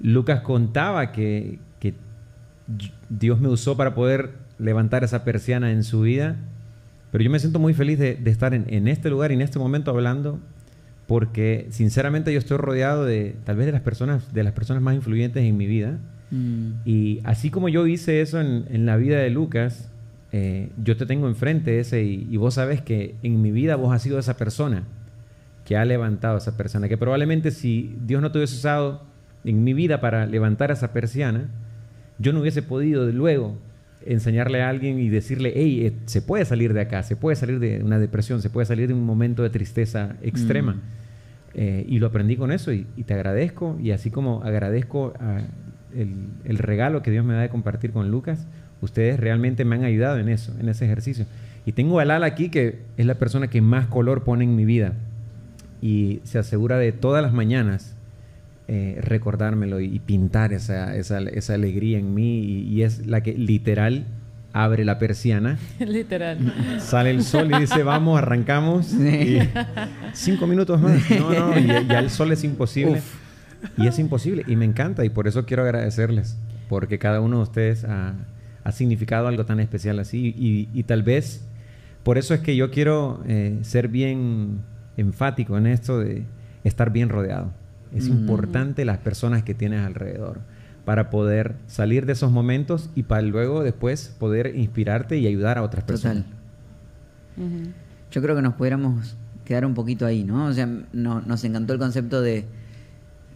Lucas 0.00 0.40
contaba 0.40 1.12
que, 1.12 1.58
Dios 3.08 3.40
me 3.40 3.48
usó 3.48 3.76
para 3.76 3.96
poder 3.96 4.30
levantar 4.60 5.02
esa 5.02 5.24
persiana 5.24 5.72
en 5.72 5.82
su 5.82 6.02
vida, 6.02 6.36
pero 7.10 7.24
yo 7.24 7.30
me 7.30 7.40
siento 7.40 7.58
muy 7.58 7.74
feliz 7.74 7.98
de, 7.98 8.14
de 8.14 8.30
estar 8.30 8.54
en, 8.54 8.72
en 8.72 8.86
este 8.86 9.10
lugar 9.10 9.32
y 9.32 9.34
en 9.34 9.40
este 9.40 9.58
momento 9.58 9.90
hablando, 9.90 10.38
porque 11.08 11.66
sinceramente 11.70 12.32
yo 12.32 12.38
estoy 12.38 12.58
rodeado 12.58 13.04
de 13.04 13.34
tal 13.42 13.56
vez 13.56 13.66
de 13.66 13.72
las 13.72 13.80
personas, 13.80 14.32
de 14.32 14.44
las 14.44 14.52
personas 14.52 14.84
más 14.84 14.94
influyentes 14.94 15.42
en 15.42 15.56
mi 15.56 15.66
vida. 15.66 15.98
Mm. 16.30 16.74
Y 16.84 17.20
así 17.24 17.50
como 17.50 17.68
yo 17.68 17.88
hice 17.88 18.20
eso 18.20 18.40
en, 18.40 18.66
en 18.70 18.86
la 18.86 18.96
vida 18.96 19.18
de 19.18 19.30
Lucas, 19.30 19.90
eh, 20.32 20.70
yo 20.82 20.96
te 20.96 21.06
tengo 21.06 21.28
enfrente 21.28 21.80
ese 21.80 22.02
y, 22.02 22.28
y 22.30 22.36
vos 22.36 22.54
sabes 22.54 22.80
que 22.80 23.16
en 23.22 23.42
mi 23.42 23.50
vida 23.50 23.76
vos 23.76 23.92
has 23.92 24.02
sido 24.02 24.18
esa 24.18 24.36
persona 24.36 24.84
que 25.64 25.76
ha 25.76 25.84
levantado 25.84 26.34
a 26.34 26.38
esa 26.38 26.56
persona, 26.56 26.88
que 26.88 26.96
probablemente 26.96 27.50
si 27.50 27.96
Dios 28.04 28.22
no 28.22 28.32
te 28.32 28.38
hubiese 28.38 28.56
usado 28.56 29.02
en 29.44 29.64
mi 29.64 29.72
vida 29.72 30.00
para 30.00 30.26
levantar 30.26 30.70
a 30.70 30.74
esa 30.74 30.92
persiana, 30.92 31.48
yo 32.18 32.32
no 32.32 32.40
hubiese 32.40 32.62
podido 32.62 33.06
de 33.06 33.12
luego 33.12 33.58
enseñarle 34.04 34.62
a 34.62 34.68
alguien 34.68 34.98
y 34.98 35.08
decirle, 35.08 35.52
hey, 35.54 35.86
eh, 35.86 35.92
se 36.06 36.22
puede 36.22 36.44
salir 36.44 36.72
de 36.72 36.80
acá, 36.80 37.02
se 37.02 37.16
puede 37.16 37.36
salir 37.36 37.58
de 37.58 37.82
una 37.82 37.98
depresión, 37.98 38.40
se 38.40 38.50
puede 38.50 38.66
salir 38.66 38.88
de 38.88 38.94
un 38.94 39.04
momento 39.04 39.42
de 39.42 39.50
tristeza 39.50 40.16
extrema. 40.22 40.74
Mm. 40.74 40.80
Eh, 41.52 41.84
y 41.88 41.98
lo 41.98 42.06
aprendí 42.06 42.36
con 42.36 42.52
eso 42.52 42.72
y, 42.72 42.86
y 42.96 43.02
te 43.04 43.14
agradezco. 43.14 43.76
Y 43.82 43.90
así 43.90 44.10
como 44.10 44.42
agradezco 44.42 45.12
a 45.20 45.40
el, 45.94 46.14
el 46.44 46.58
regalo 46.58 47.02
que 47.02 47.10
Dios 47.10 47.24
me 47.24 47.34
da 47.34 47.40
de 47.40 47.48
compartir 47.48 47.92
con 47.92 48.10
Lucas, 48.10 48.46
ustedes 48.80 49.18
realmente 49.18 49.64
me 49.64 49.76
han 49.76 49.84
ayudado 49.84 50.18
en 50.18 50.28
eso, 50.28 50.54
en 50.58 50.68
ese 50.68 50.84
ejercicio. 50.84 51.26
Y 51.66 51.72
tengo 51.72 52.00
a 52.00 52.04
Lala 52.04 52.26
aquí, 52.26 52.48
que 52.48 52.78
es 52.96 53.06
la 53.06 53.14
persona 53.14 53.48
que 53.48 53.60
más 53.60 53.86
color 53.86 54.24
pone 54.24 54.44
en 54.44 54.56
mi 54.56 54.64
vida. 54.64 54.94
Y 55.82 56.20
se 56.24 56.38
asegura 56.38 56.78
de 56.78 56.92
todas 56.92 57.22
las 57.22 57.32
mañanas 57.32 57.94
eh, 58.68 58.98
recordármelo 59.02 59.80
y, 59.80 59.86
y 59.86 59.98
pintar 59.98 60.52
esa, 60.52 60.96
esa, 60.96 61.20
esa 61.20 61.54
alegría 61.54 61.98
en 61.98 62.14
mí. 62.14 62.40
Y, 62.40 62.62
y 62.68 62.82
es 62.82 63.06
la 63.06 63.22
que 63.22 63.34
literal 63.34 64.06
abre 64.52 64.84
la 64.84 64.98
persiana 64.98 65.58
Literal. 65.78 66.80
Sale 66.80 67.10
el 67.10 67.22
sol 67.22 67.50
y 67.54 67.60
dice, 67.60 67.82
vamos, 67.82 68.18
arrancamos. 68.18 68.86
Sí. 68.86 69.38
Y 69.38 69.50
cinco 70.12 70.46
minutos 70.46 70.80
más. 70.80 71.10
No, 71.10 71.32
no, 71.32 71.58
y 71.58 71.66
ya 71.66 71.98
el 71.98 72.10
sol 72.10 72.32
es 72.32 72.44
imposible. 72.44 73.02
Y 73.76 73.86
es 73.86 73.98
imposible. 73.98 74.44
Y 74.46 74.56
me 74.56 74.64
encanta. 74.64 75.04
Y 75.04 75.10
por 75.10 75.28
eso 75.28 75.44
quiero 75.44 75.62
agradecerles. 75.62 76.36
Porque 76.68 76.98
cada 76.98 77.20
uno 77.20 77.38
de 77.38 77.42
ustedes 77.42 77.84
ha, 77.84 78.14
ha 78.64 78.72
significado 78.72 79.26
algo 79.28 79.44
tan 79.46 79.60
especial 79.60 79.98
así. 79.98 80.34
Y, 80.36 80.68
y 80.72 80.82
tal 80.84 81.02
vez, 81.02 81.44
por 82.02 82.18
eso 82.18 82.34
es 82.34 82.40
que 82.40 82.56
yo 82.56 82.70
quiero 82.70 83.22
eh, 83.26 83.58
ser 83.62 83.88
bien 83.88 84.60
enfático 84.96 85.56
en 85.58 85.66
esto 85.66 85.98
de 85.98 86.24
estar 86.64 86.90
bien 86.92 87.08
rodeado. 87.08 87.52
Es 87.94 88.08
Mm. 88.08 88.12
importante 88.12 88.84
las 88.84 88.98
personas 88.98 89.42
que 89.42 89.54
tienes 89.54 89.84
alrededor 89.84 90.40
para 90.84 91.10
poder 91.10 91.54
salir 91.66 92.06
de 92.06 92.12
esos 92.12 92.30
momentos 92.32 92.90
y 92.94 93.02
para 93.04 93.22
luego 93.22 93.62
después 93.62 94.14
poder 94.18 94.54
inspirarte 94.56 95.18
y 95.18 95.26
ayudar 95.26 95.58
a 95.58 95.62
otras 95.62 95.84
personas. 95.84 96.24
Total. 97.36 97.74
Yo 98.10 98.22
creo 98.22 98.34
que 98.36 98.42
nos 98.42 98.54
pudiéramos 98.54 99.16
quedar 99.44 99.64
un 99.64 99.74
poquito 99.74 100.06
ahí, 100.06 100.24
¿no? 100.24 100.46
O 100.46 100.52
sea, 100.52 100.68
no- 100.92 101.20
nos 101.20 101.44
encantó 101.44 101.72
el 101.72 101.78
concepto 101.78 102.20
de 102.22 102.44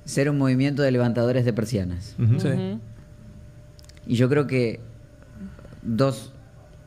ser 0.05 0.29
un 0.31 0.39
movimiento 0.39 0.83
de 0.83 0.91
levantadores 0.91 1.45
de 1.45 1.53
persianas. 1.53 2.15
Sí. 2.39 2.49
Y 4.07 4.17
yo 4.17 4.29
creo 4.29 4.47
que 4.47 4.81
dos, 5.85 6.33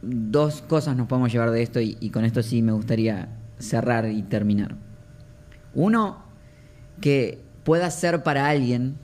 dos 0.01 0.61
cosas 0.61 0.95
nos 0.95 1.07
podemos 1.07 1.31
llevar 1.31 1.51
de 1.51 1.61
esto 1.61 1.79
y, 1.79 1.97
y 1.99 2.09
con 2.09 2.25
esto 2.25 2.43
sí 2.43 2.61
me 2.61 2.71
gustaría 2.71 3.29
cerrar 3.59 4.09
y 4.09 4.23
terminar. 4.23 4.75
Uno, 5.73 6.23
que 7.01 7.39
pueda 7.63 7.89
ser 7.91 8.23
para 8.23 8.49
alguien 8.49 8.95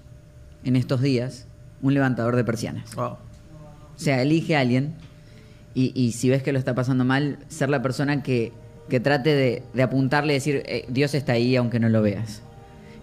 en 0.63 0.75
estos 0.75 1.01
días 1.01 1.47
un 1.81 1.93
levantador 1.93 2.35
de 2.35 2.43
persianas. 2.43 2.95
Wow. 2.95 3.05
O 3.05 3.19
sea, 3.95 4.21
elige 4.21 4.55
a 4.55 4.61
alguien 4.61 4.95
y, 5.75 5.91
y 5.95 6.13
si 6.13 6.29
ves 6.29 6.43
que 6.43 6.51
lo 6.51 6.59
está 6.59 6.73
pasando 6.73 7.05
mal, 7.05 7.39
ser 7.47 7.69
la 7.69 7.81
persona 7.81 8.23
que, 8.23 8.51
que 8.89 8.99
trate 8.99 9.35
de, 9.35 9.63
de 9.73 9.83
apuntarle 9.83 10.33
y 10.33 10.35
decir, 10.37 10.63
eh, 10.65 10.85
Dios 10.89 11.13
está 11.13 11.33
ahí 11.33 11.55
aunque 11.55 11.79
no 11.79 11.89
lo 11.89 12.01
veas. 12.01 12.41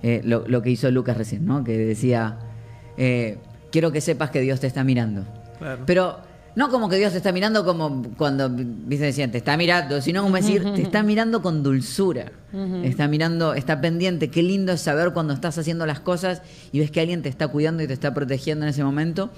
Eh, 0.03 0.23
lo, 0.25 0.49
lo 0.49 0.63
que 0.63 0.71
hizo 0.71 0.91
Lucas 0.91 1.17
recién, 1.17 1.45
¿no? 1.45 1.63
Que 1.63 1.77
decía, 1.77 2.39
eh, 2.97 3.39
quiero 3.71 3.93
que 3.93 4.01
sepas 4.01 4.31
que 4.31 4.41
Dios 4.41 4.61
te 4.61 4.67
está 4.67 4.83
mirando. 4.83 5.25
Claro. 5.59 5.83
Pero 5.85 6.21
no 6.61 6.69
como 6.69 6.91
que 6.91 6.99
Dios 6.99 7.13
te 7.13 7.17
está 7.17 7.33
mirando 7.33 7.65
como 7.65 8.03
cuando, 8.19 8.51
viste, 8.51 9.07
decían, 9.07 9.31
te 9.31 9.39
está 9.39 9.57
mirando, 9.57 10.03
sino 10.03 10.23
como 10.23 10.37
decir, 10.37 10.63
te 10.75 10.83
está 10.83 11.03
mirando 11.03 11.41
con 11.41 11.63
dulzura. 11.63 12.33
Está 12.85 13.09
mirando, 13.09 13.55
está 13.55 13.81
pendiente. 13.81 14.29
Qué 14.29 14.43
lindo 14.43 14.73
es 14.73 14.83
saber 14.83 15.15
cuando 15.15 15.33
estás 15.33 15.57
haciendo 15.57 15.87
las 15.87 16.01
cosas 16.01 16.43
y 16.71 16.81
ves 16.81 16.91
que 16.91 17.01
alguien 17.01 17.23
te 17.23 17.31
está 17.31 17.49
cuidando 17.49 17.83
y 17.83 17.87
te 17.87 17.95
está 17.95 18.13
protegiendo 18.13 18.67
en 18.67 18.69
ese 18.69 18.85
momento. 18.85 19.31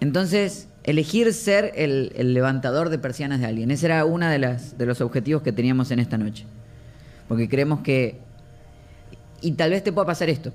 Entonces, 0.00 0.68
elegir 0.82 1.34
ser 1.34 1.72
el, 1.74 2.10
el 2.16 2.32
levantador 2.32 2.88
de 2.88 2.98
persianas 2.98 3.40
de 3.40 3.46
alguien. 3.46 3.70
Ese 3.70 3.84
era 3.84 4.06
uno 4.06 4.30
de, 4.30 4.38
las, 4.38 4.78
de 4.78 4.86
los 4.86 5.02
objetivos 5.02 5.42
que 5.42 5.52
teníamos 5.52 5.90
en 5.90 5.98
esta 5.98 6.16
noche. 6.16 6.46
Porque 7.28 7.50
creemos 7.50 7.80
que... 7.80 8.18
Y 9.42 9.52
tal 9.52 9.72
vez 9.72 9.84
te 9.84 9.92
pueda 9.92 10.06
pasar 10.06 10.30
esto. 10.30 10.54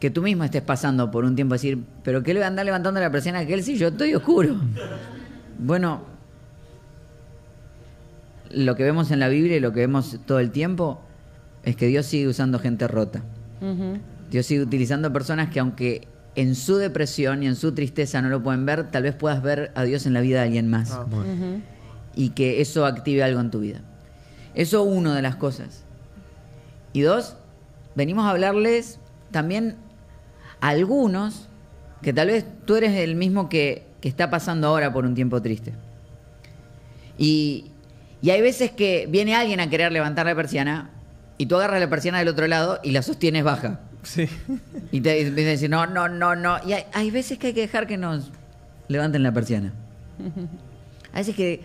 Que 0.00 0.10
tú 0.10 0.22
mismo 0.22 0.44
estés 0.44 0.62
pasando 0.62 1.10
por 1.10 1.24
un 1.24 1.36
tiempo 1.36 1.54
decir, 1.54 1.78
pero 2.02 2.22
¿qué 2.22 2.34
le 2.34 2.40
va 2.40 2.46
a 2.46 2.48
andar 2.48 2.64
levantando 2.64 2.98
la 3.00 3.10
persiana 3.10 3.38
a 3.38 3.42
aquel 3.42 3.62
si 3.62 3.76
yo 3.76 3.88
estoy 3.88 4.14
oscuro? 4.14 4.56
Bueno, 5.58 6.02
lo 8.50 8.74
que 8.76 8.82
vemos 8.82 9.10
en 9.10 9.20
la 9.20 9.28
Biblia 9.28 9.56
y 9.56 9.60
lo 9.60 9.72
que 9.72 9.80
vemos 9.80 10.18
todo 10.26 10.38
el 10.40 10.50
tiempo 10.50 11.00
es 11.64 11.76
que 11.76 11.86
Dios 11.86 12.06
sigue 12.06 12.28
usando 12.28 12.58
gente 12.58 12.88
rota. 12.88 13.22
Dios 14.30 14.46
sigue 14.46 14.62
utilizando 14.62 15.12
personas 15.12 15.50
que 15.50 15.60
aunque 15.60 16.08
en 16.34 16.54
su 16.54 16.76
depresión 16.76 17.42
y 17.42 17.46
en 17.46 17.56
su 17.56 17.72
tristeza 17.72 18.22
no 18.22 18.28
lo 18.28 18.42
pueden 18.42 18.64
ver, 18.64 18.90
tal 18.90 19.02
vez 19.02 19.14
puedas 19.14 19.42
ver 19.42 19.72
a 19.74 19.82
Dios 19.84 20.06
en 20.06 20.14
la 20.14 20.20
vida 20.20 20.38
de 20.38 20.46
alguien 20.46 20.70
más. 20.70 20.92
Ah. 20.92 21.04
Y 22.14 22.30
que 22.30 22.60
eso 22.60 22.86
active 22.86 23.22
algo 23.22 23.40
en 23.40 23.50
tu 23.50 23.60
vida. 23.60 23.82
Eso 24.54 24.82
una 24.82 25.14
de 25.14 25.22
las 25.22 25.36
cosas. 25.36 25.84
Y 26.92 27.02
dos, 27.02 27.36
venimos 27.94 28.24
a 28.24 28.30
hablarles 28.30 28.98
también 29.30 29.76
algunos 30.60 31.48
que 32.02 32.12
tal 32.12 32.28
vez 32.28 32.44
tú 32.64 32.76
eres 32.76 32.96
el 32.96 33.14
mismo 33.14 33.48
que, 33.48 33.84
que 34.00 34.08
está 34.08 34.30
pasando 34.30 34.68
ahora 34.68 34.92
por 34.92 35.04
un 35.04 35.14
tiempo 35.14 35.40
triste. 35.42 35.72
Y, 37.18 37.66
y 38.22 38.30
hay 38.30 38.40
veces 38.40 38.70
que 38.70 39.06
viene 39.08 39.34
alguien 39.34 39.60
a 39.60 39.68
querer 39.68 39.92
levantar 39.92 40.26
la 40.26 40.34
persiana 40.34 40.90
y 41.38 41.46
tú 41.46 41.56
agarras 41.56 41.80
la 41.80 41.90
persiana 41.90 42.18
del 42.18 42.28
otro 42.28 42.46
lado 42.46 42.80
y 42.82 42.90
la 42.90 43.02
sostienes 43.02 43.44
baja. 43.44 43.80
Sí. 44.02 44.28
Y 44.92 45.00
te 45.00 45.20
empiezan 45.20 45.48
a 45.48 45.50
decir, 45.50 45.70
no, 45.70 45.86
no, 45.86 46.08
no, 46.08 46.34
no. 46.34 46.56
Y 46.66 46.72
hay, 46.72 46.84
hay 46.92 47.10
veces 47.10 47.38
que 47.38 47.48
hay 47.48 47.52
que 47.52 47.60
dejar 47.62 47.86
que 47.86 47.96
nos 47.96 48.30
levanten 48.88 49.22
la 49.22 49.32
persiana. 49.32 49.72
Hay 51.12 51.22
veces 51.22 51.34
que 51.34 51.60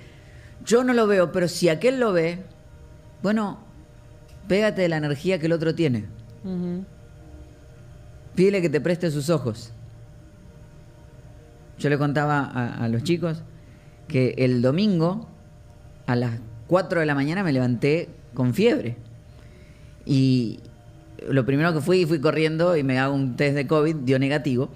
yo 0.66 0.84
no 0.84 0.94
lo 0.94 1.06
veo, 1.06 1.32
pero 1.32 1.48
si 1.48 1.70
aquel 1.70 2.00
lo 2.00 2.14
ve, 2.14 2.40
bueno, 3.22 3.60
pégate 4.48 4.82
de 4.82 4.90
la 4.90 4.98
energía 4.98 5.38
que 5.40 5.46
el 5.46 5.52
otro 5.52 5.76
tiene. 5.76 6.06
Ujú. 6.44 6.84
Pídele 8.36 8.62
que 8.62 8.70
te 8.70 8.82
preste 8.82 9.10
sus 9.12 9.30
ojos. 9.30 9.72
Yo 11.80 11.90
le 11.90 11.98
contaba 11.98 12.42
a, 12.44 12.88
los 12.88 13.04
chicos 13.04 13.44
que 14.08 14.36
el 14.38 14.62
domingo, 14.62 15.28
a 16.08 16.16
las 16.16 16.40
4 16.68 17.00
de 17.02 17.06
la 17.06 17.16
mañana 17.16 17.44
me 17.44 17.52
levanté 17.52 18.10
con 18.34 18.54
fiebre. 18.54 18.98
Y 20.06 20.60
lo 21.28 21.46
primero 21.46 21.74
que 21.74 21.82
fui, 21.82 22.06
fui 22.06 22.20
corriendo 22.20 22.78
y 22.78 22.84
me 22.84 23.00
hago 23.00 23.14
un 23.16 23.36
test 23.36 23.56
de 23.56 23.68
COVID, 23.68 23.96
dio 23.98 24.20
negativo. 24.20 24.70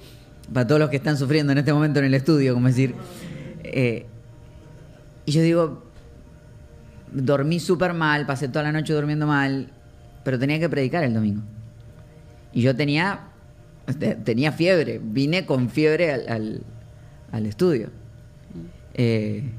Para 0.53 0.65
todos 0.67 0.79
los 0.79 0.89
que 0.89 0.95
están 0.97 1.17
sufriendo 1.17 1.51
en 1.51 1.59
este 1.59 1.71
momento 1.73 1.99
en 1.99 2.05
el 2.05 2.13
estudio, 2.13 2.53
como 2.53 2.67
decir. 2.67 2.95
eh, 3.63 4.05
y 5.25 5.31
yo 5.31 5.41
digo, 5.43 5.83
dormí 7.11 7.59
súper 7.59 7.93
mal, 7.93 8.25
pasé 8.25 8.47
toda 8.47 8.63
la 8.63 8.71
noche 8.71 8.93
durmiendo 8.93 9.27
mal, 9.27 9.71
pero 10.23 10.39
tenía 10.39 10.59
que 10.59 10.67
predicar 10.69 11.03
el 11.03 11.13
domingo. 11.13 11.43
Y 12.51 12.63
yo 12.63 12.75
tenía, 12.75 13.19
te- 13.27 13.28
tenía 13.97 14.51
fiebre, 14.51 14.99
vine 15.03 15.45
con 15.45 15.69
fiebre 15.69 16.11
al, 16.11 16.63
al- 17.31 17.45
estudio. 17.45 17.89
Eh, 18.93 19.49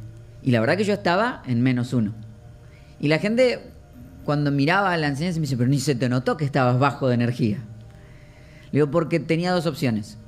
y 0.42 0.50
la 0.50 0.60
verdad 0.60 0.76
que 0.76 0.84
yo 0.84 0.94
estaba 0.94 1.42
en 1.46 1.62
menos 1.62 1.92
uno. 1.92 2.12
Y 3.00 3.08
la 3.08 3.18
gente, 3.18 3.60
cuando 4.24 4.50
miraba 4.50 4.96
la 4.96 5.08
enseñanza, 5.08 5.38
me 5.38 5.42
dice, 5.42 5.56
pero 5.56 5.68
ni 5.68 5.80
se 5.80 5.94
te 5.94 6.08
notó 6.08 6.36
que 6.36 6.44
estabas 6.44 6.78
bajo 6.78 7.08
de 7.08 7.14
energía. 7.14 7.58
Le 8.72 8.78
digo, 8.78 8.90
porque 8.90 9.18
tenía 9.20 9.52
dos 9.52 9.66
opciones. 9.66 10.18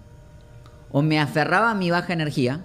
O 0.90 1.02
me 1.02 1.18
aferraba 1.20 1.70
a 1.70 1.74
mi 1.74 1.90
baja 1.90 2.12
energía, 2.12 2.60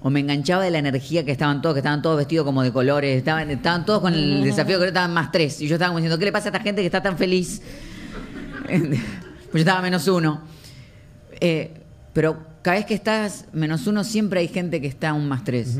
o 0.00 0.10
me 0.10 0.20
enganchaba 0.20 0.62
de 0.62 0.70
la 0.70 0.78
energía 0.78 1.24
que 1.24 1.32
estaban 1.32 1.60
todos, 1.60 1.74
que 1.74 1.80
estaban 1.80 2.02
todos 2.02 2.16
vestidos 2.16 2.44
como 2.44 2.62
de 2.62 2.72
colores, 2.72 3.16
estaban, 3.18 3.84
todos 3.84 4.00
con 4.00 4.14
el 4.14 4.42
desafío 4.44 4.78
que 4.78 4.86
estaban 4.86 5.12
más 5.12 5.32
tres. 5.32 5.60
Y 5.60 5.66
yo 5.68 5.74
estaba 5.74 5.94
diciendo, 5.94 6.18
¿qué 6.18 6.24
le 6.24 6.32
pasa 6.32 6.48
a 6.48 6.50
esta 6.50 6.60
gente 6.60 6.80
que 6.82 6.86
está 6.86 7.02
tan 7.02 7.18
feliz? 7.18 7.60
pues 9.50 9.64
yo 9.64 9.68
estaba 9.68 9.82
menos 9.82 10.06
uno. 10.08 10.42
Eh, 11.40 11.72
pero 12.12 12.38
cada 12.62 12.76
vez 12.76 12.86
que 12.86 12.94
estás 12.94 13.46
menos 13.52 13.86
uno, 13.86 14.04
siempre 14.04 14.40
hay 14.40 14.48
gente 14.48 14.80
que 14.80 14.88
está 14.88 15.12
un 15.12 15.28
más 15.28 15.44
tres. 15.44 15.78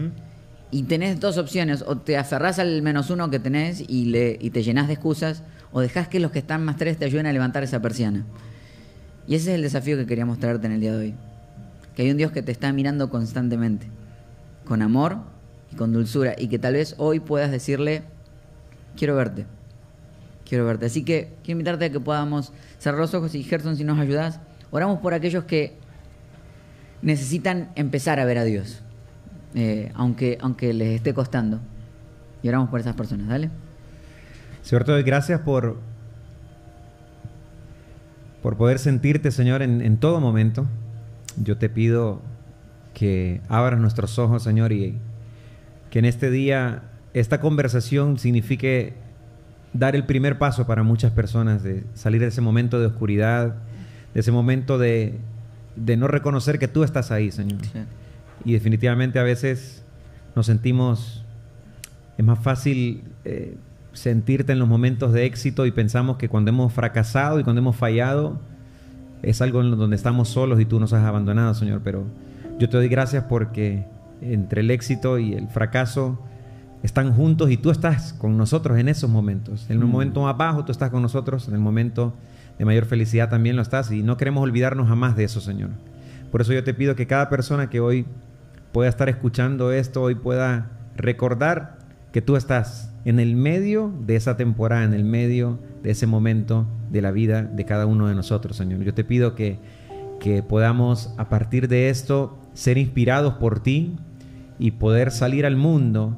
Y 0.71 0.85
tenés 0.85 1.19
dos 1.19 1.39
opciones, 1.39 1.83
o 1.87 1.97
te 1.97 2.16
aferrás 2.16 2.59
al 2.59 2.83
menos 2.83 3.11
uno 3.11 3.31
que 3.31 3.39
tenés 3.39 3.83
y, 3.87 4.07
le, 4.07 4.39
y 4.41 4.51
te 4.51 4.62
llenás 4.62 4.87
de 4.87 4.95
excusas, 4.95 5.43
o 5.73 5.81
dejás 5.81 6.09
que 6.09 6.21
los 6.21 6.31
que 6.31 6.39
están 6.39 6.64
más 6.64 6.77
tres 6.77 6.99
te 6.99 7.05
ayuden 7.05 7.27
a 7.27 7.33
levantar 7.33 7.62
esa 7.62 7.81
persiana. 7.81 8.25
Y 9.27 9.35
ese 9.35 9.51
es 9.51 9.57
el 9.57 9.62
desafío 9.62 9.97
que 9.97 10.07
queríamos 10.07 10.39
traerte 10.39 10.66
en 10.66 10.73
el 10.73 10.81
día 10.81 10.93
de 10.93 10.99
hoy. 10.99 11.14
Que 11.95 12.03
hay 12.03 12.11
un 12.11 12.16
Dios 12.16 12.33
que 12.33 12.43
te 12.43 12.53
está 12.53 12.73
mirando 12.73 13.11
constantemente, 13.11 13.87
con 14.64 14.83
amor 14.83 15.19
y 15.73 15.77
con 15.77 15.93
dulzura, 15.93 16.35
y 16.39 16.49
que 16.49 16.59
tal 16.59 16.75
vez 16.75 16.95
hoy 16.99 17.21
puedas 17.21 17.51
decirle, 17.51 18.03
quiero 18.97 19.16
verte, 19.16 19.47
quiero 20.49 20.64
verte. 20.64 20.87
Así 20.87 21.03
que 21.03 21.35
quiero 21.43 21.59
invitarte 21.61 21.87
a 21.87 21.91
que 21.91 22.01
podamos 22.01 22.53
cerrar 22.89 23.01
los 23.01 23.12
ojos 23.12 23.34
y 23.34 23.43
Gerson, 23.43 23.76
si 23.76 23.84
nos 23.84 23.99
ayudas, 23.99 24.41
oramos 24.70 25.01
por 25.01 25.12
aquellos 25.12 25.45
que 25.45 25.74
necesitan 27.03 27.68
empezar 27.74 28.18
a 28.18 28.24
ver 28.24 28.39
a 28.39 28.45
Dios, 28.45 28.82
eh, 29.55 29.93
aunque, 29.95 30.39
aunque 30.41 30.72
les 30.72 30.97
esté 30.97 31.12
costando. 31.12 31.61
Y 32.43 32.49
oramos 32.49 32.70
por 32.70 32.80
esas 32.80 32.97
personas, 32.97 33.28
¿dale? 33.28 33.51
Señor, 34.62 34.84
te 34.84 34.93
doy 34.93 35.03
gracias 35.03 35.41
por, 35.41 35.76
por 38.43 38.57
poder 38.57 38.78
sentirte, 38.78 39.32
Señor, 39.32 39.61
en, 39.61 39.82
en 39.82 39.99
todo 39.99 40.18
momento. 40.18 40.66
Yo 41.36 41.59
te 41.59 41.68
pido 41.68 42.22
que 42.95 43.43
abras 43.51 43.78
nuestros 43.78 44.18
ojos, 44.18 44.43
Señor, 44.43 44.72
y 44.72 44.97
que 45.91 45.99
en 45.99 46.07
este 46.07 46.30
día 46.30 46.84
esta 47.12 47.39
conversación 47.39 48.18
signifique 48.18 48.95
dar 49.73 49.95
el 49.95 50.05
primer 50.05 50.39
paso 50.39 50.66
para 50.66 50.83
muchas 50.83 51.12
personas, 51.12 51.62
de 51.62 51.85
salir 51.95 52.21
de 52.21 52.29
ese 52.29 52.41
momento 52.41 52.81
de 52.81 52.87
oscuridad, 52.87 53.57
de 54.14 54.21
ese 54.21 54.33
momento 54.33 54.79
de, 54.79 55.19
de 55.77 55.97
no 55.97 56.09
reconocer 56.09 56.59
que 56.59 56.69
tú 56.69 56.85
estás 56.85 57.11
ahí, 57.11 57.31
Señor. 57.31 57.61
Y 58.45 58.53
definitivamente 58.53 59.19
a 59.19 59.23
veces 59.23 59.85
nos 60.35 60.47
sentimos, 60.47 61.25
es 62.16 62.25
más 62.25 62.39
fácil 62.39 63.05
eh, 63.25 63.57
sentirte 63.93 64.53
en 64.53 64.59
los 64.59 64.69
momentos 64.69 65.12
de 65.12 65.27
éxito 65.27 65.66
y 65.66 65.73
pensamos 65.73 66.16
que 66.16 66.29
cuando 66.29 66.51
hemos 66.51 66.73
fracasado 66.73 67.41
y 67.41 67.45
cuando 67.45 67.61
hemos 67.61 67.77
fallado 67.77 68.41
es 69.23 69.43
algo 69.43 69.61
en 69.61 69.73
donde 69.73 69.97
estamos 69.97 70.29
solos 70.29 70.61
y 70.61 70.64
tú 70.64 70.79
nos 70.79 70.93
has 70.93 71.05
abandonado, 71.05 71.55
Señor. 71.55 71.81
Pero 71.83 72.05
yo 72.59 72.69
te 72.69 72.77
doy 72.77 72.89
gracias 72.89 73.25
porque 73.25 73.85
entre 74.21 74.61
el 74.61 74.71
éxito 74.71 75.19
y 75.19 75.35
el 75.35 75.49
fracaso 75.49 76.23
están 76.83 77.12
juntos 77.12 77.51
y 77.51 77.57
tú 77.57 77.70
estás 77.70 78.12
con 78.12 78.37
nosotros 78.37 78.79
en 78.79 78.89
esos 78.89 79.11
momentos. 79.11 79.66
En 79.68 79.79
el 79.81 79.85
Mm. 79.85 79.91
momento 79.91 80.22
más 80.22 80.37
bajo 80.37 80.64
tú 80.64 80.72
estás 80.72 80.91
con 80.91 81.03
nosotros, 81.03 81.49
en 81.49 81.55
el 81.55 81.61
momento 81.61 82.14
de 82.59 82.64
mayor 82.64 82.85
felicidad 82.87 83.29
también 83.29 83.57
lo 83.57 83.62
estás 83.62 83.91
y 83.91 84.03
no 84.03 84.16
queremos 84.16 84.43
olvidarnos 84.43 84.89
jamás 84.89 85.16
de 85.16 85.24
eso, 85.24 85.41
Señor. 85.41 85.70
Por 86.31 86.41
eso 86.41 86.53
yo 86.53 86.62
te 86.64 86.74
pido 86.74 86.95
que 86.95 87.07
cada 87.07 87.29
persona 87.29 87.70
que 87.70 87.81
hoy 87.81 88.07
pueda 88.72 88.89
estar 88.89 89.09
escuchando 89.09 89.72
esto, 89.72 90.03
hoy 90.03 90.14
pueda 90.14 90.70
recordar 90.97 91.79
que 92.12 92.22
tú 92.22 92.37
estás 92.37 92.93
en 93.05 93.20
el 93.20 93.37
medio 93.37 93.93
de 94.07 94.16
esa 94.16 94.37
temporada, 94.37 94.85
en 94.85 94.93
el 94.95 95.05
medio 95.05 95.59
de 95.83 95.91
ese 95.91 96.07
momento 96.07 96.66
de 96.91 97.01
la 97.03 97.11
vida 97.11 97.43
de 97.43 97.64
cada 97.64 97.87
uno 97.87 98.09
de 98.09 98.14
nosotros, 98.14 98.57
Señor. 98.57 98.83
Yo 98.83 98.93
te 98.95 99.05
pido 99.05 99.35
que, 99.35 99.59
que 100.20 100.43
podamos 100.43 101.14
a 101.16 101.29
partir 101.29 101.68
de 101.68 101.89
esto 101.91 102.37
ser 102.55 102.76
inspirados 102.79 103.35
por 103.35 103.61
ti 103.61 103.97
y 104.59 104.72
poder 104.72 105.11
salir 105.12 105.47
al 105.47 105.57
mundo 105.57 106.16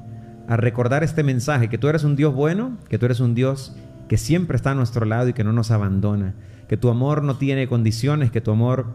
a 0.50 0.56
recordar 0.56 1.04
este 1.04 1.22
mensaje, 1.22 1.68
que 1.68 1.78
tú 1.78 1.86
eres 1.86 2.02
un 2.02 2.16
Dios 2.16 2.34
bueno, 2.34 2.76
que 2.88 2.98
tú 2.98 3.06
eres 3.06 3.20
un 3.20 3.36
Dios 3.36 3.72
que 4.08 4.18
siempre 4.18 4.56
está 4.56 4.72
a 4.72 4.74
nuestro 4.74 5.06
lado 5.06 5.28
y 5.28 5.32
que 5.32 5.44
no 5.44 5.52
nos 5.52 5.70
abandona, 5.70 6.34
que 6.68 6.76
tu 6.76 6.90
amor 6.90 7.22
no 7.22 7.36
tiene 7.36 7.68
condiciones, 7.68 8.32
que 8.32 8.40
tu 8.40 8.50
amor 8.50 8.86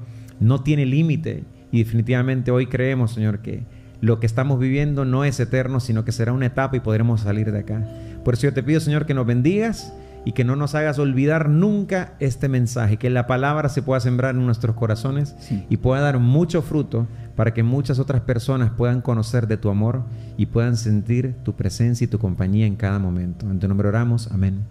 no 0.42 0.64
tiene 0.64 0.86
límite. 0.86 1.46
Y 1.72 1.82
definitivamente 1.82 2.52
hoy 2.52 2.68
creemos, 2.68 3.14
Señor, 3.14 3.40
que 3.40 3.64
lo 4.02 4.20
que 4.20 4.26
estamos 4.26 4.60
viviendo 4.60 5.06
no 5.06 5.24
es 5.24 5.40
eterno, 5.40 5.80
sino 5.80 6.04
que 6.04 6.12
será 6.12 6.34
una 6.34 6.48
etapa 6.48 6.76
y 6.76 6.82
podremos 6.82 7.22
salir 7.22 7.50
de 7.50 7.60
acá. 7.60 7.88
Por 8.26 8.34
eso 8.34 8.48
yo 8.48 8.54
te 8.54 8.62
pido, 8.62 8.82
Señor, 8.82 9.06
que 9.06 9.14
nos 9.14 9.26
bendigas 9.26 9.94
y 10.26 10.32
que 10.32 10.44
no 10.44 10.56
nos 10.56 10.74
hagas 10.76 10.98
olvidar 11.00 11.50
nunca 11.50 12.14
este 12.20 12.50
mensaje, 12.50 12.98
que 12.98 13.10
la 13.12 13.28
palabra 13.28 13.70
se 13.70 13.84
pueda 13.84 14.00
sembrar 14.00 14.36
en 14.36 14.46
nuestros 14.46 14.76
corazones 14.76 15.36
Sí. 15.40 15.64
y 15.70 15.78
pueda 15.78 16.02
dar 16.02 16.20
mucho 16.20 16.62
fruto 16.64 17.08
para 17.36 17.54
que 17.54 17.62
muchas 17.64 18.00
otras 18.00 18.22
personas 18.22 18.72
puedan 18.72 19.02
conocer 19.02 19.48
de 19.48 19.58
tu 19.58 19.70
amor 19.70 20.04
y 20.36 20.48
puedan 20.48 20.78
sentir 20.78 21.36
tu 21.44 21.54
presencia 21.54 22.06
y 22.06 22.08
tu 22.08 22.18
compañía 22.18 22.66
en 22.66 22.76
cada 22.76 22.98
momento. 22.98 23.50
En 23.50 23.60
tu 23.60 23.68
nombre 23.68 23.88
oramos, 23.88 24.32
amén 24.32 24.62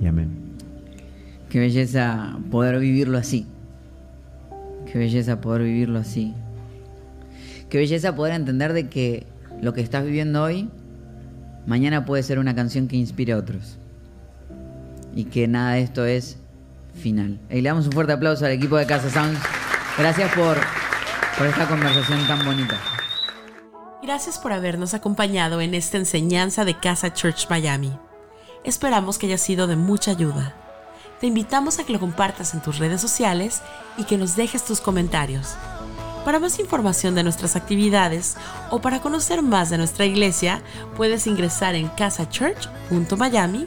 y 0.00 0.06
amén. 0.06 0.28
Qué 1.48 1.58
belleza 1.58 2.38
poder 2.50 2.78
vivirlo 2.78 3.16
así. 3.18 3.46
Qué 4.92 4.98
belleza 4.98 5.40
poder 5.40 5.62
vivirlo 5.62 5.98
así. 5.98 6.34
Qué 7.68 7.78
belleza 7.78 8.14
poder 8.14 8.34
entender 8.34 8.72
de 8.72 8.88
que 8.88 9.26
lo 9.62 9.72
que 9.72 9.80
estás 9.80 10.04
viviendo 10.04 10.42
hoy, 10.42 10.68
mañana 11.66 12.04
puede 12.04 12.22
ser 12.22 12.38
una 12.38 12.54
canción 12.54 12.86
que 12.86 12.96
inspire 12.96 13.32
a 13.32 13.38
otros. 13.38 13.78
Y 15.14 15.24
que 15.24 15.48
nada 15.48 15.72
de 15.72 15.82
esto 15.82 16.04
es 16.04 16.38
final. 16.94 17.40
Y 17.50 17.60
le 17.60 17.68
damos 17.68 17.86
un 17.86 17.92
fuerte 17.92 18.12
aplauso 18.12 18.44
al 18.44 18.52
equipo 18.52 18.76
de 18.76 18.86
Casa 18.86 19.10
Sounds. 19.10 19.40
Gracias 19.98 20.32
por, 20.32 20.56
por 21.36 21.46
esta 21.46 21.66
conversación 21.66 22.26
tan 22.26 22.44
bonita. 22.44 22.78
Gracias 24.02 24.38
por 24.38 24.52
habernos 24.52 24.94
acompañado 24.94 25.60
en 25.60 25.74
esta 25.74 25.98
enseñanza 25.98 26.64
de 26.64 26.78
Casa 26.78 27.12
Church 27.12 27.48
Miami. 27.50 27.92
Esperamos 28.64 29.18
que 29.18 29.26
haya 29.26 29.38
sido 29.38 29.66
de 29.66 29.76
mucha 29.76 30.12
ayuda. 30.12 30.54
Te 31.20 31.26
invitamos 31.26 31.78
a 31.78 31.84
que 31.84 31.92
lo 31.92 32.00
compartas 32.00 32.54
en 32.54 32.62
tus 32.62 32.78
redes 32.78 33.00
sociales 33.00 33.60
y 33.98 34.04
que 34.04 34.16
nos 34.16 34.36
dejes 34.36 34.64
tus 34.64 34.80
comentarios. 34.80 35.54
Para 36.24 36.38
más 36.38 36.58
información 36.58 37.14
de 37.14 37.22
nuestras 37.22 37.56
actividades 37.56 38.36
o 38.70 38.80
para 38.80 39.00
conocer 39.00 39.42
más 39.42 39.70
de 39.70 39.78
nuestra 39.78 40.04
iglesia, 40.04 40.62
puedes 40.96 41.26
ingresar 41.26 41.74
en 41.74 41.88
casachurch.miami 41.88 43.66